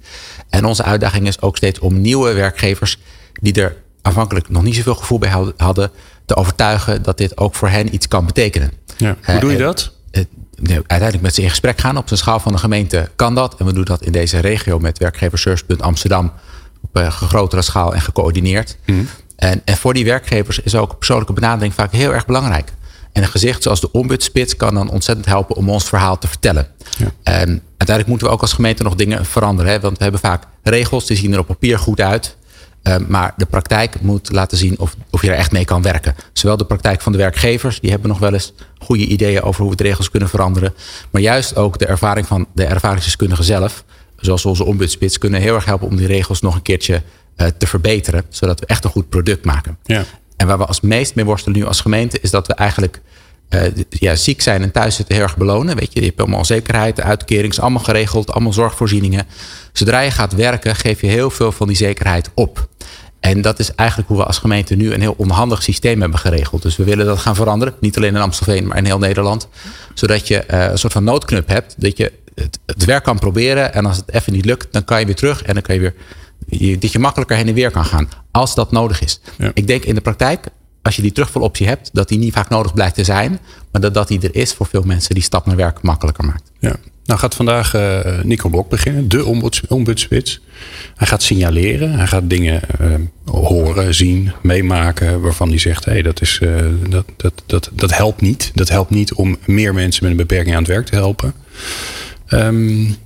En 0.48 0.64
onze 0.64 0.82
uitdaging 0.82 1.26
is 1.26 1.40
ook 1.40 1.56
steeds 1.56 1.78
om 1.78 2.00
nieuwe 2.00 2.32
werkgevers 2.32 2.98
die 3.40 3.52
er 3.52 3.76
aanvankelijk 4.02 4.48
nog 4.48 4.62
niet 4.62 4.74
zoveel 4.74 4.94
gevoel 4.94 5.18
bij 5.18 5.52
hadden, 5.56 5.90
te 6.26 6.36
overtuigen 6.36 7.02
dat 7.02 7.18
dit 7.18 7.38
ook 7.38 7.54
voor 7.54 7.68
hen 7.68 7.94
iets 7.94 8.08
kan 8.08 8.26
betekenen. 8.26 8.72
Ja, 8.96 9.16
hoe 9.24 9.40
doe 9.40 9.52
je 9.52 9.58
dat? 9.58 9.92
Uiteindelijk 10.62 11.22
met 11.22 11.34
ze 11.34 11.42
in 11.42 11.48
gesprek 11.48 11.80
gaan. 11.80 11.96
Op 11.96 12.08
de 12.08 12.16
schaal 12.16 12.40
van 12.40 12.52
de 12.52 12.58
gemeente 12.58 13.10
kan 13.16 13.34
dat. 13.34 13.54
En 13.56 13.66
we 13.66 13.72
doen 13.72 13.84
dat 13.84 14.02
in 14.02 14.12
deze 14.12 14.38
regio 14.38 14.78
met 14.78 14.98
werkgeverservice.nl 14.98 15.84
Amsterdam 15.84 16.32
op 16.80 16.96
een 16.96 17.12
grotere 17.12 17.62
schaal 17.62 17.94
en 17.94 18.00
gecoördineerd. 18.00 18.76
Mm. 18.86 19.08
En, 19.36 19.62
en 19.64 19.76
voor 19.76 19.94
die 19.94 20.04
werkgevers 20.04 20.60
is 20.60 20.74
ook 20.74 20.96
persoonlijke 20.98 21.32
benadering 21.32 21.74
vaak 21.74 21.92
heel 21.92 22.12
erg 22.12 22.26
belangrijk. 22.26 22.72
En 23.12 23.22
een 23.22 23.28
gezicht 23.28 23.62
zoals 23.62 23.80
de 23.80 23.92
ombudsspits 23.92 24.56
kan 24.56 24.74
dan 24.74 24.90
ontzettend 24.90 25.26
helpen 25.26 25.56
om 25.56 25.70
ons 25.70 25.84
verhaal 25.84 26.18
te 26.18 26.28
vertellen. 26.28 26.68
Ja. 26.98 27.06
En 27.22 27.48
uiteindelijk 27.68 28.06
moeten 28.06 28.26
we 28.26 28.32
ook 28.32 28.40
als 28.40 28.52
gemeente 28.52 28.82
nog 28.82 28.94
dingen 28.94 29.26
veranderen. 29.26 29.72
Hè? 29.72 29.80
Want 29.80 29.96
we 29.96 30.02
hebben 30.02 30.20
vaak 30.20 30.44
regels, 30.62 31.06
die 31.06 31.16
zien 31.16 31.32
er 31.32 31.38
op 31.38 31.46
papier 31.46 31.78
goed 31.78 32.00
uit. 32.00 32.36
Uh, 32.82 32.96
maar 33.08 33.34
de 33.36 33.46
praktijk 33.46 34.00
moet 34.00 34.32
laten 34.32 34.58
zien 34.58 34.78
of, 34.78 34.96
of 35.10 35.22
je 35.22 35.30
er 35.30 35.36
echt 35.36 35.52
mee 35.52 35.64
kan 35.64 35.82
werken. 35.82 36.14
Zowel 36.32 36.56
de 36.56 36.64
praktijk 36.64 37.00
van 37.00 37.12
de 37.12 37.18
werkgevers, 37.18 37.80
die 37.80 37.90
hebben 37.90 38.08
nog 38.08 38.18
wel 38.18 38.32
eens 38.32 38.52
goede 38.78 39.06
ideeën 39.06 39.42
over 39.42 39.60
hoe 39.60 39.70
we 39.70 39.76
de 39.76 39.82
regels 39.82 40.10
kunnen 40.10 40.28
veranderen. 40.28 40.74
Maar 41.10 41.22
juist 41.22 41.56
ook 41.56 41.78
de 41.78 41.86
ervaring 41.86 42.26
van 42.26 42.46
de 42.54 42.64
ervaringsdeskundigen 42.64 43.44
zelf, 43.44 43.84
zoals 44.16 44.44
onze 44.44 44.64
ombudsspits, 44.64 45.18
kunnen 45.18 45.40
heel 45.40 45.54
erg 45.54 45.64
helpen 45.64 45.88
om 45.88 45.96
die 45.96 46.06
regels 46.06 46.40
nog 46.40 46.54
een 46.54 46.62
keertje 46.62 47.02
uh, 47.36 47.46
te 47.58 47.66
verbeteren. 47.66 48.24
Zodat 48.28 48.60
we 48.60 48.66
echt 48.66 48.84
een 48.84 48.90
goed 48.90 49.08
product 49.08 49.44
maken. 49.44 49.78
Ja. 49.84 50.04
En 50.36 50.46
waar 50.46 50.58
we 50.58 50.66
als 50.66 50.80
meest 50.80 51.14
mee 51.14 51.24
worstelen 51.24 51.58
nu 51.58 51.64
als 51.64 51.80
gemeente, 51.80 52.20
is 52.20 52.30
dat 52.30 52.46
we 52.46 52.54
eigenlijk 52.54 53.00
uh, 53.54 53.62
ja, 53.88 54.14
ziek 54.14 54.40
zijn 54.40 54.62
en 54.62 54.70
thuis 54.70 54.94
zitten 54.94 55.14
heel 55.14 55.24
erg 55.24 55.36
belonen. 55.36 55.76
Weet 55.76 55.92
je, 55.92 56.00
je 56.00 56.06
hebt 56.06 56.20
allemaal 56.20 56.44
zekerheid, 56.44 57.00
uitkering 57.00 57.52
is 57.52 57.60
allemaal 57.60 57.82
geregeld, 57.82 58.32
allemaal 58.32 58.52
zorgvoorzieningen. 58.52 59.26
Zodra 59.72 60.00
je 60.00 60.10
gaat 60.10 60.32
werken, 60.32 60.76
geef 60.76 61.00
je 61.00 61.06
heel 61.06 61.30
veel 61.30 61.52
van 61.52 61.66
die 61.66 61.76
zekerheid 61.76 62.30
op. 62.34 62.68
En 63.20 63.40
dat 63.40 63.58
is 63.58 63.74
eigenlijk 63.74 64.08
hoe 64.08 64.18
we 64.18 64.24
als 64.24 64.38
gemeente 64.38 64.74
nu 64.74 64.92
een 64.92 65.00
heel 65.00 65.14
onhandig 65.16 65.62
systeem 65.62 66.00
hebben 66.00 66.18
geregeld. 66.18 66.62
Dus 66.62 66.76
we 66.76 66.84
willen 66.84 67.06
dat 67.06 67.18
gaan 67.18 67.34
veranderen. 67.34 67.74
Niet 67.80 67.96
alleen 67.96 68.14
in 68.14 68.20
Amstelveen, 68.20 68.66
maar 68.66 68.76
in 68.76 68.84
heel 68.84 68.98
Nederland. 68.98 69.48
Zodat 69.94 70.28
je 70.28 70.44
uh, 70.50 70.64
een 70.64 70.78
soort 70.78 70.92
van 70.92 71.04
noodknup 71.04 71.48
hebt. 71.48 71.74
Dat 71.78 71.96
je 71.96 72.12
het, 72.34 72.58
het, 72.66 72.84
werk 72.84 73.04
kan 73.04 73.18
proberen. 73.18 73.74
En 73.74 73.86
als 73.86 73.96
het 73.96 74.12
even 74.12 74.32
niet 74.32 74.44
lukt, 74.44 74.72
dan 74.72 74.84
kan 74.84 75.00
je 75.00 75.06
weer 75.06 75.14
terug. 75.14 75.42
En 75.42 75.54
dan 75.54 75.62
kan 75.62 75.74
je 75.74 75.80
weer. 75.80 75.94
Je, 76.46 76.78
dat 76.78 76.92
je 76.92 76.98
makkelijker 76.98 77.36
heen 77.36 77.48
en 77.48 77.54
weer 77.54 77.70
kan 77.70 77.84
gaan. 77.84 78.08
Als 78.30 78.54
dat 78.54 78.72
nodig 78.72 79.02
is. 79.02 79.20
Ja. 79.38 79.50
Ik 79.54 79.66
denk 79.66 79.84
in 79.84 79.94
de 79.94 80.00
praktijk, 80.00 80.46
als 80.82 80.96
je 80.96 81.02
die 81.02 81.12
terugvaloptie 81.12 81.66
hebt, 81.66 81.90
dat 81.92 82.08
die 82.08 82.18
niet 82.18 82.32
vaak 82.32 82.48
nodig 82.48 82.74
blijkt 82.74 82.94
te 82.94 83.04
zijn. 83.04 83.38
Maar 83.72 83.80
dat, 83.80 83.94
dat 83.94 84.08
die 84.08 84.20
er 84.20 84.34
is 84.34 84.52
voor 84.52 84.66
veel 84.66 84.82
mensen 84.82 85.14
die 85.14 85.24
stap 85.24 85.46
naar 85.46 85.56
werk 85.56 85.82
makkelijker 85.82 86.24
maakt. 86.24 86.50
Ja. 86.58 86.76
Nou 87.04 87.22
gaat 87.22 87.34
vandaag 87.34 87.74
uh, 87.74 88.20
Nico 88.22 88.48
Blok 88.48 88.68
beginnen, 88.68 89.08
de 89.08 89.24
ombuds. 89.68 90.08
Hij 90.94 91.06
gaat 91.06 91.22
signaleren, 91.22 91.92
hij 91.92 92.06
gaat 92.06 92.30
dingen 92.30 92.60
uh, 92.80 92.94
horen, 93.24 93.94
zien, 93.94 94.32
meemaken... 94.42 95.20
waarvan 95.20 95.48
hij 95.48 95.58
zegt, 95.58 95.84
hé, 95.84 95.92
hey, 95.92 96.02
dat, 96.02 96.20
is, 96.20 96.38
uh, 96.42 96.66
dat, 96.88 97.04
dat, 97.16 97.42
dat, 97.46 97.70
dat 97.72 97.96
helpt 97.96 98.20
niet. 98.20 98.50
Dat 98.54 98.68
helpt 98.68 98.90
niet 98.90 99.12
om 99.12 99.36
meer 99.46 99.74
mensen 99.74 100.02
met 100.02 100.12
een 100.12 100.26
beperking 100.26 100.54
aan 100.54 100.62
het 100.62 100.70
werk 100.70 100.86
te 100.86 100.94
helpen. 100.94 101.34
Um, 102.28 102.96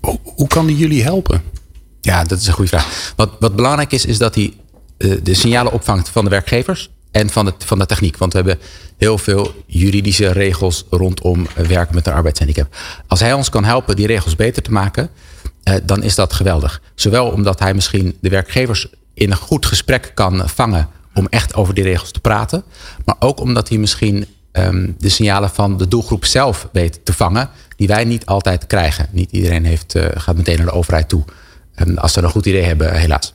hoe, 0.00 0.18
hoe 0.22 0.48
kan 0.48 0.66
die 0.66 0.76
jullie 0.76 1.02
helpen? 1.02 1.42
Ja, 2.00 2.24
dat 2.24 2.38
is 2.38 2.46
een 2.46 2.52
goede 2.52 2.70
vraag. 2.70 3.12
Wat, 3.16 3.30
wat 3.40 3.56
belangrijk 3.56 3.92
is, 3.92 4.06
is 4.06 4.18
dat 4.18 4.34
hij 4.34 4.52
de 5.22 5.34
signalen 5.34 5.72
opvangt 5.72 6.08
van 6.08 6.24
de 6.24 6.30
werkgevers... 6.30 6.90
en 7.12 7.30
van 7.30 7.44
de, 7.44 7.52
van 7.58 7.78
de 7.78 7.86
techniek. 7.86 8.16
Want 8.16 8.32
we 8.32 8.38
hebben 8.38 8.58
heel 8.96 9.18
veel 9.18 9.54
juridische 9.66 10.32
regels 10.32 10.84
rondom 10.90 11.46
werken 11.54 11.94
met 11.94 12.06
een 12.06 12.12
arbeidshandicap. 12.12 12.76
Als 13.06 13.20
hij 13.20 13.32
ons 13.32 13.48
kan 13.48 13.64
helpen 13.64 13.96
die 13.96 14.06
regels 14.06 14.36
beter 14.36 14.62
te 14.62 14.72
maken, 14.72 15.10
eh, 15.62 15.74
dan 15.82 16.02
is 16.02 16.14
dat 16.14 16.32
geweldig. 16.32 16.82
Zowel 16.94 17.30
omdat 17.30 17.58
hij 17.58 17.74
misschien 17.74 18.16
de 18.20 18.28
werkgevers 18.28 18.88
in 19.14 19.30
een 19.30 19.36
goed 19.36 19.66
gesprek 19.66 20.12
kan 20.14 20.48
vangen 20.48 20.88
om 21.14 21.26
echt 21.30 21.54
over 21.54 21.74
die 21.74 21.84
regels 21.84 22.10
te 22.10 22.20
praten. 22.20 22.64
Maar 23.04 23.16
ook 23.18 23.40
omdat 23.40 23.68
hij 23.68 23.78
misschien 23.78 24.26
ehm, 24.52 24.90
de 24.98 25.08
signalen 25.08 25.50
van 25.50 25.76
de 25.76 25.88
doelgroep 25.88 26.24
zelf 26.24 26.68
weet 26.72 27.00
te 27.04 27.12
vangen, 27.12 27.50
die 27.76 27.88
wij 27.88 28.04
niet 28.04 28.26
altijd 28.26 28.66
krijgen. 28.66 29.08
Niet 29.10 29.32
iedereen 29.32 29.64
heeft, 29.64 29.94
uh, 29.94 30.04
gaat 30.14 30.36
meteen 30.36 30.56
naar 30.56 30.66
de 30.66 30.72
overheid 30.72 31.08
toe. 31.08 31.24
En 31.74 31.98
als 31.98 32.12
ze 32.12 32.22
een 32.22 32.30
goed 32.30 32.46
idee 32.46 32.62
hebben, 32.62 32.94
helaas. 32.94 33.34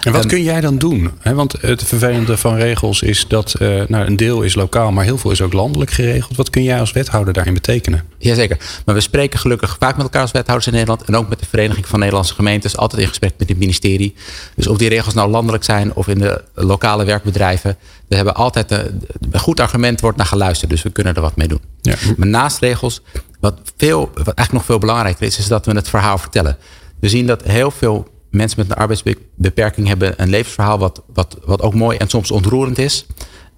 En 0.00 0.12
wat 0.12 0.26
kun 0.26 0.42
jij 0.42 0.60
dan 0.60 0.78
doen? 0.78 1.10
want 1.22 1.54
het 1.60 1.84
vervelende 1.84 2.36
van 2.36 2.56
regels 2.56 3.02
is 3.02 3.26
dat 3.28 3.54
uh, 3.58 3.82
nou, 3.88 4.06
een 4.06 4.16
deel 4.16 4.42
is 4.42 4.54
lokaal, 4.54 4.92
maar 4.92 5.04
heel 5.04 5.18
veel 5.18 5.30
is 5.30 5.40
ook 5.40 5.52
landelijk 5.52 5.90
geregeld. 5.90 6.36
Wat 6.36 6.50
kun 6.50 6.62
jij 6.62 6.80
als 6.80 6.92
wethouder 6.92 7.32
daarin 7.32 7.54
betekenen? 7.54 8.02
Jazeker. 8.18 8.56
Maar 8.84 8.94
we 8.94 9.00
spreken 9.00 9.38
gelukkig 9.38 9.76
vaak 9.78 9.96
met 9.96 10.04
elkaar 10.04 10.22
als 10.22 10.30
wethouders 10.30 10.66
in 10.66 10.72
Nederland. 10.72 11.02
En 11.02 11.16
ook 11.16 11.28
met 11.28 11.38
de 11.38 11.46
Vereniging 11.46 11.86
van 11.86 11.98
Nederlandse 11.98 12.34
Gemeentes. 12.34 12.76
Altijd 12.76 13.02
in 13.02 13.08
gesprek 13.08 13.32
met 13.38 13.48
het 13.48 13.58
ministerie. 13.58 14.14
Dus 14.54 14.66
of 14.66 14.78
die 14.78 14.88
regels 14.88 15.14
nou 15.14 15.30
landelijk 15.30 15.64
zijn 15.64 15.94
of 15.94 16.08
in 16.08 16.18
de 16.18 16.42
lokale 16.54 17.04
werkbedrijven. 17.04 17.76
We 18.08 18.16
hebben 18.16 18.34
altijd 18.34 18.70
een, 18.70 19.02
goed 19.32 19.60
argument 19.60 20.00
wordt 20.00 20.16
naar 20.16 20.26
geluisterd. 20.26 20.70
Dus 20.70 20.82
we 20.82 20.90
kunnen 20.90 21.14
er 21.14 21.20
wat 21.20 21.36
mee 21.36 21.48
doen. 21.48 21.60
Ja. 21.80 21.94
Maar 22.16 22.28
naast 22.28 22.58
regels, 22.58 23.02
wat, 23.40 23.60
veel, 23.76 24.00
wat 24.00 24.16
eigenlijk 24.16 24.52
nog 24.52 24.64
veel 24.64 24.78
belangrijker 24.78 25.26
is, 25.26 25.38
is 25.38 25.46
dat 25.46 25.66
we 25.66 25.72
het 25.72 25.88
verhaal 25.88 26.18
vertellen. 26.18 26.58
We 27.00 27.08
zien 27.08 27.26
dat 27.26 27.42
heel 27.42 27.70
veel 27.70 28.08
mensen 28.30 28.58
met 28.58 28.70
een 28.70 28.76
arbeidsbeperking 28.76 29.86
hebben 29.86 30.22
een 30.22 30.28
levensverhaal 30.28 30.78
wat, 30.78 31.02
wat, 31.14 31.36
wat 31.44 31.62
ook 31.62 31.74
mooi 31.74 31.96
en 31.96 32.08
soms 32.08 32.30
ontroerend 32.30 32.78
is. 32.78 33.06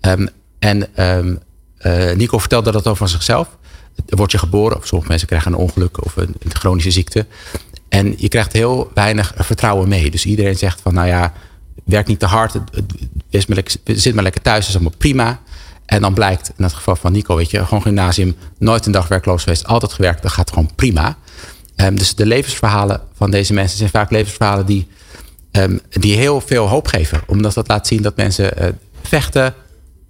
Um, 0.00 0.28
en 0.58 1.04
um, 1.16 1.38
uh, 1.80 2.12
Nico 2.12 2.38
vertelde 2.38 2.72
dat 2.72 2.86
over 2.86 3.08
zichzelf. 3.08 3.58
Word 4.06 4.30
je 4.30 4.38
geboren, 4.38 4.76
of 4.76 4.86
sommige 4.86 5.10
mensen 5.10 5.28
krijgen 5.28 5.52
een 5.52 5.58
ongeluk 5.58 6.04
of 6.04 6.16
een, 6.16 6.34
chronische 6.48 6.90
ziekte. 6.90 7.26
En 7.88 8.14
je 8.16 8.28
krijgt 8.28 8.52
heel 8.52 8.90
weinig 8.94 9.34
vertrouwen 9.36 9.88
mee. 9.88 10.10
Dus 10.10 10.26
iedereen 10.26 10.56
zegt 10.56 10.80
van, 10.80 10.94
nou 10.94 11.06
ja, 11.06 11.32
werk 11.84 12.06
niet 12.06 12.18
te 12.18 12.26
hard. 12.26 12.52
Zit 13.84 14.14
maar 14.14 14.22
lekker 14.22 14.42
thuis, 14.42 14.68
is 14.68 14.74
allemaal 14.74 14.94
prima. 14.98 15.40
En 15.86 16.00
dan 16.00 16.14
blijkt, 16.14 16.52
in 16.56 16.64
het 16.64 16.72
geval 16.72 16.96
van 16.96 17.12
Nico, 17.12 17.36
weet 17.36 17.50
je, 17.50 17.64
gewoon 17.64 17.82
gymnasium, 17.82 18.36
nooit 18.58 18.86
een 18.86 18.92
dag 18.92 19.08
werkloos 19.08 19.42
geweest, 19.42 19.66
altijd 19.66 19.92
gewerkt, 19.92 20.22
dat 20.22 20.32
gaat 20.32 20.50
gewoon 20.50 20.70
prima. 20.74 21.16
Um, 21.80 21.98
dus 21.98 22.14
de 22.14 22.26
levensverhalen 22.26 23.00
van 23.14 23.30
deze 23.30 23.52
mensen 23.52 23.78
zijn 23.78 23.90
vaak 23.90 24.10
levensverhalen 24.10 24.66
die, 24.66 24.86
um, 25.52 25.80
die 25.90 26.16
heel 26.16 26.40
veel 26.40 26.66
hoop 26.66 26.86
geven. 26.86 27.20
Omdat 27.26 27.54
dat 27.54 27.68
laat 27.68 27.86
zien 27.86 28.02
dat 28.02 28.16
mensen 28.16 28.52
uh, 28.58 28.68
vechten, 29.02 29.54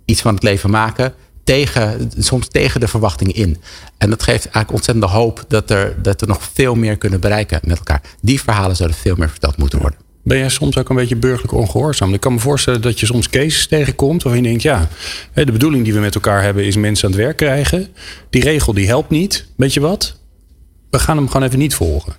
iets 0.05 0.21
van 0.21 0.35
het 0.35 0.43
leven 0.43 0.71
maken, 0.71 1.15
tegen, 1.45 2.13
soms 2.19 2.49
tegen 2.49 2.81
de 2.81 2.89
verwachtingen 2.89 3.35
in. 3.35 3.61
En 3.99 4.11
dat 4.11 4.23
geeft 4.23 4.45
eigenlijk 4.45 4.73
ontzettende 4.73 5.07
hoop 5.07 5.45
dat 5.49 5.71
er, 5.71 6.03
dat 6.03 6.21
er 6.21 6.29
nog 6.29 6.49
veel 6.53 6.75
meer 6.75 6.97
kunnen 6.97 7.21
bereiken 7.21 7.61
met 7.65 7.79
elkaar. 7.79 8.03
Die 8.21 8.41
verhalen 8.41 8.77
zouden 8.77 8.99
veel 8.99 9.15
meer 9.17 9.31
verteld 9.31 9.57
moeten 9.57 9.79
worden. 9.79 9.99
Ben 10.25 10.39
jij 10.39 10.49
soms 10.49 10.79
ook 10.79 10.89
een 10.89 10.97
beetje 10.97 11.17
burgerlijk 11.17 11.53
ongehoorzaam? 11.53 12.15
Ik 12.15 12.21
kan 12.21 12.33
me 12.33 12.39
voorstellen 12.39 12.81
dat 12.81 13.01
je 13.01 13.07
soms 13.07 13.29
cases 13.29 13.67
tegenkomt 13.67 14.23
waarvan 14.23 14.43
je 14.43 14.49
denkt, 14.49 14.63
ja, 14.63 14.89
de 15.35 15.53
bedoeling 15.53 15.85
die 15.85 15.93
we 15.93 16.01
met 16.01 16.15
elkaar 16.15 16.43
hebben 16.43 16.65
is 16.65 16.77
mensen 16.77 17.05
aan 17.09 17.15
het 17.15 17.21
werk 17.21 17.37
krijgen. 17.37 17.89
Die 18.31 18.43
regel 18.43 18.75
die 18.75 18.87
helpt 18.87 19.11
niet. 19.11 19.47
Weet 19.57 19.75
je 19.75 19.81
wat? 19.81 20.20
We 20.91 20.99
gaan 20.99 21.17
hem 21.17 21.27
gewoon 21.27 21.47
even 21.47 21.59
niet 21.59 21.75
volgen. 21.75 22.13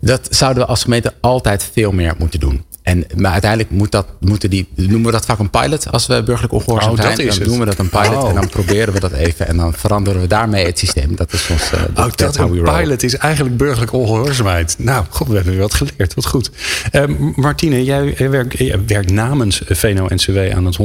Dat 0.00 0.28
zouden 0.30 0.62
we 0.62 0.68
als 0.68 0.82
gemeente 0.82 1.12
altijd 1.20 1.70
veel 1.72 1.92
meer 1.92 2.14
moeten 2.18 2.40
doen. 2.40 2.64
En, 2.84 3.04
maar 3.16 3.32
uiteindelijk 3.32 3.70
moet 3.70 3.90
dat, 3.90 4.06
moeten 4.20 4.50
die, 4.50 4.68
noemen 4.74 5.04
we 5.04 5.10
dat 5.10 5.24
vaak 5.24 5.38
een 5.38 5.50
pilot 5.50 5.90
als 5.90 6.06
we 6.06 6.22
burgerlijk 6.22 6.52
ongehoorzaam 6.52 6.90
oh, 6.90 7.00
zijn. 7.00 7.16
dan 7.16 7.38
noemen 7.38 7.58
we 7.58 7.64
dat 7.64 7.78
een 7.78 7.88
pilot 7.88 8.22
oh. 8.22 8.28
en 8.28 8.34
dan 8.34 8.48
proberen 8.48 8.94
we 8.94 9.00
dat 9.00 9.12
even 9.12 9.46
en 9.46 9.56
dan 9.56 9.74
veranderen 9.74 10.20
we 10.20 10.26
daarmee 10.26 10.66
het 10.66 10.78
systeem. 10.78 11.16
Dat 11.16 11.32
is 11.32 11.48
ons. 11.50 11.72
Uh, 11.72 11.80
oh, 11.94 12.12
dat 12.14 12.36
een 12.36 12.62
pilot 12.62 13.02
is 13.02 13.16
eigenlijk 13.16 13.56
burgerlijk 13.56 13.92
ongehoorzaamheid. 13.92 14.74
Nou, 14.78 15.04
god, 15.08 15.28
we 15.28 15.34
hebben 15.34 15.58
wat 15.58 15.74
geleerd. 15.74 16.14
Wat 16.14 16.26
goed. 16.26 16.50
Uh, 16.92 17.02
Martine, 17.34 17.84
jij 17.84 18.30
werkt, 18.30 18.86
werkt 18.86 19.10
namens 19.10 19.62
VNO-NCW 19.66 20.38
aan 20.54 20.64
het 20.64 20.78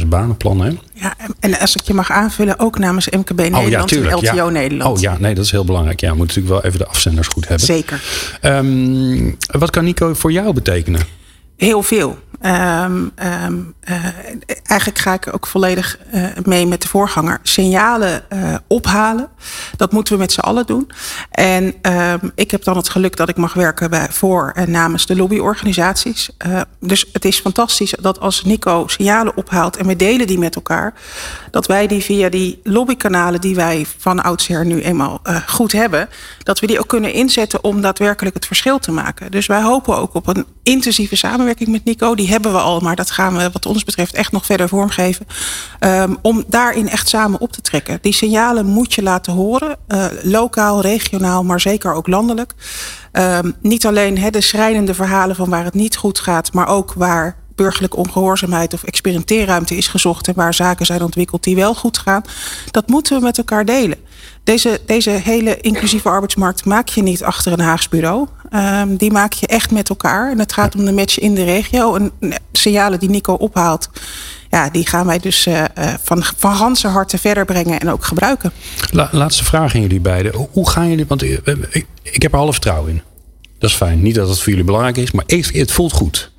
125.000 0.00 0.06
banenplan. 0.06 0.60
Hè? 0.60 0.72
Ja, 1.02 1.16
en 1.40 1.58
als 1.58 1.76
ik 1.76 1.82
je 1.82 1.94
mag 1.94 2.10
aanvullen, 2.10 2.58
ook 2.58 2.78
namens 2.78 3.08
MKB 3.08 3.38
Nederland 3.38 3.92
en 3.92 4.12
LTO 4.12 4.48
Nederland. 4.48 4.96
Oh 4.96 5.02
ja, 5.02 5.16
nee, 5.18 5.34
dat 5.34 5.44
is 5.44 5.50
heel 5.50 5.64
belangrijk. 5.64 6.00
Ja, 6.00 6.10
we 6.10 6.16
moeten 6.16 6.36
natuurlijk 6.36 6.62
wel 6.62 6.72
even 6.72 6.84
de 6.84 6.92
afzenders 6.92 7.28
goed 7.28 7.48
hebben. 7.48 7.66
Zeker. 7.66 8.02
Um, 8.42 9.36
wat 9.46 9.70
kan 9.70 9.84
Nico 9.84 10.14
voor 10.14 10.32
jou 10.32 10.52
betekenen? 10.52 11.00
Heel 11.56 11.82
veel. 11.82 12.18
Um, 12.44 13.12
um, 13.44 13.74
uh, 13.90 14.04
eigenlijk 14.66 14.98
ga 15.00 15.12
ik 15.12 15.34
ook 15.34 15.46
volledig 15.46 15.98
uh, 16.14 16.26
mee 16.44 16.66
met 16.66 16.82
de 16.82 16.88
voorganger. 16.88 17.40
Signalen 17.42 18.22
uh, 18.32 18.54
ophalen. 18.66 19.28
Dat 19.76 19.92
moeten 19.92 20.12
we 20.12 20.18
met 20.18 20.32
z'n 20.32 20.40
allen 20.40 20.66
doen. 20.66 20.90
En 21.30 21.74
um, 21.82 22.32
ik 22.34 22.50
heb 22.50 22.64
dan 22.64 22.76
het 22.76 22.88
geluk 22.88 23.16
dat 23.16 23.28
ik 23.28 23.36
mag 23.36 23.54
werken 23.54 23.90
bij, 23.90 24.06
voor 24.10 24.52
en 24.54 24.70
namens 24.70 25.06
de 25.06 25.16
lobbyorganisaties. 25.16 26.30
dus 26.80 27.06
het 27.12 27.24
is 27.24 27.40
fantastisch 27.40 27.94
dat 28.00 28.20
als 28.20 28.44
Nico 28.44 28.86
signalen 28.86 29.36
ophaalt 29.36 29.76
en 29.76 29.86
we 29.86 29.96
delen 29.96 30.26
die 30.26 30.38
met 30.38 30.54
elkaar, 30.54 30.94
dat 31.50 31.66
wij 31.66 31.86
die 31.86 32.02
via 32.02 32.28
die 32.28 32.60
lobbykanalen 32.62 33.40
die 33.40 33.54
wij 33.54 33.86
van 33.98 34.22
oudsher 34.22 34.66
nu 34.66 34.80
eenmaal 34.80 35.20
goed 35.46 35.72
hebben, 35.72 36.08
dat 36.42 36.60
we 36.60 36.66
die 36.66 36.78
ook 36.78 36.88
kunnen 36.88 37.12
inzetten 37.12 37.64
om 37.64 37.80
daadwerkelijk 37.80 38.34
het 38.34 38.46
verschil 38.46 38.78
te 38.78 38.92
maken. 38.92 39.30
Dus 39.30 39.46
wij 39.46 39.62
hopen 39.62 39.96
ook 39.96 40.14
op 40.14 40.26
een 40.26 40.46
intensieve 40.62 41.16
samenwerking 41.16 41.68
met 41.68 41.84
Nico. 41.84 42.14
Die 42.14 42.28
hebben 42.32 42.52
we 42.52 42.58
al, 42.58 42.80
maar 42.80 42.96
dat 42.96 43.10
gaan 43.10 43.36
we 43.36 43.50
wat 43.52 43.66
ons 43.66 43.84
betreft 43.84 44.14
echt 44.14 44.32
nog 44.32 44.46
verder 44.46 44.68
vormgeven. 44.68 45.26
Um, 45.80 46.18
om 46.22 46.44
daarin 46.46 46.88
echt 46.88 47.08
samen 47.08 47.40
op 47.40 47.52
te 47.52 47.60
trekken. 47.60 47.98
Die 48.00 48.12
signalen 48.12 48.66
moet 48.66 48.94
je 48.94 49.02
laten 49.02 49.32
horen. 49.32 49.76
Uh, 49.88 50.04
lokaal, 50.22 50.80
regionaal, 50.80 51.44
maar 51.44 51.60
zeker 51.60 51.94
ook 51.94 52.06
landelijk. 52.06 52.54
Um, 53.12 53.54
niet 53.60 53.86
alleen 53.86 54.18
he, 54.18 54.30
de 54.30 54.40
schrijnende 54.40 54.94
verhalen 54.94 55.36
van 55.36 55.50
waar 55.50 55.64
het 55.64 55.74
niet 55.74 55.96
goed 55.96 56.18
gaat, 56.18 56.52
maar 56.52 56.68
ook 56.68 56.92
waar 56.92 57.36
burgerlijke 57.54 57.96
ongehoorzaamheid 57.96 58.74
of 58.74 58.82
experimenteerruimte 58.82 59.76
is 59.76 59.88
gezocht 59.88 60.28
en 60.28 60.34
waar 60.36 60.54
zaken 60.54 60.86
zijn 60.86 61.02
ontwikkeld 61.02 61.44
die 61.44 61.56
wel 61.56 61.74
goed 61.74 61.98
gaan. 61.98 62.22
Dat 62.70 62.88
moeten 62.88 63.18
we 63.18 63.24
met 63.24 63.38
elkaar 63.38 63.64
delen. 63.64 63.98
Deze, 64.44 64.80
deze 64.86 65.10
hele 65.10 65.60
inclusieve 65.60 66.08
arbeidsmarkt 66.08 66.64
maak 66.64 66.88
je 66.88 67.02
niet 67.02 67.24
achter 67.24 67.52
een 67.52 67.60
Haags 67.60 67.88
bureau. 67.88 68.28
Um, 68.54 68.96
die 68.96 69.10
maak 69.10 69.32
je 69.32 69.46
echt 69.46 69.70
met 69.70 69.88
elkaar. 69.88 70.30
En 70.30 70.38
het 70.38 70.52
gaat 70.52 70.74
om 70.74 70.84
de 70.84 70.92
match 70.92 71.18
in 71.18 71.34
de 71.34 71.44
regio. 71.44 71.94
En 71.94 72.12
signalen 72.52 72.98
die 72.98 73.10
Nico 73.10 73.32
ophaalt, 73.32 73.90
ja, 74.50 74.70
die 74.70 74.86
gaan 74.86 75.06
wij 75.06 75.18
dus 75.18 75.46
uh, 75.46 75.64
van, 76.02 76.22
van 76.36 76.54
ganse 76.54 76.88
harte 76.88 77.18
verder 77.18 77.44
brengen 77.44 77.80
en 77.80 77.90
ook 77.90 78.04
gebruiken. 78.04 78.52
La, 78.90 79.08
laatste 79.12 79.44
vraag 79.44 79.74
aan 79.74 79.80
jullie 79.80 80.00
beiden. 80.00 80.48
Hoe 80.50 80.70
gaan 80.70 80.88
jullie, 80.88 81.06
want 81.06 81.22
ik, 81.22 81.86
heb 82.02 82.32
er 82.32 82.38
alle 82.38 82.52
vertrouwen 82.52 82.90
in. 82.90 83.02
Dat 83.58 83.70
is 83.70 83.76
fijn. 83.76 84.02
Niet 84.02 84.14
dat 84.14 84.28
het 84.28 84.38
voor 84.38 84.48
jullie 84.48 84.64
belangrijk 84.64 84.96
is, 84.96 85.10
maar 85.10 85.24
het 85.26 85.72
voelt 85.72 85.92
goed. 85.92 86.32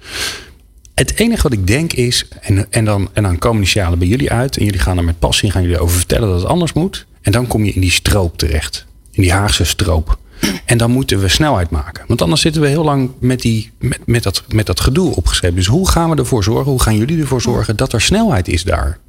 Het 0.96 1.20
enige 1.20 1.42
wat 1.42 1.54
ik 1.54 1.68
denk 1.68 1.94
is, 1.94 2.28
en, 2.42 2.68
en, 2.70 2.86
dan, 2.86 3.10
en 3.14 3.40
komen 3.40 3.62
die 3.62 3.70
signalen 3.70 4.00
bij 4.00 4.08
jullie 4.08 4.32
uit 4.32 4.58
en 4.58 4.66
jullie 4.66 4.80
gaan 4.80 4.98
er 4.98 5.04
met 5.04 5.20
passie 5.20 5.52
gaan 5.52 5.62
jullie 5.62 5.80
over 5.80 5.96
vertellen 5.96 6.30
dat 6.30 6.40
het 6.40 6.50
anders 6.50 6.74
moet. 6.74 7.06
En 7.22 7.32
dan 7.32 7.48
kom 7.48 7.66
je 7.66 7.74
in 7.74 7.82
die 7.82 7.92
stroop 7.92 8.38
terecht. 8.38 8.86
In 9.12 9.22
die 9.22 9.32
Haagse 9.32 9.64
stroop. 9.64 10.18
En 10.66 10.78
dan 10.78 10.92
moeten 10.92 11.20
we 11.20 11.28
snelheid 11.28 11.70
maken. 11.70 12.04
Want 12.08 12.22
anders 12.22 12.42
zitten 12.42 12.62
we 12.62 12.68
heel 12.68 12.84
lang 12.84 13.12
met, 13.20 13.42
die, 13.42 13.72
met, 13.80 14.00
met, 14.06 14.24
dat, 14.24 14.44
met 14.48 14.66
dat 14.66 14.80
gedoe 14.80 15.16
opgeschreven. 15.16 15.56
Dus 15.56 15.68
hoe 15.68 15.90
gaan 15.90 16.10
we 16.10 16.16
ervoor 16.16 16.44
zorgen? 16.44 16.72
Hoe 16.72 16.82
gaan 16.82 16.98
jullie 16.98 17.20
ervoor 17.20 17.42
zorgen 17.42 17.76
dat 17.76 17.94
er 17.94 18.02
snelheid 18.02 18.48
is 18.48 18.64
daar? 18.64 19.00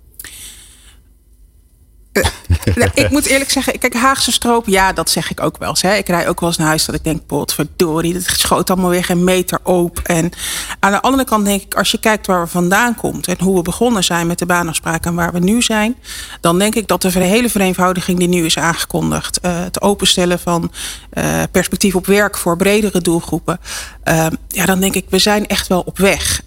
nou, 2.74 2.90
ik 2.94 3.10
moet 3.10 3.26
eerlijk 3.26 3.50
zeggen, 3.50 3.78
kijk, 3.78 3.94
Haagse 3.94 4.32
stroop, 4.32 4.66
ja, 4.66 4.92
dat 4.92 5.10
zeg 5.10 5.30
ik 5.30 5.40
ook 5.40 5.58
wel 5.58 5.68
eens. 5.68 5.82
Hè. 5.82 5.94
Ik 5.94 6.08
rij 6.08 6.28
ook 6.28 6.40
wel 6.40 6.48
eens 6.48 6.58
naar 6.58 6.66
huis 6.66 6.84
dat 6.84 6.94
ik 6.94 7.04
denk, 7.04 7.26
potverdorie, 7.26 8.14
het 8.14 8.24
schoot 8.24 8.70
allemaal 8.70 8.90
weer 8.90 9.10
een 9.10 9.24
meter 9.24 9.58
open. 9.62 10.04
En 10.04 10.32
aan 10.80 10.92
de 10.92 11.00
andere 11.00 11.24
kant 11.24 11.44
denk 11.44 11.62
ik, 11.62 11.74
als 11.74 11.90
je 11.90 11.98
kijkt 11.98 12.26
waar 12.26 12.42
we 12.42 12.48
vandaan 12.48 12.94
komt 12.94 13.28
en 13.28 13.36
hoe 13.40 13.56
we 13.56 13.62
begonnen 13.62 14.04
zijn 14.04 14.26
met 14.26 14.38
de 14.38 14.46
baanafspraken 14.46 15.10
en 15.10 15.16
waar 15.16 15.32
we 15.32 15.38
nu 15.38 15.62
zijn, 15.62 15.96
dan 16.40 16.58
denk 16.58 16.74
ik 16.74 16.88
dat 16.88 17.02
de 17.02 17.10
hele 17.10 17.50
vereenvoudiging 17.50 18.18
die 18.18 18.28
nu 18.28 18.44
is 18.44 18.58
aangekondigd, 18.58 19.38
uh, 19.42 19.58
het 19.58 19.80
openstellen 19.80 20.38
van 20.38 20.72
uh, 21.12 21.42
perspectief 21.50 21.94
op 21.94 22.06
werk 22.06 22.36
voor 22.36 22.56
bredere 22.56 23.00
doelgroepen, 23.00 23.60
uh, 24.04 24.26
ja, 24.48 24.66
dan 24.66 24.80
denk 24.80 24.94
ik, 24.94 25.04
we 25.08 25.18
zijn 25.18 25.46
echt 25.46 25.66
wel 25.66 25.80
op 25.80 25.98
weg. 25.98 26.42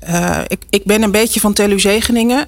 ik, 0.48 0.64
ik 0.70 0.84
ben 0.86 1.02
een 1.02 1.12
beetje 1.12 1.40
van 1.40 1.54
Telu 1.54 1.80
Zegeningen, 1.80 2.46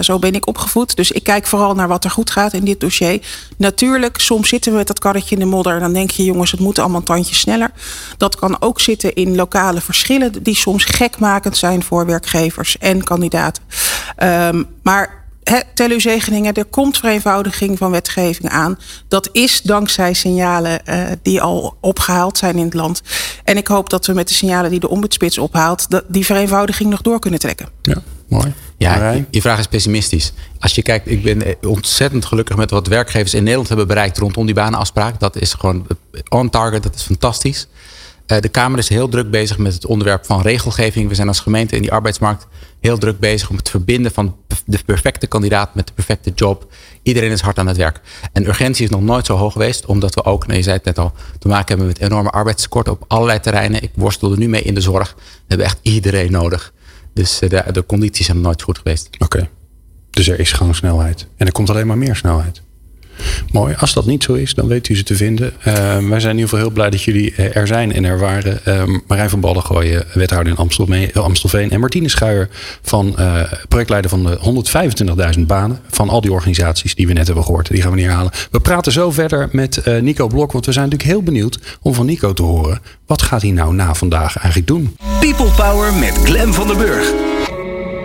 zo 0.00 0.18
ben 0.18 0.34
ik 0.34 0.46
opgevoed, 0.46 0.96
dus 0.96 1.10
ik 1.10 1.24
kijk 1.24 1.46
vooral 1.46 1.74
naar 1.74 1.88
wat 1.88 2.04
er 2.04 2.10
goed 2.10 2.30
gaat 2.30 2.49
in 2.54 2.64
dit 2.64 2.80
dossier. 2.80 3.20
Natuurlijk, 3.56 4.20
soms 4.20 4.48
zitten 4.48 4.72
we 4.72 4.78
met 4.78 4.86
dat 4.86 4.98
karretje 4.98 5.34
in 5.34 5.40
de 5.40 5.46
modder. 5.46 5.74
En 5.74 5.80
dan 5.80 5.92
denk 5.92 6.10
je, 6.10 6.24
jongens, 6.24 6.50
het 6.50 6.60
moet 6.60 6.78
allemaal 6.78 6.98
een 6.98 7.04
tandje 7.04 7.34
sneller. 7.34 7.70
Dat 8.16 8.36
kan 8.36 8.62
ook 8.62 8.80
zitten 8.80 9.14
in 9.14 9.36
lokale 9.36 9.80
verschillen 9.80 10.42
die 10.42 10.56
soms 10.56 10.84
gekmakend 10.84 11.56
zijn 11.56 11.82
voor 11.82 12.06
werkgevers 12.06 12.78
en 12.78 13.04
kandidaten. 13.04 13.62
Um, 14.22 14.66
maar 14.82 15.18
tel 15.74 15.90
uw 15.90 16.00
zegeningen, 16.00 16.54
er 16.54 16.64
komt 16.64 16.98
vereenvoudiging 16.98 17.78
van 17.78 17.90
wetgeving 17.90 18.48
aan. 18.48 18.78
Dat 19.08 19.28
is 19.32 19.62
dankzij 19.62 20.14
signalen 20.14 20.80
uh, 20.84 21.02
die 21.22 21.40
al 21.40 21.76
opgehaald 21.80 22.38
zijn 22.38 22.56
in 22.56 22.64
het 22.64 22.74
land. 22.74 23.02
En 23.44 23.56
ik 23.56 23.66
hoop 23.66 23.90
dat 23.90 24.06
we 24.06 24.12
met 24.12 24.28
de 24.28 24.34
signalen 24.34 24.70
die 24.70 24.80
de 24.80 24.88
ombudsspits 24.88 25.38
ophaalt, 25.38 25.86
die 26.08 26.24
vereenvoudiging 26.24 26.90
nog 26.90 27.02
door 27.02 27.18
kunnen 27.18 27.40
trekken. 27.40 27.68
Ja, 27.82 28.02
mooi. 28.30 28.52
Ja, 28.76 29.14
je 29.30 29.40
vraag 29.40 29.58
is 29.58 29.66
pessimistisch. 29.66 30.32
Als 30.58 30.74
je 30.74 30.82
kijkt, 30.82 31.10
ik 31.10 31.22
ben 31.22 31.42
ontzettend 31.66 32.24
gelukkig 32.24 32.56
met 32.56 32.70
wat 32.70 32.86
werkgevers 32.86 33.34
in 33.34 33.42
Nederland 33.42 33.68
hebben 33.68 33.86
bereikt 33.86 34.18
rondom 34.18 34.46
die 34.46 34.54
banenafspraak. 34.54 35.20
Dat 35.20 35.36
is 35.36 35.54
gewoon 35.54 35.86
on 36.28 36.50
target, 36.50 36.82
dat 36.82 36.94
is 36.94 37.02
fantastisch. 37.02 37.68
Eh, 38.30 38.40
de 38.40 38.48
Kamer 38.48 38.78
is 38.78 38.88
heel 38.88 39.08
druk 39.08 39.30
bezig 39.30 39.58
met 39.58 39.74
het 39.74 39.86
onderwerp 39.86 40.26
van 40.26 40.42
regelgeving. 40.42 41.08
We 41.08 41.14
zijn 41.14 41.28
als 41.28 41.40
gemeente 41.40 41.76
in 41.76 41.82
die 41.82 41.92
arbeidsmarkt 41.92 42.46
heel 42.80 42.98
druk 42.98 43.18
bezig 43.18 43.50
om 43.50 43.56
het 43.56 43.70
verbinden 43.70 44.12
van 44.12 44.36
de 44.64 44.78
perfecte 44.86 45.26
kandidaat 45.26 45.74
met 45.74 45.86
de 45.86 45.92
perfecte 45.92 46.32
job. 46.34 46.72
Iedereen 47.02 47.30
is 47.30 47.40
hard 47.40 47.58
aan 47.58 47.66
het 47.66 47.76
werk. 47.76 48.00
En 48.32 48.46
urgentie 48.46 48.84
is 48.84 48.90
nog 48.90 49.02
nooit 49.02 49.26
zo 49.26 49.36
hoog 49.36 49.52
geweest, 49.52 49.86
omdat 49.86 50.14
we 50.14 50.24
ook, 50.24 50.46
nou, 50.46 50.58
je 50.58 50.64
zei 50.64 50.76
het 50.76 50.84
net 50.84 50.98
al, 50.98 51.12
te 51.38 51.48
maken 51.48 51.68
hebben 51.68 51.86
met 51.86 52.00
enorme 52.00 52.30
arbeidstekorten 52.30 52.92
op 52.92 53.04
allerlei 53.08 53.40
terreinen. 53.40 53.82
Ik 53.82 53.90
worstel 53.94 54.32
er 54.32 54.38
nu 54.38 54.48
mee 54.48 54.62
in 54.62 54.74
de 54.74 54.80
zorg. 54.80 55.14
We 55.16 55.22
hebben 55.46 55.66
echt 55.66 55.78
iedereen 55.82 56.30
nodig. 56.30 56.72
Dus 57.20 57.40
eh, 57.40 57.48
de, 57.48 57.72
de 57.72 57.86
condities 57.86 58.26
zijn 58.26 58.40
nooit 58.40 58.62
goed 58.62 58.78
geweest. 58.78 59.08
Oké. 59.18 59.48
Dus 60.10 60.28
er 60.28 60.40
is 60.40 60.52
gewoon 60.52 60.74
snelheid. 60.74 61.26
En 61.36 61.46
er 61.46 61.52
komt 61.52 61.70
alleen 61.70 61.86
maar 61.86 61.98
meer 61.98 62.16
snelheid. 62.16 62.62
Mooi. 63.52 63.74
Als 63.78 63.92
dat 63.92 64.06
niet 64.06 64.22
zo 64.22 64.32
is, 64.32 64.54
dan 64.54 64.66
weet 64.66 64.88
u 64.88 64.96
ze 64.96 65.02
te 65.02 65.16
vinden. 65.16 65.52
Uh, 65.58 65.74
wij 66.08 66.20
zijn 66.20 66.20
in 66.32 66.38
ieder 66.38 66.42
geval 66.42 66.58
heel 66.58 66.70
blij 66.70 66.90
dat 66.90 67.02
jullie 67.02 67.34
eh, 67.34 67.56
er 67.56 67.66
zijn 67.66 67.92
en 67.92 68.04
er 68.04 68.18
waren. 68.18 68.60
Uh, 68.68 68.82
Marijn 69.06 69.30
van 69.30 69.40
Ballengooien, 69.40 70.04
wethouder 70.14 70.52
in 70.52 70.58
Amstelveen. 71.22 71.70
En 71.70 71.80
Martine 71.80 72.08
Schuijer, 72.08 72.48
van, 72.82 73.16
projectleider 73.68 74.10
van 74.10 74.24
de 74.24 74.62
125.000 75.38 75.40
banen. 75.46 75.80
Van 75.90 76.08
al 76.08 76.20
die 76.20 76.32
organisaties 76.32 76.94
die 76.94 77.06
we 77.06 77.12
net 77.12 77.26
hebben 77.26 77.44
gehoord. 77.44 77.68
Die 77.68 77.82
gaan 77.82 77.90
we 77.90 77.96
niet 77.96 78.06
halen. 78.06 78.32
We 78.50 78.60
praten 78.60 78.92
zo 78.92 79.10
verder 79.10 79.48
met 79.52 79.82
Nico 80.00 80.26
Blok. 80.26 80.52
Want 80.52 80.66
we 80.66 80.72
zijn 80.72 80.84
natuurlijk 80.84 81.10
heel 81.10 81.22
benieuwd 81.22 81.58
om 81.82 81.94
van 81.94 82.06
Nico 82.06 82.32
te 82.32 82.42
horen. 82.42 82.80
Wat 83.06 83.22
gaat 83.22 83.42
hij 83.42 83.50
nou 83.50 83.74
na 83.74 83.94
vandaag 83.94 84.36
eigenlijk 84.36 84.66
doen? 84.66 84.96
People 85.20 85.50
Power 85.56 85.94
met 85.94 86.18
Glen 86.24 86.54
van 86.54 86.66
den 86.66 86.76
Burg. 86.76 87.12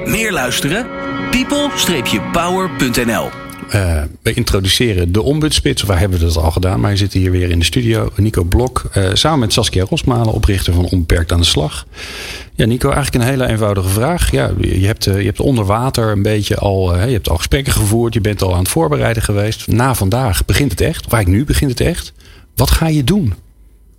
Meer 0.05 0.31
luisteren? 0.31 0.87
people-power.nl 1.35 3.44
uh, 3.73 4.01
we 4.21 4.33
introduceren 4.33 5.11
de 5.11 5.21
ombudsspits. 5.21 5.83
Of 5.83 5.89
hebben 5.89 6.19
dat 6.19 6.37
al 6.37 6.51
gedaan, 6.51 6.79
maar 6.79 6.91
je 6.91 6.97
zit 6.97 7.13
hier 7.13 7.31
weer 7.31 7.49
in 7.49 7.59
de 7.59 7.65
studio. 7.65 8.11
Nico 8.15 8.43
Blok, 8.43 8.83
uh, 8.97 9.09
samen 9.13 9.39
met 9.39 9.53
Saskia 9.53 9.85
Rosmalen, 9.89 10.33
oprichter 10.33 10.73
van 10.73 10.85
Onbeperkt 10.85 11.31
aan 11.31 11.39
de 11.39 11.45
Slag. 11.45 11.85
Ja, 12.55 12.65
Nico, 12.65 12.89
eigenlijk 12.89 13.23
een 13.23 13.29
hele 13.29 13.47
eenvoudige 13.47 13.89
vraag. 13.89 14.31
Ja, 14.31 14.51
je, 14.61 14.85
hebt, 14.85 15.07
uh, 15.07 15.19
je 15.19 15.25
hebt 15.25 15.39
onder 15.39 15.65
water 15.65 16.11
een 16.11 16.21
beetje 16.21 16.55
al, 16.55 16.95
je 16.95 17.13
hebt 17.13 17.29
al 17.29 17.37
gesprekken 17.37 17.73
gevoerd. 17.73 18.13
Je 18.13 18.21
bent 18.21 18.41
al 18.41 18.53
aan 18.53 18.59
het 18.59 18.69
voorbereiden 18.69 19.23
geweest. 19.23 19.67
Na 19.67 19.95
vandaag 19.95 20.45
begint 20.45 20.71
het 20.71 20.81
echt, 20.81 21.05
of 21.05 21.11
eigenlijk 21.11 21.43
nu 21.43 21.47
begint 21.47 21.71
het 21.71 21.87
echt. 21.87 22.13
Wat 22.55 22.71
ga 22.71 22.87
je 22.87 23.03
doen? 23.03 23.33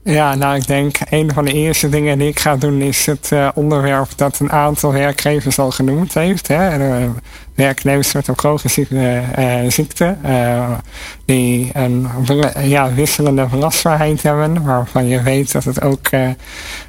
Ja, 0.08 0.34
nou, 0.34 0.56
ik 0.56 0.66
denk 0.66 0.96
een 1.10 1.32
van 1.32 1.44
de 1.44 1.52
eerste 1.52 1.88
dingen 1.88 2.18
die 2.18 2.28
ik 2.28 2.40
ga 2.40 2.56
doen 2.56 2.80
is 2.80 3.06
het 3.06 3.30
uh, 3.32 3.48
onderwerp 3.54 4.08
dat 4.16 4.38
een 4.38 4.52
aantal 4.52 4.92
werkgevers 4.92 5.58
al 5.58 5.70
genoemd 5.70 6.14
heeft. 6.14 6.50
Uh, 6.50 7.04
werknemers 7.54 8.12
met 8.12 8.28
een 8.28 8.34
progressieve 8.34 9.22
uh, 9.38 9.70
ziekte, 9.70 10.16
die 11.24 11.70
een 11.72 12.08
ja, 12.62 12.92
wisselende 12.94 13.46
belastbaarheid 13.46 14.22
hebben, 14.22 14.64
waarvan 14.64 15.06
je 15.06 15.22
weet 15.22 15.52
dat 15.52 15.64
het 15.64 15.82
ook 15.82 16.08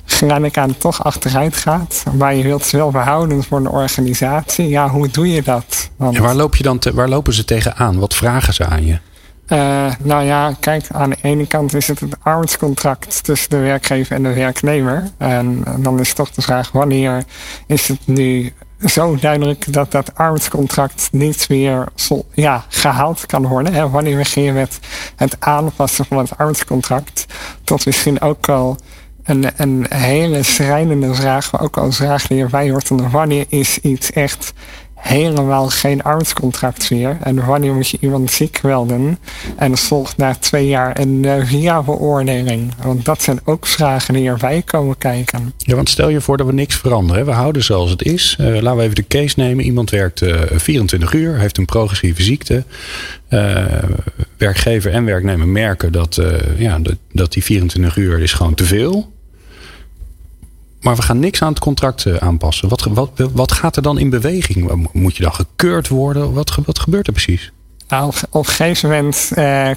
geleidelijk 0.05 0.57
aan 0.57 0.77
toch 0.77 1.03
achteruit 1.03 1.55
gaat. 1.55 2.03
Maar 2.17 2.35
je 2.35 2.43
wilt 2.43 2.65
ze 2.65 2.77
wel 2.77 2.91
behouden 2.91 3.43
voor 3.43 3.57
een 3.57 3.69
organisatie. 3.69 4.67
Ja, 4.67 4.89
hoe 4.89 5.07
doe 5.07 5.31
je 5.31 5.41
dat? 5.41 5.89
Want... 5.95 6.15
En 6.15 6.21
waar, 6.21 6.35
loop 6.35 6.55
je 6.55 6.63
dan 6.63 6.81
waar 6.93 7.09
lopen 7.09 7.33
ze 7.33 7.45
tegenaan? 7.45 7.99
Wat 7.99 8.15
vragen 8.15 8.53
ze 8.53 8.65
aan 8.65 8.85
je? 8.85 8.99
Uh, 9.47 9.91
nou 9.99 10.23
ja, 10.25 10.53
kijk, 10.59 10.85
aan 10.91 11.09
de 11.09 11.17
ene 11.21 11.47
kant 11.47 11.73
is 11.73 11.87
het 11.87 11.99
het 11.99 12.15
arbeidscontract 12.21 13.23
tussen 13.23 13.49
de 13.49 13.57
werkgever 13.57 14.15
en 14.15 14.23
de 14.23 14.33
werknemer. 14.33 15.09
En 15.17 15.63
dan 15.77 15.99
is 15.99 16.13
toch 16.13 16.31
de 16.31 16.41
vraag, 16.41 16.71
wanneer 16.71 17.23
is 17.67 17.87
het 17.87 17.99
nu 18.05 18.53
zo 18.85 19.15
duidelijk 19.15 19.73
dat 19.73 19.91
dat 19.91 20.15
arbeidscontract 20.15 21.09
niet 21.11 21.49
meer 21.49 21.87
ja, 22.33 22.65
gehaald 22.67 23.25
kan 23.25 23.47
worden? 23.47 23.73
Hè? 23.73 23.89
Wanneer 23.89 24.17
begin 24.17 24.43
je 24.43 24.51
met 24.51 24.79
het 25.15 25.35
aanpassen 25.39 26.05
van 26.05 26.17
het 26.17 26.37
arbeidscontract? 26.37 27.25
Tot 27.63 27.85
misschien 27.85 28.21
ook 28.21 28.49
al 28.49 28.77
een, 29.23 29.45
een 29.55 29.85
hele 29.89 30.43
schrijnende 30.43 31.13
vraag, 31.13 31.51
maar 31.51 31.61
ook 31.61 31.77
al 31.77 31.85
een 31.85 31.93
vraag 31.93 32.27
die 32.27 32.41
erbij 32.41 32.69
hoort. 32.69 32.89
Wanneer 32.89 33.45
is 33.49 33.79
iets 33.79 34.11
echt 34.11 34.53
helemaal 34.97 35.69
geen 35.69 36.03
arbeidscontract 36.03 36.91
meer. 36.91 37.17
En 37.23 37.45
wanneer 37.45 37.73
moet 37.73 37.89
je 37.89 37.97
iemand 38.01 38.31
ziek 38.31 38.63
melden? 38.63 39.19
En 39.55 39.77
volgt 39.77 40.17
na 40.17 40.35
twee 40.35 40.67
jaar 40.67 40.99
een 40.99 41.23
uh, 41.23 41.45
via-beoordeling. 41.45 42.73
Want 42.83 43.05
dat 43.05 43.21
zijn 43.21 43.39
ook 43.43 43.67
vragen 43.67 44.13
die 44.13 44.27
erbij 44.27 44.61
komen 44.61 44.97
kijken. 44.97 45.53
Ja, 45.57 45.75
want 45.75 45.89
stel 45.89 46.09
je 46.09 46.21
voor 46.21 46.37
dat 46.37 46.45
we 46.45 46.53
niks 46.53 46.75
veranderen. 46.75 47.25
We 47.25 47.31
houden 47.31 47.63
zoals 47.63 47.89
het 47.89 48.03
is. 48.03 48.37
Uh, 48.41 48.47
laten 48.47 48.77
we 48.77 48.83
even 48.83 48.95
de 48.95 49.07
case 49.07 49.33
nemen. 49.37 49.65
Iemand 49.65 49.89
werkt 49.89 50.21
uh, 50.21 50.41
eh, 50.41 50.59
24 50.59 51.13
uur, 51.13 51.39
heeft 51.39 51.57
een 51.57 51.65
progressieve 51.65 52.23
ziekte. 52.23 52.63
werkgever 54.37 54.91
en 54.91 55.05
werknemer 55.05 55.47
merken 55.47 55.91
dat, 55.91 56.21
ja, 56.57 56.79
dat, 56.79 56.95
dat 57.11 57.33
die 57.33 57.43
24 57.43 57.97
uur 57.97 58.19
is 58.19 58.33
gewoon 58.33 58.53
te 58.53 58.63
veel 58.63 59.15
maar 60.87 60.95
we 60.95 61.01
gaan 61.01 61.19
niks 61.19 61.41
aan 61.41 61.49
het 61.49 61.59
contract 61.59 62.05
eh, 62.05 62.15
aanpassen. 62.15 62.69
Wat, 62.69 62.83
wat, 62.83 63.09
wat 63.33 63.51
gaat 63.51 63.75
er 63.75 63.81
dan 63.81 63.99
in 63.99 64.09
beweging? 64.09 64.89
Moet 64.93 65.15
je 65.15 65.23
dan 65.23 65.33
gekeurd 65.33 65.87
worden? 65.87 66.33
Wat, 66.33 66.57
wat 66.65 66.79
gebeurt 66.79 67.07
er 67.07 67.13
precies? 67.13 67.51
Nou, 67.87 68.13
op 68.29 68.47
een 68.47 68.53
gegeven 68.53 68.89
moment, 68.89 69.31
eh, 69.33 69.71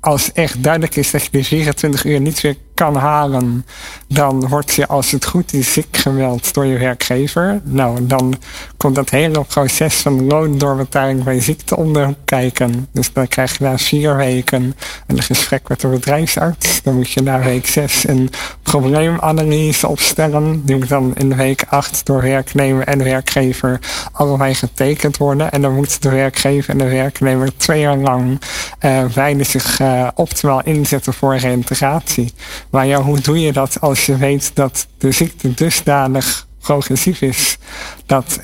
als 0.00 0.32
echt 0.32 0.62
duidelijk 0.62 0.96
is 0.96 1.10
dat 1.10 1.22
je 1.22 1.28
die 1.30 1.44
24 1.44 2.04
uur 2.04 2.20
niet 2.20 2.40
weer 2.40 2.56
kan 2.82 2.96
halen, 2.96 3.66
dan 4.06 4.48
word 4.48 4.74
je 4.74 4.86
als 4.86 5.10
het 5.10 5.24
goed 5.24 5.52
is 5.52 5.72
ziek 5.72 5.96
gemeld 5.96 6.54
door 6.54 6.66
je 6.66 6.78
werkgever. 6.78 7.60
Nou, 7.64 8.06
dan 8.06 8.34
komt 8.76 8.94
dat 8.94 9.10
hele 9.10 9.44
proces 9.44 9.94
van 9.94 10.26
loondoorbetaling 10.26 11.24
bij 11.24 11.40
ziekte 11.40 11.76
onder 11.76 12.14
kijken. 12.24 12.88
Dus 12.92 13.12
dan 13.12 13.28
krijg 13.28 13.58
je 13.58 13.64
na 13.64 13.78
vier 13.78 14.16
weken 14.16 14.74
een 15.06 15.22
gesprek 15.22 15.68
met 15.68 15.80
de 15.80 15.88
bedrijfsarts. 15.88 16.82
Dan 16.82 16.94
moet 16.94 17.10
je 17.10 17.22
na 17.22 17.38
week 17.42 17.66
zes 17.66 18.08
een 18.08 18.30
probleemanalyse 18.62 19.88
opstellen. 19.88 20.62
Die 20.64 20.76
moet 20.76 20.88
dan 20.88 21.12
in 21.16 21.36
week 21.36 21.64
acht 21.68 22.06
door 22.06 22.22
werknemer 22.22 22.86
en 22.86 23.04
werkgever 23.04 23.80
allebei 24.12 24.54
getekend 24.54 25.16
worden. 25.16 25.50
En 25.52 25.62
dan 25.62 25.74
moet 25.74 26.02
de 26.02 26.10
werkgever 26.10 26.70
en 26.70 26.78
de 26.78 26.88
werknemer 26.88 27.56
twee 27.56 27.80
jaar 27.80 27.96
lang 27.96 28.40
uh, 28.80 29.04
beide 29.14 29.44
zich 29.44 29.80
uh, 29.80 30.08
optimaal 30.14 30.62
inzetten 30.64 31.14
voor 31.14 31.36
reintegratie. 31.36 32.32
Maar 32.72 32.86
ja, 32.86 33.02
hoe 33.02 33.20
doe 33.20 33.40
je 33.40 33.52
dat 33.52 33.80
als 33.80 34.06
je 34.06 34.16
weet 34.16 34.50
dat 34.54 34.86
de 34.98 35.12
ziekte 35.12 35.54
dusdanig 35.54 36.46
progressief 36.60 37.20
is 37.20 37.58
dat 38.06 38.38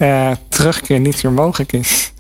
terugkeer 0.49 1.01
niet 1.01 1.23
meer 1.23 1.33
mogelijk 1.33 1.73
is? 1.73 2.13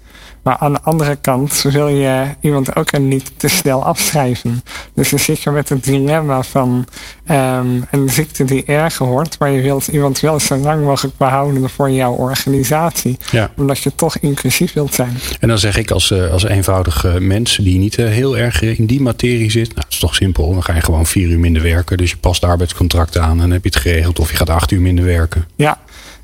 Maar 0.48 0.56
aan 0.58 0.72
de 0.72 0.82
andere 0.82 1.16
kant 1.16 1.62
wil 1.62 1.88
je 1.88 2.24
iemand 2.40 2.76
ook 2.76 2.98
niet 2.98 3.32
te 3.36 3.48
snel 3.48 3.84
afschrijven. 3.84 4.62
Dus 4.94 5.10
dan 5.10 5.18
zit 5.18 5.42
je 5.42 5.50
met 5.50 5.68
het 5.68 5.84
dilemma 5.84 6.42
van 6.42 6.86
um, 7.30 7.84
een 7.90 8.08
ziekte 8.08 8.44
die 8.44 8.64
erger 8.64 9.06
wordt, 9.06 9.38
maar 9.38 9.50
je 9.50 9.62
wilt 9.62 9.86
iemand 9.86 10.20
wel 10.20 10.40
zo 10.40 10.56
lang 10.56 10.84
mogelijk 10.84 11.16
behouden 11.16 11.70
voor 11.70 11.90
jouw 11.90 12.12
organisatie. 12.12 13.18
Ja. 13.30 13.50
Omdat 13.56 13.78
je 13.78 13.94
toch 13.94 14.18
inclusief 14.18 14.72
wilt 14.72 14.94
zijn. 14.94 15.18
En 15.40 15.48
dan 15.48 15.58
zeg 15.58 15.76
ik 15.76 15.90
als, 15.90 16.10
eh, 16.10 16.30
als 16.30 16.44
eenvoudige 16.44 17.20
mens 17.20 17.56
die 17.56 17.78
niet 17.78 17.98
eh, 17.98 18.06
heel 18.06 18.38
erg 18.38 18.62
in 18.62 18.86
die 18.86 19.00
materie 19.00 19.50
zit, 19.50 19.68
nou, 19.68 19.80
het 19.80 19.92
is 19.92 19.98
toch 19.98 20.14
simpel. 20.14 20.52
Dan 20.52 20.62
ga 20.62 20.74
je 20.74 20.80
gewoon 20.80 21.06
vier 21.06 21.28
uur 21.28 21.38
minder 21.38 21.62
werken. 21.62 21.96
Dus 21.96 22.10
je 22.10 22.16
past 22.16 22.44
arbeidscontract 22.44 23.18
aan 23.18 23.40
en 23.42 23.50
heb 23.50 23.62
je 23.62 23.68
het 23.68 23.78
geregeld. 23.78 24.18
Of 24.18 24.30
je 24.30 24.36
gaat 24.36 24.50
acht 24.50 24.70
uur 24.70 24.80
minder 24.80 25.04
werken. 25.04 25.46
Ja, 25.56 25.78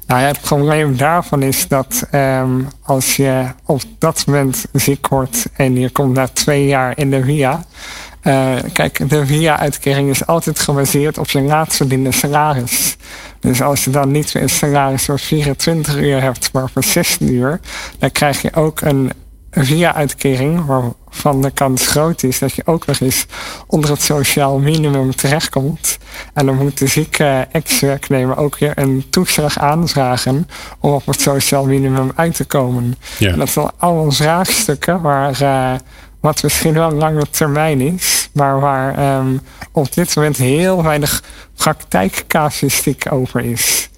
nou 0.07 0.21
ja, 0.21 0.27
het 0.27 0.41
probleem 0.41 0.97
daarvan 0.97 1.43
is 1.43 1.69
dat 1.69 2.07
um, 2.13 2.69
als 2.83 3.17
je 3.17 3.45
op 3.65 3.83
dat 3.99 4.27
moment 4.27 4.65
ziek 4.73 5.09
wordt 5.09 5.47
en 5.57 5.77
je 5.77 5.91
komt 5.91 6.15
na 6.15 6.29
twee 6.29 6.67
jaar 6.67 6.99
in 6.99 7.11
de 7.11 7.25
VIA. 7.25 7.65
Uh, 8.23 8.55
kijk, 8.73 9.09
de 9.09 9.27
VIA-uitkering 9.27 10.11
is 10.11 10.27
altijd 10.27 10.59
gebaseerd 10.59 11.19
op 11.19 11.31
je 11.31 11.41
laatst 11.41 11.77
verdiende 11.77 12.13
salaris. 12.13 12.97
Dus 13.41 13.63
als 13.63 13.85
je 13.85 13.91
dan 13.91 14.11
niet 14.11 14.35
een 14.35 14.49
salaris 14.49 15.05
voor 15.05 15.19
24 15.19 15.97
uur 15.97 16.23
hebt, 16.23 16.53
maar 16.53 16.71
voor 16.71 16.85
16 16.85 17.33
uur, 17.33 17.61
dan 17.99 18.13
krijg 18.13 18.43
je 18.43 18.55
ook 18.55 18.81
een 18.81 19.13
via-uitkering, 19.55 20.65
waarvan 20.67 21.43
de 21.43 21.51
kans 21.51 21.87
groot 21.87 22.23
is 22.23 22.39
dat 22.39 22.55
je 22.55 22.63
ook 22.65 22.87
nog 22.87 23.01
eens 23.01 23.27
onder 23.67 23.91
het 23.91 24.03
sociaal 24.03 24.59
minimum 24.59 25.15
terechtkomt. 25.15 25.99
En 26.33 26.47
dan 26.47 26.57
moet 26.57 26.79
de 26.79 26.87
zieke 26.87 27.47
ex-werknemer 27.53 28.37
ook 28.37 28.59
weer 28.59 28.73
een 28.75 29.05
toeslag 29.11 29.59
aanvragen 29.59 30.49
om 30.81 30.93
op 30.93 31.07
het 31.07 31.21
sociaal 31.21 31.65
minimum 31.65 32.13
uit 32.15 32.35
te 32.35 32.45
komen. 32.45 32.95
Ja. 33.19 33.33
En 33.33 33.39
dat 33.39 33.49
zijn 33.49 33.71
allemaal 33.79 34.13
vraagstukken 34.13 35.01
waar, 35.01 35.43
uh, 35.43 35.73
wat 36.21 36.43
misschien 36.43 36.75
wel 36.75 36.91
lange 36.91 37.27
termijn 37.31 37.81
is, 37.81 38.31
maar 38.33 38.61
waar 38.61 39.19
um, 39.19 39.41
op 39.73 39.95
dit 39.95 40.17
moment 40.17 40.37
heel 40.37 40.83
weinig 40.83 41.23
praktijkcasuïstiek 41.57 43.13
over 43.13 43.41
is. 43.41 43.89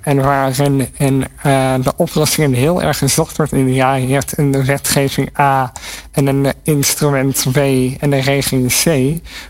En 0.00 0.16
waarin 0.16 0.88
in, 0.96 1.24
uh, 1.46 1.74
de 1.82 1.92
oplossingen 1.96 2.52
heel 2.52 2.82
erg 2.82 2.98
gezocht 2.98 3.36
wordt 3.36 3.52
in 3.52 3.74
ja, 3.74 3.94
je 3.94 4.12
hebt 4.12 4.38
een 4.38 4.64
wetgeving 4.64 5.38
A 5.38 5.72
en 6.10 6.26
een 6.26 6.52
instrument 6.62 7.44
B 7.52 7.56
en 7.56 8.12
een 8.12 8.20
regeling 8.20 8.72
C. 8.72 8.86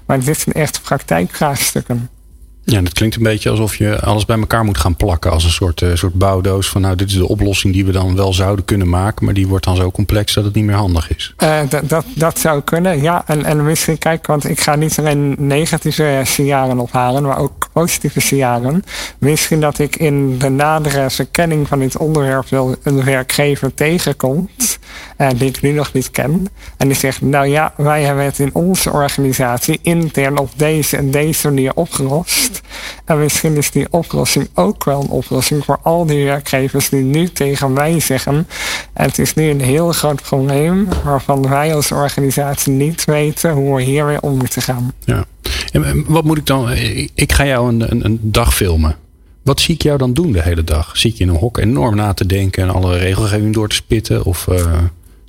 Maar 0.06 0.20
dit 0.20 0.38
zijn 0.38 0.54
echt 0.54 0.82
praktijkvraagstukken. 0.82 2.10
Ja, 2.64 2.80
dat 2.80 2.92
klinkt 2.92 3.16
een 3.16 3.22
beetje 3.22 3.50
alsof 3.50 3.76
je 3.76 4.00
alles 4.00 4.24
bij 4.24 4.38
elkaar 4.38 4.64
moet 4.64 4.78
gaan 4.78 4.96
plakken. 4.96 5.30
Als 5.30 5.44
een 5.44 5.50
soort, 5.50 5.80
uh, 5.80 5.94
soort 5.94 6.14
bouwdoos 6.14 6.68
van 6.68 6.80
nou, 6.80 6.96
dit 6.96 7.08
is 7.08 7.14
de 7.14 7.28
oplossing 7.28 7.72
die 7.72 7.84
we 7.84 7.92
dan 7.92 8.16
wel 8.16 8.32
zouden 8.32 8.64
kunnen 8.64 8.88
maken. 8.88 9.24
Maar 9.24 9.34
die 9.34 9.48
wordt 9.48 9.64
dan 9.64 9.76
zo 9.76 9.90
complex 9.90 10.34
dat 10.34 10.44
het 10.44 10.54
niet 10.54 10.64
meer 10.64 10.74
handig 10.74 11.16
is. 11.16 11.34
Uh, 11.38 11.60
dat, 11.82 12.04
dat 12.14 12.38
zou 12.38 12.60
kunnen, 12.60 13.02
ja. 13.02 13.22
En, 13.26 13.44
en 13.44 13.64
misschien, 13.64 13.98
kijk, 13.98 14.26
want 14.26 14.48
ik 14.48 14.60
ga 14.60 14.74
niet 14.74 14.98
alleen 14.98 15.34
negatieve 15.38 16.20
signalen 16.24 16.78
ophalen, 16.78 17.22
maar 17.22 17.38
ook 17.38 17.68
positieve 17.72 18.20
signalen. 18.20 18.84
Misschien 19.18 19.60
dat 19.60 19.78
ik 19.78 19.96
in 19.96 20.38
de 20.38 20.48
nadere 20.48 21.10
verkenning 21.10 21.68
van 21.68 21.78
dit 21.78 21.96
onderwerp 21.96 22.48
wel 22.48 22.76
een 22.82 23.04
werkgever 23.04 23.74
tegenkomt. 23.74 24.78
Die 25.36 25.48
ik 25.48 25.62
nu 25.62 25.72
nog 25.72 25.92
niet 25.92 26.10
ken. 26.10 26.48
En 26.76 26.88
die 26.88 26.96
zegt, 26.96 27.20
nou 27.20 27.46
ja, 27.46 27.72
wij 27.76 28.02
hebben 28.02 28.24
het 28.24 28.38
in 28.38 28.50
onze 28.52 28.90
organisatie 28.90 29.78
intern 29.82 30.38
op 30.38 30.50
deze 30.56 30.96
en 30.96 31.10
deze 31.10 31.48
manier 31.48 31.74
opgelost. 31.74 32.51
En 33.04 33.18
misschien 33.18 33.56
is 33.56 33.70
die 33.70 33.86
oplossing 33.90 34.48
ook 34.54 34.84
wel 34.84 35.00
een 35.00 35.08
oplossing 35.08 35.64
voor 35.64 35.78
al 35.82 36.06
die 36.06 36.24
werkgevers 36.24 36.88
die 36.88 37.02
nu 37.02 37.28
tegen 37.28 37.72
mij 37.72 38.00
zeggen. 38.00 38.46
Het 38.92 39.18
is 39.18 39.34
nu 39.34 39.50
een 39.50 39.60
heel 39.60 39.92
groot 39.92 40.22
probleem 40.22 40.88
waarvan 41.04 41.48
wij 41.48 41.74
als 41.74 41.92
organisatie 41.92 42.72
niet 42.72 43.04
weten 43.04 43.50
hoe 43.50 43.76
we 43.76 43.82
hiermee 43.82 44.20
om 44.20 44.36
moeten 44.36 44.62
gaan. 44.62 44.92
Ja. 45.04 45.24
En 45.72 46.04
wat 46.06 46.24
moet 46.24 46.38
ik 46.38 46.46
dan? 46.46 46.70
Ik 47.14 47.32
ga 47.32 47.46
jou 47.46 47.68
een, 47.68 48.04
een, 48.04 48.18
dag 48.22 48.54
filmen. 48.54 48.96
Wat 49.42 49.60
zie 49.60 49.74
ik 49.74 49.82
jou 49.82 49.98
dan 49.98 50.12
doen 50.12 50.32
de 50.32 50.42
hele 50.42 50.64
dag? 50.64 50.96
Zie 50.96 51.10
ik 51.10 51.16
je 51.16 51.24
in 51.24 51.30
een 51.30 51.36
hok 51.36 51.58
enorm 51.58 51.96
na 51.96 52.12
te 52.12 52.26
denken 52.26 52.62
en 52.62 52.70
alle 52.70 52.98
regelgeving 52.98 53.54
door 53.54 53.68
te 53.68 53.74
spitten? 53.74 54.24
Of 54.24 54.46
uh, 54.46 54.78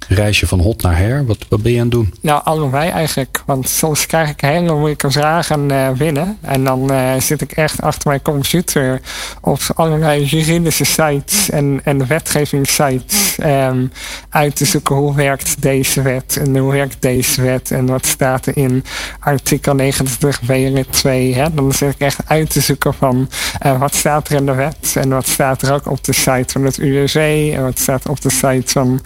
reisje 0.07 0.47
van 0.47 0.59
hot 0.59 0.81
naar 0.81 0.97
her? 0.97 1.25
Wat, 1.25 1.37
wat 1.49 1.61
ben 1.61 1.71
je 1.71 1.77
aan 1.77 1.83
het 1.83 1.91
doen? 1.91 2.13
Nou, 2.21 2.41
allebei 2.43 2.89
eigenlijk. 2.89 3.41
Want 3.45 3.69
soms 3.69 4.05
krijg 4.05 4.29
ik 4.29 4.41
hele 4.41 4.73
moeilijke 4.73 5.11
vragen 5.11 5.71
uh, 5.71 5.89
binnen. 5.89 6.37
En 6.41 6.63
dan 6.63 6.91
uh, 6.91 7.13
zit 7.19 7.41
ik 7.41 7.51
echt 7.51 7.81
achter 7.81 8.07
mijn 8.07 8.21
computer 8.21 9.01
op 9.41 9.59
allerlei 9.75 10.23
juridische 10.23 10.85
sites 10.85 11.49
en, 11.49 11.81
en 11.83 12.07
wetgevingssites 12.07 13.37
um, 13.43 13.91
uit 14.29 14.55
te 14.55 14.65
zoeken 14.65 14.95
hoe 14.95 15.15
werkt 15.15 15.61
deze 15.61 16.01
wet 16.01 16.37
en 16.37 16.57
hoe 16.57 16.71
werkt 16.71 17.01
deze 17.01 17.41
wet 17.41 17.71
en 17.71 17.85
wat 17.85 18.05
staat 18.05 18.45
er 18.45 18.57
in 18.57 18.83
artikel 19.19 19.75
90 19.75 20.41
BR 20.41 20.79
2. 20.89 21.35
Hè? 21.35 21.53
Dan 21.53 21.71
zit 21.71 21.93
ik 21.93 21.99
echt 21.99 22.19
uit 22.25 22.49
te 22.49 22.61
zoeken 22.61 22.93
van 22.93 23.29
uh, 23.65 23.79
wat 23.79 23.95
staat 23.95 24.29
er 24.29 24.35
in 24.35 24.45
de 24.45 24.53
wet 24.53 24.93
en 24.95 25.09
wat 25.09 25.27
staat 25.27 25.61
er 25.61 25.73
ook 25.73 25.89
op 25.89 26.03
de 26.03 26.13
site 26.13 26.45
van 26.47 26.63
het 26.63 26.77
UWC 26.77 27.15
en 27.53 27.63
wat 27.63 27.79
staat 27.79 28.09
op 28.09 28.21
de 28.21 28.31
site 28.31 28.71
van 28.71 29.01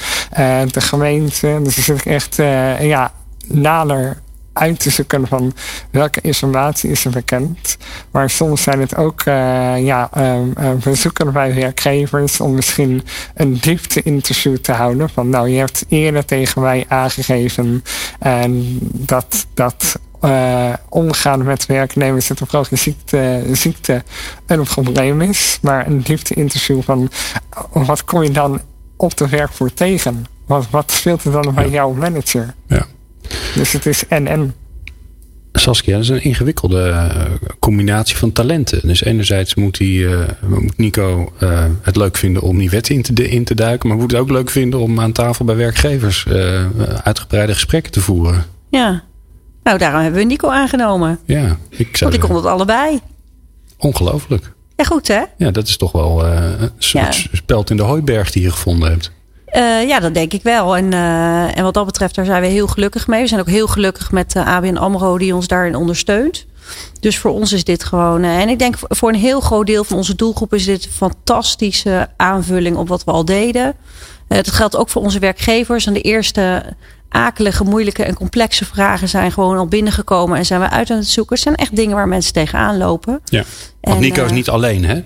de 0.72 0.82
gemeente. 0.88 1.60
Dus 1.64 1.86
zit 1.86 2.06
echt 2.06 2.40
uh, 2.40 2.82
ja, 2.82 3.12
nader 3.46 4.18
uit 4.54 4.80
te 4.80 4.90
zoeken 4.90 5.28
van 5.28 5.54
welke 5.92 6.22
informatie 6.22 6.90
is 6.90 7.06
er 7.06 7.12
bekend. 7.12 7.78
Maar 8.12 8.30
soms 8.30 8.62
zijn 8.62 8.80
het 8.80 8.96
ook 8.96 9.26
uh, 9.26 9.34
ja, 9.86 10.10
uh, 10.18 10.40
verzoeken 10.80 11.34
bij 11.34 11.54
werkgevers 11.54 12.40
om 12.40 12.54
misschien 12.54 13.04
een 13.36 13.54
diepte-interview 13.54 14.58
te 14.58 14.72
houden. 14.72 15.10
Van 15.10 15.30
nou, 15.30 15.50
je 15.50 15.58
hebt 15.58 15.86
eerder 15.88 16.26
tegen 16.26 16.62
mij 16.62 16.86
aangegeven 16.88 17.84
en 18.20 18.80
dat, 18.82 19.48
dat 19.54 20.00
omgaan 20.90 21.44
met 21.44 21.66
werknemers 21.66 22.28
met 22.28 22.42
een 22.52 22.78
ziekte, 22.78 23.44
ziekte 23.52 24.04
een 24.46 24.64
probleem 24.64 25.22
is. 25.22 25.60
Maar 25.62 25.88
een 25.88 26.02
diepte-interview 26.02 26.82
van 26.82 27.10
wat 27.72 28.04
kom 28.04 28.24
je 28.24 28.32
dan 28.32 28.62
op 28.96 29.18
de 29.18 29.28
werkvoer 29.28 29.74
tegen? 29.74 30.26
Wat, 30.48 30.70
wat 30.70 30.92
speelt 30.92 31.24
er 31.24 31.32
dan 31.32 31.54
bij 31.54 31.66
ja. 31.66 31.72
jouw 31.72 31.94
manager? 31.94 32.54
Ja. 32.68 32.86
Dus 33.56 33.72
het 33.72 33.86
is 33.86 34.08
en-en. 34.08 34.54
Saskia, 35.52 35.94
dat 35.94 36.04
is 36.04 36.10
een 36.10 36.24
ingewikkelde 36.24 36.88
uh, 36.88 37.26
combinatie 37.60 38.18
van 38.18 38.32
talenten. 38.32 38.88
Dus 38.88 39.04
enerzijds 39.04 39.56
moet, 39.56 39.78
hij, 39.78 39.88
uh, 39.88 40.20
moet 40.48 40.78
Nico 40.78 41.34
uh, 41.40 41.66
het 41.82 41.96
leuk 41.96 42.18
vinden 42.18 42.42
om 42.42 42.58
die 42.58 42.70
wet 42.70 42.90
in 42.90 43.02
te, 43.02 43.30
in 43.30 43.44
te 43.44 43.56
duiken. 43.56 43.90
Maar 43.90 43.98
moet 43.98 44.12
het 44.12 44.20
ook 44.20 44.30
leuk 44.30 44.50
vinden 44.50 44.80
om 44.80 45.00
aan 45.00 45.12
tafel 45.12 45.46
bij 45.46 45.56
werkgevers 45.56 46.28
uitgebreide 47.04 47.54
gesprekken 47.54 47.92
te 47.92 48.02
voeren. 48.02 48.46
Ja, 48.70 49.04
nou 49.64 49.78
daarom 49.78 50.02
hebben 50.02 50.20
we 50.20 50.26
Nico 50.26 50.50
aangenomen. 50.50 51.20
Ja, 51.26 51.58
ik 51.70 51.98
zou 51.98 52.12
Want 52.12 52.24
ik 52.24 52.30
kon 52.30 52.36
het 52.36 52.46
allebei. 52.46 53.00
Ongelooflijk. 53.78 54.54
Ja, 54.76 54.84
goed 54.84 55.08
hè? 55.08 55.22
Ja, 55.38 55.52
dat 55.52 55.68
is 55.68 55.78
toch 55.78 55.92
wel 55.92 56.26
een 56.26 56.72
soort 56.78 57.16
ja. 57.16 57.30
speld 57.32 57.70
in 57.70 57.78
de 57.78 57.84
hooiberg 57.84 58.32
die 58.32 58.42
je 58.42 58.52
gevonden 58.52 58.90
hebt. 58.90 59.12
Uh, 59.56 59.88
ja, 59.88 60.00
dat 60.00 60.14
denk 60.14 60.34
ik 60.34 60.44
wel. 60.44 60.78
En, 60.78 60.92
uh, 60.92 61.58
en 61.58 61.64
wat 61.64 61.74
dat 61.74 61.86
betreft, 61.86 62.16
daar 62.16 62.26
zijn 62.26 62.42
we 62.42 62.48
heel 62.48 62.68
gelukkig 62.68 63.08
mee. 63.08 63.22
We 63.22 63.28
zijn 63.28 63.40
ook 63.40 63.48
heel 63.48 63.68
gelukkig 63.68 64.12
met 64.12 64.36
uh, 64.36 64.48
ABN 64.48 64.76
AMRO 64.76 65.18
die 65.18 65.36
ons 65.36 65.48
daarin 65.48 65.76
ondersteunt. 65.76 66.46
Dus 67.00 67.18
voor 67.18 67.32
ons 67.32 67.54
is 67.54 67.64
dit 67.64 67.84
gewoon... 67.84 68.24
en 68.24 68.50
ik 68.50 68.60
denk 68.60 68.76
voor 68.80 69.10
een 69.10 69.20
heel 69.20 69.40
groot 69.40 69.68
deel 69.68 69.84
van 69.84 69.98
onze 69.98 70.16
doelgroep... 70.16 70.54
is 70.54 70.66
dit 70.66 70.86
een 70.86 70.92
fantastische 70.92 72.10
aanvulling 72.18 72.78
op 72.78 72.88
wat 72.88 73.04
we 73.04 73.12
al 73.12 73.26
deden. 73.26 73.76
dat 74.28 74.52
geldt 74.52 74.76
ook 74.76 74.90
voor 74.90 75.02
onze 75.02 75.20
werkgevers. 75.20 75.86
En 75.86 75.94
de 75.94 76.02
eerste 76.02 76.64
akelige, 77.10 77.64
moeilijke 77.64 78.04
en 78.04 78.14
complexe 78.14 78.66
vragen... 78.66 79.10
zijn 79.10 79.32
gewoon 79.32 79.58
al 79.58 79.68
binnengekomen 79.68 80.38
en 80.38 80.46
zijn 80.46 80.60
we 80.60 80.70
uit 80.70 80.90
aan 80.90 80.98
het 80.98 81.08
zoeken. 81.08 81.36
Het 81.36 81.44
zijn 81.44 81.56
echt 81.56 81.76
dingen 81.76 81.96
waar 81.96 82.08
mensen 82.08 82.34
tegenaan 82.34 82.78
lopen. 82.78 83.22
Ja, 83.26 83.44
want 83.82 83.96
en, 83.96 84.02
Nico 84.02 84.26
is 84.26 84.32
niet 84.32 84.50
alleen, 84.50 84.86
hè? 84.86 85.04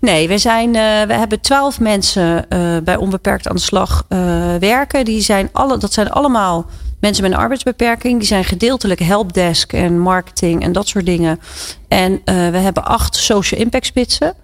Nee, 0.00 0.28
we, 0.28 0.38
zijn, 0.38 0.68
uh, 0.68 1.02
we 1.02 1.12
hebben 1.12 1.40
twaalf 1.40 1.80
mensen 1.80 2.46
uh, 2.48 2.76
bij 2.84 2.96
Onbeperkt 2.96 3.48
aan 3.48 3.56
de 3.56 3.62
slag 3.62 4.04
uh, 4.08 4.18
werken. 4.54 5.04
Die 5.04 5.20
zijn 5.20 5.48
alle, 5.52 5.78
dat 5.78 5.92
zijn 5.92 6.10
allemaal 6.10 6.66
mensen 7.00 7.22
met 7.22 7.32
een 7.32 7.38
arbeidsbeperking. 7.38 8.18
Die 8.18 8.26
zijn 8.26 8.44
gedeeltelijk 8.44 9.00
helpdesk 9.00 9.72
en 9.72 9.98
marketing 9.98 10.62
en 10.62 10.72
dat 10.72 10.88
soort 10.88 11.06
dingen. 11.06 11.40
En 11.88 12.20
we 12.24 12.58
hebben 12.58 12.84
acht 12.84 13.16
social 13.16 13.60
impact 13.60 13.86
spitsen. 13.86 14.34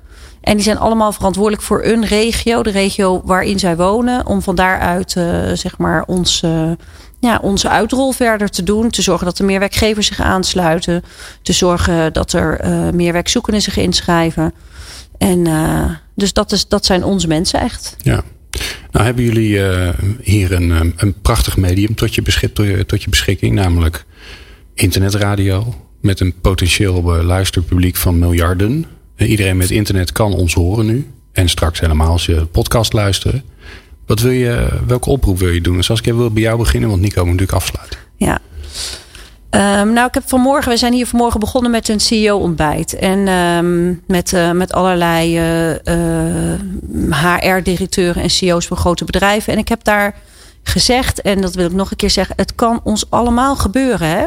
En 0.40 0.54
die 0.54 0.64
zijn 0.64 0.78
allemaal 0.78 1.12
verantwoordelijk 1.12 1.62
voor 1.62 1.84
een 1.84 2.04
regio, 2.04 2.62
de 2.62 2.70
regio 2.70 3.22
waarin 3.24 3.58
zij 3.58 3.76
wonen. 3.76 4.26
Om 4.26 4.42
van 4.42 4.54
daaruit 4.54 5.10
zeg 5.54 5.78
maar 5.78 6.04
ons, 6.06 6.42
ja, 7.20 7.38
onze 7.42 7.68
uitrol 7.68 8.12
verder 8.12 8.48
te 8.48 8.62
doen. 8.62 8.90
Te 8.90 9.02
zorgen 9.02 9.26
dat 9.26 9.38
er 9.38 9.44
meer 9.44 9.58
werkgevers 9.58 10.06
zich 10.06 10.20
aansluiten. 10.20 11.02
Te 11.42 11.52
zorgen 11.52 12.12
dat 12.12 12.32
er 12.32 12.60
meer 12.94 13.12
werkzoekenden 13.12 13.62
zich 13.62 13.76
inschrijven. 13.76 14.52
En 15.18 15.46
uh, 15.46 15.90
dus 16.14 16.32
dat, 16.32 16.52
is, 16.52 16.68
dat 16.68 16.86
zijn 16.86 17.04
onze 17.04 17.28
mensen 17.28 17.60
echt. 17.60 17.96
Ja. 18.02 18.24
Nou 18.90 19.04
hebben 19.04 19.24
jullie 19.24 19.50
uh, 19.50 19.88
hier 20.22 20.52
een, 20.52 20.94
een 20.96 21.14
prachtig 21.22 21.56
medium 21.56 21.94
tot 21.94 22.14
je, 22.14 22.22
beschik, 22.22 22.54
tot 22.86 23.02
je 23.02 23.10
beschikking. 23.10 23.54
Namelijk 23.54 24.04
internetradio. 24.74 25.74
Met 26.00 26.20
een 26.20 26.34
potentieel 26.40 27.02
luisterpubliek 27.22 27.96
van 27.96 28.18
miljarden. 28.18 28.84
Iedereen 29.16 29.56
met 29.56 29.70
internet 29.70 30.12
kan 30.12 30.32
ons 30.32 30.54
horen 30.54 30.86
nu. 30.86 31.10
En 31.32 31.48
straks 31.48 31.80
helemaal 31.80 32.10
als 32.10 32.26
je 32.26 32.44
podcast 32.44 32.92
luisteren. 32.92 33.42
Wat 34.06 34.20
wil 34.20 34.30
je, 34.30 34.68
welke 34.86 35.10
oproep 35.10 35.38
wil 35.38 35.48
je 35.48 35.60
doen? 35.60 35.82
Zoals 35.82 36.00
ik 36.00 36.14
wil 36.14 36.30
bij 36.30 36.42
jou 36.42 36.58
beginnen, 36.58 36.88
want 36.88 37.00
Nico 37.00 37.24
moet 37.24 37.32
natuurlijk 37.32 37.58
afsluiten. 37.58 37.98
Ja. 38.16 38.38
Um, 39.56 39.92
nou, 39.92 40.06
ik 40.06 40.14
heb 40.14 40.22
vanmorgen, 40.26 40.70
we 40.70 40.76
zijn 40.76 40.92
hier 40.92 41.06
vanmorgen 41.06 41.40
begonnen 41.40 41.70
met 41.70 41.88
een 41.88 42.00
CEO-ontbijt. 42.00 42.94
En 42.94 43.28
um, 43.28 44.02
met, 44.06 44.32
uh, 44.32 44.50
met 44.50 44.72
allerlei 44.72 45.38
uh, 45.38 45.70
uh, 45.84 47.40
HR-directeuren 47.40 48.22
en 48.22 48.30
CEO's 48.30 48.66
van 48.66 48.76
grote 48.76 49.04
bedrijven. 49.04 49.52
En 49.52 49.58
ik 49.58 49.68
heb 49.68 49.84
daar 49.84 50.14
gezegd, 50.62 51.20
en 51.20 51.40
dat 51.40 51.54
wil 51.54 51.66
ik 51.66 51.72
nog 51.72 51.90
een 51.90 51.96
keer 51.96 52.10
zeggen: 52.10 52.34
het 52.36 52.54
kan 52.54 52.80
ons 52.82 53.10
allemaal 53.10 53.56
gebeuren. 53.56 54.08
Hè? 54.08 54.26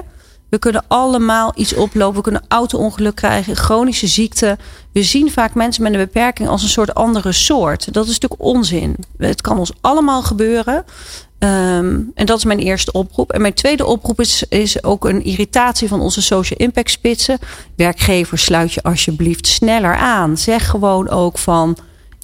We 0.50 0.60
kunnen 0.60 0.84
allemaal 0.88 1.52
iets 1.56 1.74
oplopen. 1.74 2.16
We 2.16 2.22
kunnen 2.22 2.46
auto-ongeluk 2.48 3.16
krijgen, 3.16 3.56
chronische 3.56 4.08
ziekte. 4.08 4.58
We 4.92 5.04
zien 5.04 5.32
vaak 5.32 5.54
mensen 5.54 5.84
met 5.84 5.94
een 5.94 6.00
beperking 6.00 6.50
als 6.50 6.64
een 6.64 6.70
soort 6.70 6.94
andere 6.94 7.32
soort. 7.32 7.94
Dat 7.94 8.08
is 8.08 8.20
natuurlijk 8.20 8.42
onzin. 8.42 8.96
Het 9.18 9.42
kan 9.42 9.58
ons 9.58 9.72
allemaal 9.82 10.22
gebeuren. 10.22 10.86
Um, 11.40 12.12
en 12.16 12.26
dat 12.26 12.38
is 12.38 12.44
mijn 12.44 12.60
eerste 12.60 12.92
oproep. 12.92 13.32
En 13.32 13.42
mijn 13.42 13.54
tweede 13.54 13.86
oproep 13.86 14.20
is, 14.20 14.44
is 14.50 14.84
ook 14.84 15.06
een 15.06 15.24
irritatie 15.24 15.88
van 15.88 16.02
onze 16.02 16.22
social 16.22 16.60
impact 16.60 16.92
spitsen. 16.92 17.40
Werkgevers, 17.76 18.44
sluit 18.44 18.74
je 18.74 18.84
alsjeblieft 18.84 19.48
sneller 19.48 19.96
aan. 19.96 20.38
Zeg 20.38 20.70
gewoon 20.70 21.10
ook 21.10 21.38
van, 21.38 21.78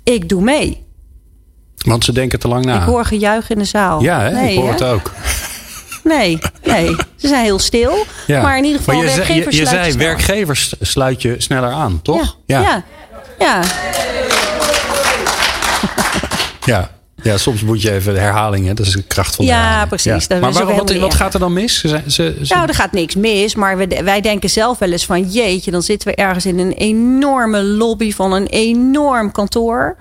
ik 0.03 0.29
doe 0.29 0.41
mee. 0.41 0.83
Want 1.77 2.03
ze 2.03 2.11
denken 2.11 2.39
te 2.39 2.47
lang 2.47 2.65
na. 2.65 2.75
Ik 2.75 2.81
hoor 2.81 3.05
gejuich 3.05 3.49
in 3.49 3.57
de 3.57 3.65
zaal. 3.65 4.01
Ja, 4.01 4.21
hè? 4.21 4.31
Nee, 4.31 4.53
ik 4.53 4.59
hoor 4.59 4.67
hè? 4.67 4.73
het 4.73 4.83
ook. 4.83 5.11
Nee, 6.03 6.39
nee, 6.63 6.95
ze 7.15 7.27
zijn 7.27 7.43
heel 7.43 7.59
stil. 7.59 8.05
Ja. 8.27 8.41
Maar 8.41 8.57
in 8.57 8.63
ieder 8.63 8.79
geval, 8.79 8.95
maar 8.95 9.05
je 9.05 9.15
werkgevers 9.15 9.55
je, 9.55 9.61
je 9.61 9.67
zei, 9.67 9.93
werkgevers 9.97 10.75
sluit 10.79 11.21
je 11.21 11.35
sneller 11.37 11.71
aan, 11.71 12.01
toch? 12.01 12.37
Ja. 12.45 12.61
Ja. 12.61 12.83
ja. 13.39 13.61
ja. 13.61 13.61
Ja, 16.65 16.94
soms 17.35 17.61
moet 17.61 17.81
je 17.81 17.91
even 17.91 18.13
de 18.13 18.19
herhalingen. 18.19 18.75
Dat 18.75 18.85
is 18.85 18.93
de 18.93 19.03
kracht 19.03 19.35
van 19.35 19.45
de 19.45 19.51
Ja, 19.51 19.85
precies. 19.85 20.25
Ja. 20.27 20.39
Maar 20.39 20.51
waarom, 20.51 20.75
wat, 20.75 20.95
wat 20.95 21.13
gaat 21.13 21.33
er 21.33 21.39
dan 21.39 21.53
mis? 21.53 21.79
Ze, 21.79 22.01
ze, 22.07 22.37
ze... 22.41 22.53
Nou, 22.53 22.67
er 22.67 22.73
gaat 22.73 22.91
niks 22.91 23.15
mis. 23.15 23.55
Maar 23.55 23.77
we, 23.77 24.01
wij 24.03 24.21
denken 24.21 24.49
zelf 24.49 24.77
wel 24.77 24.91
eens 24.91 25.05
van... 25.05 25.23
jeetje, 25.29 25.71
dan 25.71 25.81
zitten 25.81 26.07
we 26.07 26.15
ergens 26.15 26.45
in 26.45 26.59
een 26.59 26.73
enorme 26.73 27.63
lobby 27.63 28.11
van 28.11 28.33
een 28.33 28.47
enorm 28.47 29.31
kantoor. 29.31 29.97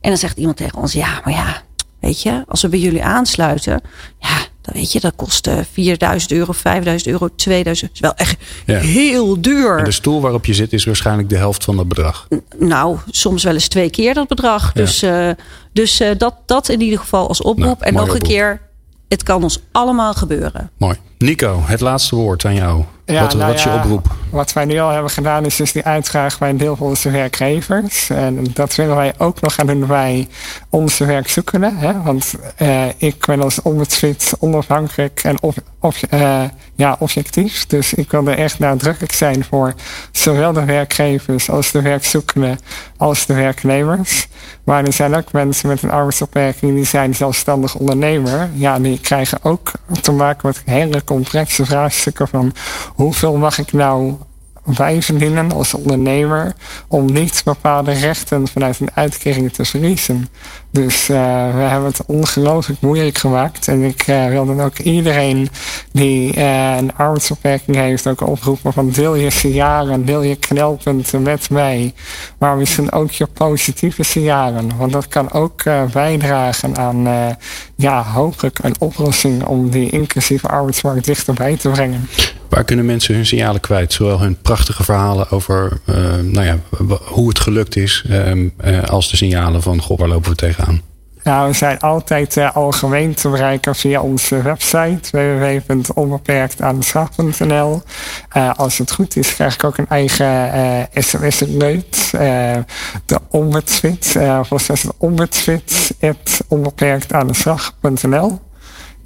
En 0.00 0.10
dan 0.10 0.18
zegt 0.18 0.38
iemand 0.38 0.56
tegen 0.56 0.78
ons... 0.78 0.92
ja, 0.92 1.20
maar 1.24 1.32
ja, 1.32 1.62
weet 2.00 2.22
je, 2.22 2.44
als 2.48 2.62
we 2.62 2.68
bij 2.68 2.78
jullie 2.78 3.04
aansluiten... 3.04 3.80
ja, 4.18 4.45
dan 4.66 4.74
weet 4.74 4.92
je, 4.92 5.00
dat 5.00 5.12
kost 5.16 5.46
eh 5.46 5.58
4000 5.72 6.32
euro, 6.32 6.52
5000 6.52 7.10
euro, 7.12 7.28
2000. 7.36 7.90
Dat 7.90 7.94
is 7.94 8.00
wel 8.00 8.14
echt 8.14 8.36
Ja. 8.66 8.78
heel 8.78 9.40
duur. 9.40 9.78
En 9.78 9.84
de 9.84 9.90
stoel 9.90 10.20
waarop 10.20 10.44
je 10.46 10.54
zit 10.54 10.72
is 10.72 10.84
waarschijnlijk 10.84 11.28
de 11.28 11.36
helft 11.36 11.64
van 11.64 11.76
dat 11.76 11.88
bedrag. 11.88 12.28
Nou, 12.58 12.98
soms 13.10 13.42
wel 13.44 13.52
eens 13.54 13.68
twee 13.68 13.90
keer 13.90 14.14
dat 14.14 14.28
bedrag. 14.28 14.70
Ja. 14.74 14.80
Dus, 14.80 15.02
eh, 15.02 15.30
dus 15.72 16.00
eh, 16.00 16.10
dat, 16.18 16.34
dat 16.46 16.68
in 16.68 16.80
ieder 16.80 16.98
geval 16.98 17.28
als 17.28 17.42
oproep. 17.42 17.64
Nou, 17.64 17.76
en 17.80 17.94
nog 17.94 18.14
een 18.14 18.22
keer, 18.22 18.60
het 19.08 19.22
kan 19.22 19.42
ons 19.42 19.58
allemaal 19.72 20.14
gebeuren. 20.14 20.70
Mooi. 20.76 20.96
Nico, 21.18 21.62
het 21.64 21.80
laatste 21.80 22.16
woord 22.16 22.44
aan 22.44 22.54
jou. 22.54 22.84
Ja, 23.06 23.20
wat, 23.20 23.34
nou 23.34 23.46
wat 23.46 23.54
is 23.54 23.62
je 23.62 23.68
ja, 23.68 23.76
oproep? 23.76 24.14
Wat 24.30 24.52
wij 24.52 24.64
nu 24.64 24.78
al 24.78 24.90
hebben 24.90 25.10
gedaan 25.10 25.44
is 25.44 25.56
dus 25.56 25.72
die 25.72 25.84
uitdraag 25.84 26.38
bij 26.38 26.50
een 26.50 26.56
deel 26.56 26.76
van 26.76 26.86
onze 26.86 27.10
werkgevers. 27.10 28.10
En 28.10 28.46
dat 28.52 28.74
willen 28.74 28.96
wij 28.96 29.14
ook 29.18 29.40
nog 29.40 29.54
gaan 29.54 29.66
doen 29.66 29.86
bij 29.86 30.28
onze 30.70 31.04
werkzoekenden. 31.04 31.76
Hè? 31.76 32.02
Want 32.02 32.34
eh, 32.56 32.84
ik 32.96 33.26
ben 33.26 33.42
als 33.42 33.62
ombudsfit 33.62 34.34
onafhankelijk 34.38 35.20
en 35.24 35.42
of, 35.42 35.56
of, 35.80 36.02
eh, 36.02 36.42
ja, 36.74 36.96
objectief. 36.98 37.66
Dus 37.66 37.94
ik 37.94 38.10
wil 38.10 38.26
er 38.26 38.38
echt 38.38 38.58
nadrukkelijk 38.58 39.12
zijn 39.12 39.44
voor 39.44 39.74
zowel 40.10 40.52
de 40.52 40.64
werkgevers 40.64 41.50
als 41.50 41.70
de 41.70 41.82
werkzoekenden 41.82 42.58
als 42.96 43.26
de 43.26 43.34
werknemers. 43.34 44.28
Maar 44.64 44.84
er 44.84 44.92
zijn 44.92 45.14
ook 45.14 45.32
mensen 45.32 45.68
met 45.68 45.82
een 45.82 45.90
arbeidsopmerking 45.90 46.74
die 46.74 46.84
zijn 46.84 47.14
zelfstandig 47.14 47.74
ondernemer. 47.74 48.48
Ja, 48.54 48.78
die 48.78 49.00
krijgen 49.00 49.38
ook 49.42 49.72
te 50.00 50.12
maken 50.12 50.46
met 50.48 50.62
hele 50.64 51.04
complexe 51.06 51.66
vraagstukken 51.66 52.28
van 52.28 52.52
hoeveel 52.94 53.36
mag 53.36 53.58
ik 53.58 53.72
nou 53.72 54.14
wij 54.66 55.02
verdienen 55.02 55.52
als 55.52 55.74
ondernemer 55.74 56.54
om 56.88 57.12
niet 57.12 57.42
bepaalde 57.44 57.92
rechten 57.92 58.48
vanuit 58.48 58.80
een 58.80 58.90
uitkering 58.94 59.52
te 59.52 59.64
verliezen. 59.64 60.28
Dus 60.70 61.08
eh, 61.08 61.16
we 61.54 61.60
hebben 61.60 61.88
het 61.88 62.06
ongelooflijk 62.06 62.80
moeilijk 62.80 63.18
gemaakt. 63.18 63.68
En 63.68 63.82
ik 63.82 64.02
eh, 64.02 64.26
wil 64.26 64.46
dan 64.46 64.60
ook 64.60 64.78
iedereen 64.78 65.48
die 65.92 66.34
eh, 66.34 66.76
een 66.76 66.96
arbeidsbeperking 66.96 67.76
heeft 67.76 68.06
ook 68.06 68.26
oproepen 68.26 68.72
van 68.72 68.90
deel 68.90 69.14
je 69.14 69.30
signalen, 69.30 70.04
deel 70.04 70.22
je 70.22 70.36
knelpunten 70.36 71.22
met 71.22 71.50
mij. 71.50 71.94
Maar 72.38 72.56
misschien 72.56 72.92
ook 72.92 73.10
je 73.10 73.26
positieve 73.26 74.02
signalen. 74.02 74.76
Want 74.76 74.92
dat 74.92 75.08
kan 75.08 75.32
ook 75.32 75.62
bijdragen 75.92 76.76
aan 76.76 77.06
ja, 77.76 78.02
hopelijk 78.02 78.58
een 78.62 78.74
oplossing 78.78 79.44
om 79.44 79.70
die 79.70 79.90
inclusieve 79.90 80.48
arbeidsmarkt 80.48 81.04
dichterbij 81.04 81.56
te 81.56 81.68
brengen. 81.68 82.08
Waar 82.48 82.64
kunnen 82.64 82.84
mensen 82.84 83.14
hun 83.14 83.26
signalen 83.26 83.60
kwijt? 83.60 83.92
Zowel 83.92 84.20
hun 84.20 84.38
prachtige 84.42 84.84
verhalen 84.84 85.30
over 85.30 85.80
eh, 85.84 85.94
nou 86.22 86.46
ja, 86.46 86.58
hoe 87.04 87.28
het 87.28 87.38
gelukt 87.38 87.76
is, 87.76 88.04
ehm, 88.08 88.48
eh, 88.56 88.82
als 88.82 89.10
de 89.10 89.16
signalen 89.16 89.62
van 89.62 89.82
goh, 89.82 89.98
waar 89.98 90.08
lopen 90.08 90.30
we 90.30 90.36
tegenaan? 90.36 90.80
Nou, 91.22 91.48
we 91.48 91.54
zijn 91.54 91.78
altijd 91.78 92.36
eh, 92.36 92.56
algemeen 92.56 93.14
te 93.14 93.28
bereiken 93.28 93.74
via 93.74 94.00
onze 94.00 94.42
website 94.42 95.00
www.onbeperktaandeslag.nl. 95.10 97.82
Eh 98.28 98.50
als 98.56 98.78
het 98.78 98.92
goed 98.92 99.16
is, 99.16 99.34
krijg 99.34 99.54
ik 99.54 99.64
ook 99.64 99.78
een 99.78 99.88
eigen 99.88 100.88
sms-alert. 100.92 102.10
eh 102.12 102.56
de 103.06 103.18
ombudsfit. 103.30 104.16
volgens 104.42 104.68
mij 104.68 104.76
is 104.76 104.84
het. 105.46 105.94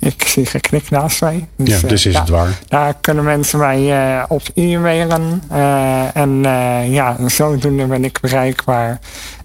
Ik 0.01 0.22
zie 0.22 0.46
geknik 0.46 0.90
naast 0.90 1.20
mij. 1.20 1.48
Ja, 1.57 1.76
eh, 1.76 1.88
dus 1.88 2.07
is 2.07 2.16
het 2.18 2.28
waar. 2.28 2.59
Daar 2.68 2.94
kunnen 3.01 3.24
mensen 3.24 3.59
mij 3.59 3.92
eh, 3.92 4.24
op 4.28 4.42
e-mailen. 4.55 5.42
eh, 5.51 6.16
en 6.16 6.42
ja, 6.90 7.16
zodoende 7.26 7.86
ben 7.86 8.05
ik 8.05 8.20
bereikbaar. 8.20 8.98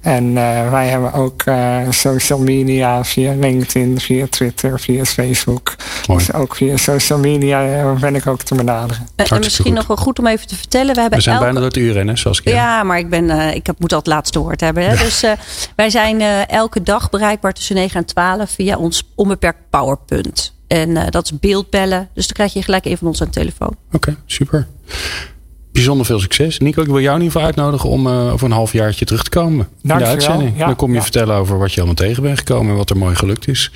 En 0.06 0.38
eh, 0.38 0.70
wij 0.70 0.88
hebben 0.88 1.14
ook 1.14 1.41
eh, 1.43 1.78
social 1.89 2.39
media 2.39 3.03
via 3.03 3.34
LinkedIn, 3.34 3.99
via 3.99 4.26
Twitter, 4.30 4.80
via 4.80 5.06
Facebook. 5.06 5.76
Mooi. 6.08 6.20
Dus 6.26 6.34
ook 6.34 6.56
via 6.56 6.78
social 6.78 7.20
media 7.20 7.66
eh, 7.66 7.99
ben 7.99 8.16
ik 8.16 8.28
ook 8.28 8.41
te 8.41 8.56
benaderen. 8.56 9.08
En- 9.16 9.39
misschien 9.39 9.66
goed. 9.66 9.74
nog 9.74 9.88
wel 9.88 9.97
goed 9.97 10.20
om 10.20 10.28
even 10.28 10.47
te 10.47 10.56
vertellen. 10.56 10.95
We, 10.95 10.99
hebben 11.01 11.18
We 11.18 11.24
zijn 11.24 11.36
elke- 11.36 11.47
bijna 11.47 11.60
door 11.66 11.74
het 11.74 11.84
uur 11.84 11.93
rennen, 11.93 12.18
zoals 12.18 12.39
ik 12.39 12.47
Ja, 12.49 12.84
maar 12.84 12.97
ik, 12.97 13.10
ben, 13.10 13.30
eh, 13.30 13.56
ik 13.56 13.66
heb, 13.66 13.80
moet 13.80 13.91
al 13.91 13.97
het 13.97 14.08
laatste 14.08 14.39
woord 14.39 14.62
hebben. 14.62 14.86
Hè? 14.89 14.95
Dus 14.97 15.24
eh, 15.24 15.32
wij 15.76 15.89
zijn 15.89 16.22
eh, 16.22 16.49
elke 16.49 16.84
dag 16.84 17.10
bereikbaar 17.10 17.53
tussen 17.53 17.76
9 17.76 17.99
en 17.99 18.06
12 18.06 18.49
via 18.49 18.78
ons 18.78 19.12
onbeperkt 19.16 19.60
powerpunt. 19.70 20.53
En 20.68 20.97
eh, 20.97 21.10
dat 21.10 21.24
is 21.26 21.39
beeldbellen. 21.39 22.10
Dus 22.14 22.26
dan 22.26 22.36
krijg 22.36 22.53
je 22.53 22.64
gelijk 22.64 22.86
een 22.86 22.97
van 22.97 23.08
ons 23.08 23.22
aan 23.22 23.28
de 23.28 23.34
telefoon. 23.34 23.76
Oké, 23.91 24.16
super. 24.26 24.68
Bijzonder 25.76 26.05
veel 26.05 26.19
succes. 26.19 26.59
Nico, 26.59 26.82
ik 26.82 26.88
wil 26.88 26.99
jou 26.99 27.15
in 27.15 27.21
ieder 27.23 27.32
geval 27.32 27.45
uitnodigen 27.45 27.89
om 27.89 28.07
eh, 28.07 28.34
over 28.34 28.45
een 28.45 28.51
halfjaartje 28.51 29.05
terug 29.05 29.23
te 29.23 29.30
komen 29.30 29.59
in 29.59 29.67
de 29.82 29.88
Dankjewel. 29.88 30.13
uitzending. 30.13 30.57
Ja, 30.57 30.65
Dan 30.65 30.76
kom 30.76 30.89
je 30.89 30.95
ja. 30.95 31.01
vertellen 31.01 31.36
over 31.36 31.57
wat 31.57 31.69
je 31.71 31.76
allemaal 31.78 31.95
tegen 31.95 32.23
bent 32.23 32.38
gekomen 32.38 32.71
en 32.71 32.78
wat 32.78 32.89
er 32.89 32.97
mooi 32.97 33.15
gelukt 33.15 33.47
is. 33.47 33.71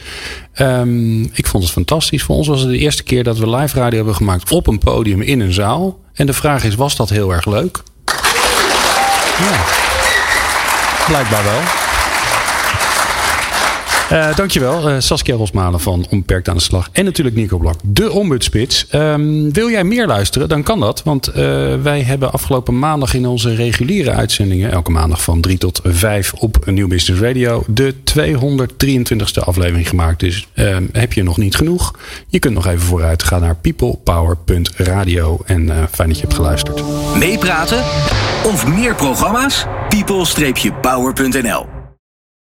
Ehm, 0.54 1.22
ik 1.24 1.48
vond 1.48 1.64
het 1.64 1.72
fantastisch. 1.72 2.24
Voor 2.24 2.36
ons 2.36 2.48
was 2.48 2.60
het 2.62 2.70
de 2.70 2.78
eerste 2.78 3.04
keer 3.04 3.24
dat 3.24 3.38
we 3.38 3.50
live 3.50 3.80
radio 3.80 3.98
hebben 3.98 4.16
gemaakt 4.16 4.52
op 4.52 4.68
een 4.68 4.80
podium 4.80 5.22
in 5.22 5.40
een 5.40 5.54
zaal. 5.54 6.00
En 6.14 6.26
de 6.26 6.34
vraag 6.34 6.64
is, 6.64 6.76
was 6.76 6.96
dat 6.96 7.10
heel 7.10 7.32
erg 7.34 7.46
leuk? 7.46 7.80
Ja. 9.40 9.64
Blijkbaar 11.08 11.44
wel. 11.44 11.60
Eh, 14.10 14.36
dankjewel, 14.36 14.90
eh, 14.90 14.96
Saskia 15.00 15.36
Rosmalen 15.36 15.80
van 15.80 16.06
Onbeperkt 16.10 16.50
aan 16.50 16.56
de 16.56 16.62
Slag. 16.62 16.90
En 16.92 17.06
natuurlijk 17.06 17.36
Nico 17.36 17.58
Blok, 17.58 17.76
de 17.84 18.12
ombudsspits. 18.12 18.88
Ehm, 18.88 19.52
wil 19.52 19.70
jij 19.70 19.84
meer 19.84 20.08
luisteren, 20.08 20.50
dan 20.50 20.64
kan 20.64 20.80
dat. 20.80 21.04
Want 21.04 21.28
eh, 21.28 21.36
wij 21.82 22.02
hebben 22.02 22.32
afgelopen 22.32 22.80
maandag 22.80 23.14
in 23.14 23.28
onze 23.28 23.56
reguliere 23.56 24.12
uitzendingen... 24.12 24.72
elke 24.72 24.92
maandag 24.92 25.22
van 25.22 25.42
3 25.42 25.58
tot 25.58 25.80
5 25.84 26.34
op 26.34 26.66
Nieuw 26.66 26.88
Business 26.88 27.22
Radio... 27.22 27.64
de 27.68 27.96
223ste 28.04 29.44
aflevering 29.44 29.90
gemaakt. 29.90 30.20
Dus 30.20 30.48
ehm, 30.54 30.84
heb 30.92 31.14
je 31.14 31.24
nog 31.24 31.38
niet 31.38 31.56
genoeg? 31.56 32.00
Je 32.28 32.40
kunt 32.40 32.54
nog 32.54 32.68
even 32.68 32.80
vooruit. 32.80 33.24
Ga 33.24 33.40
naar 33.40 33.56
peoplepower.radio. 33.56 35.40
En 35.46 35.88
fijn 35.92 36.08
dat 36.08 36.18
je 36.18 36.24
hebt 36.24 36.36
geluisterd. 36.36 36.84
Meepraten 37.16 37.84
of 38.46 38.68
meer 38.68 38.96
programma's? 38.96 39.66
people-power.nl 39.90 41.79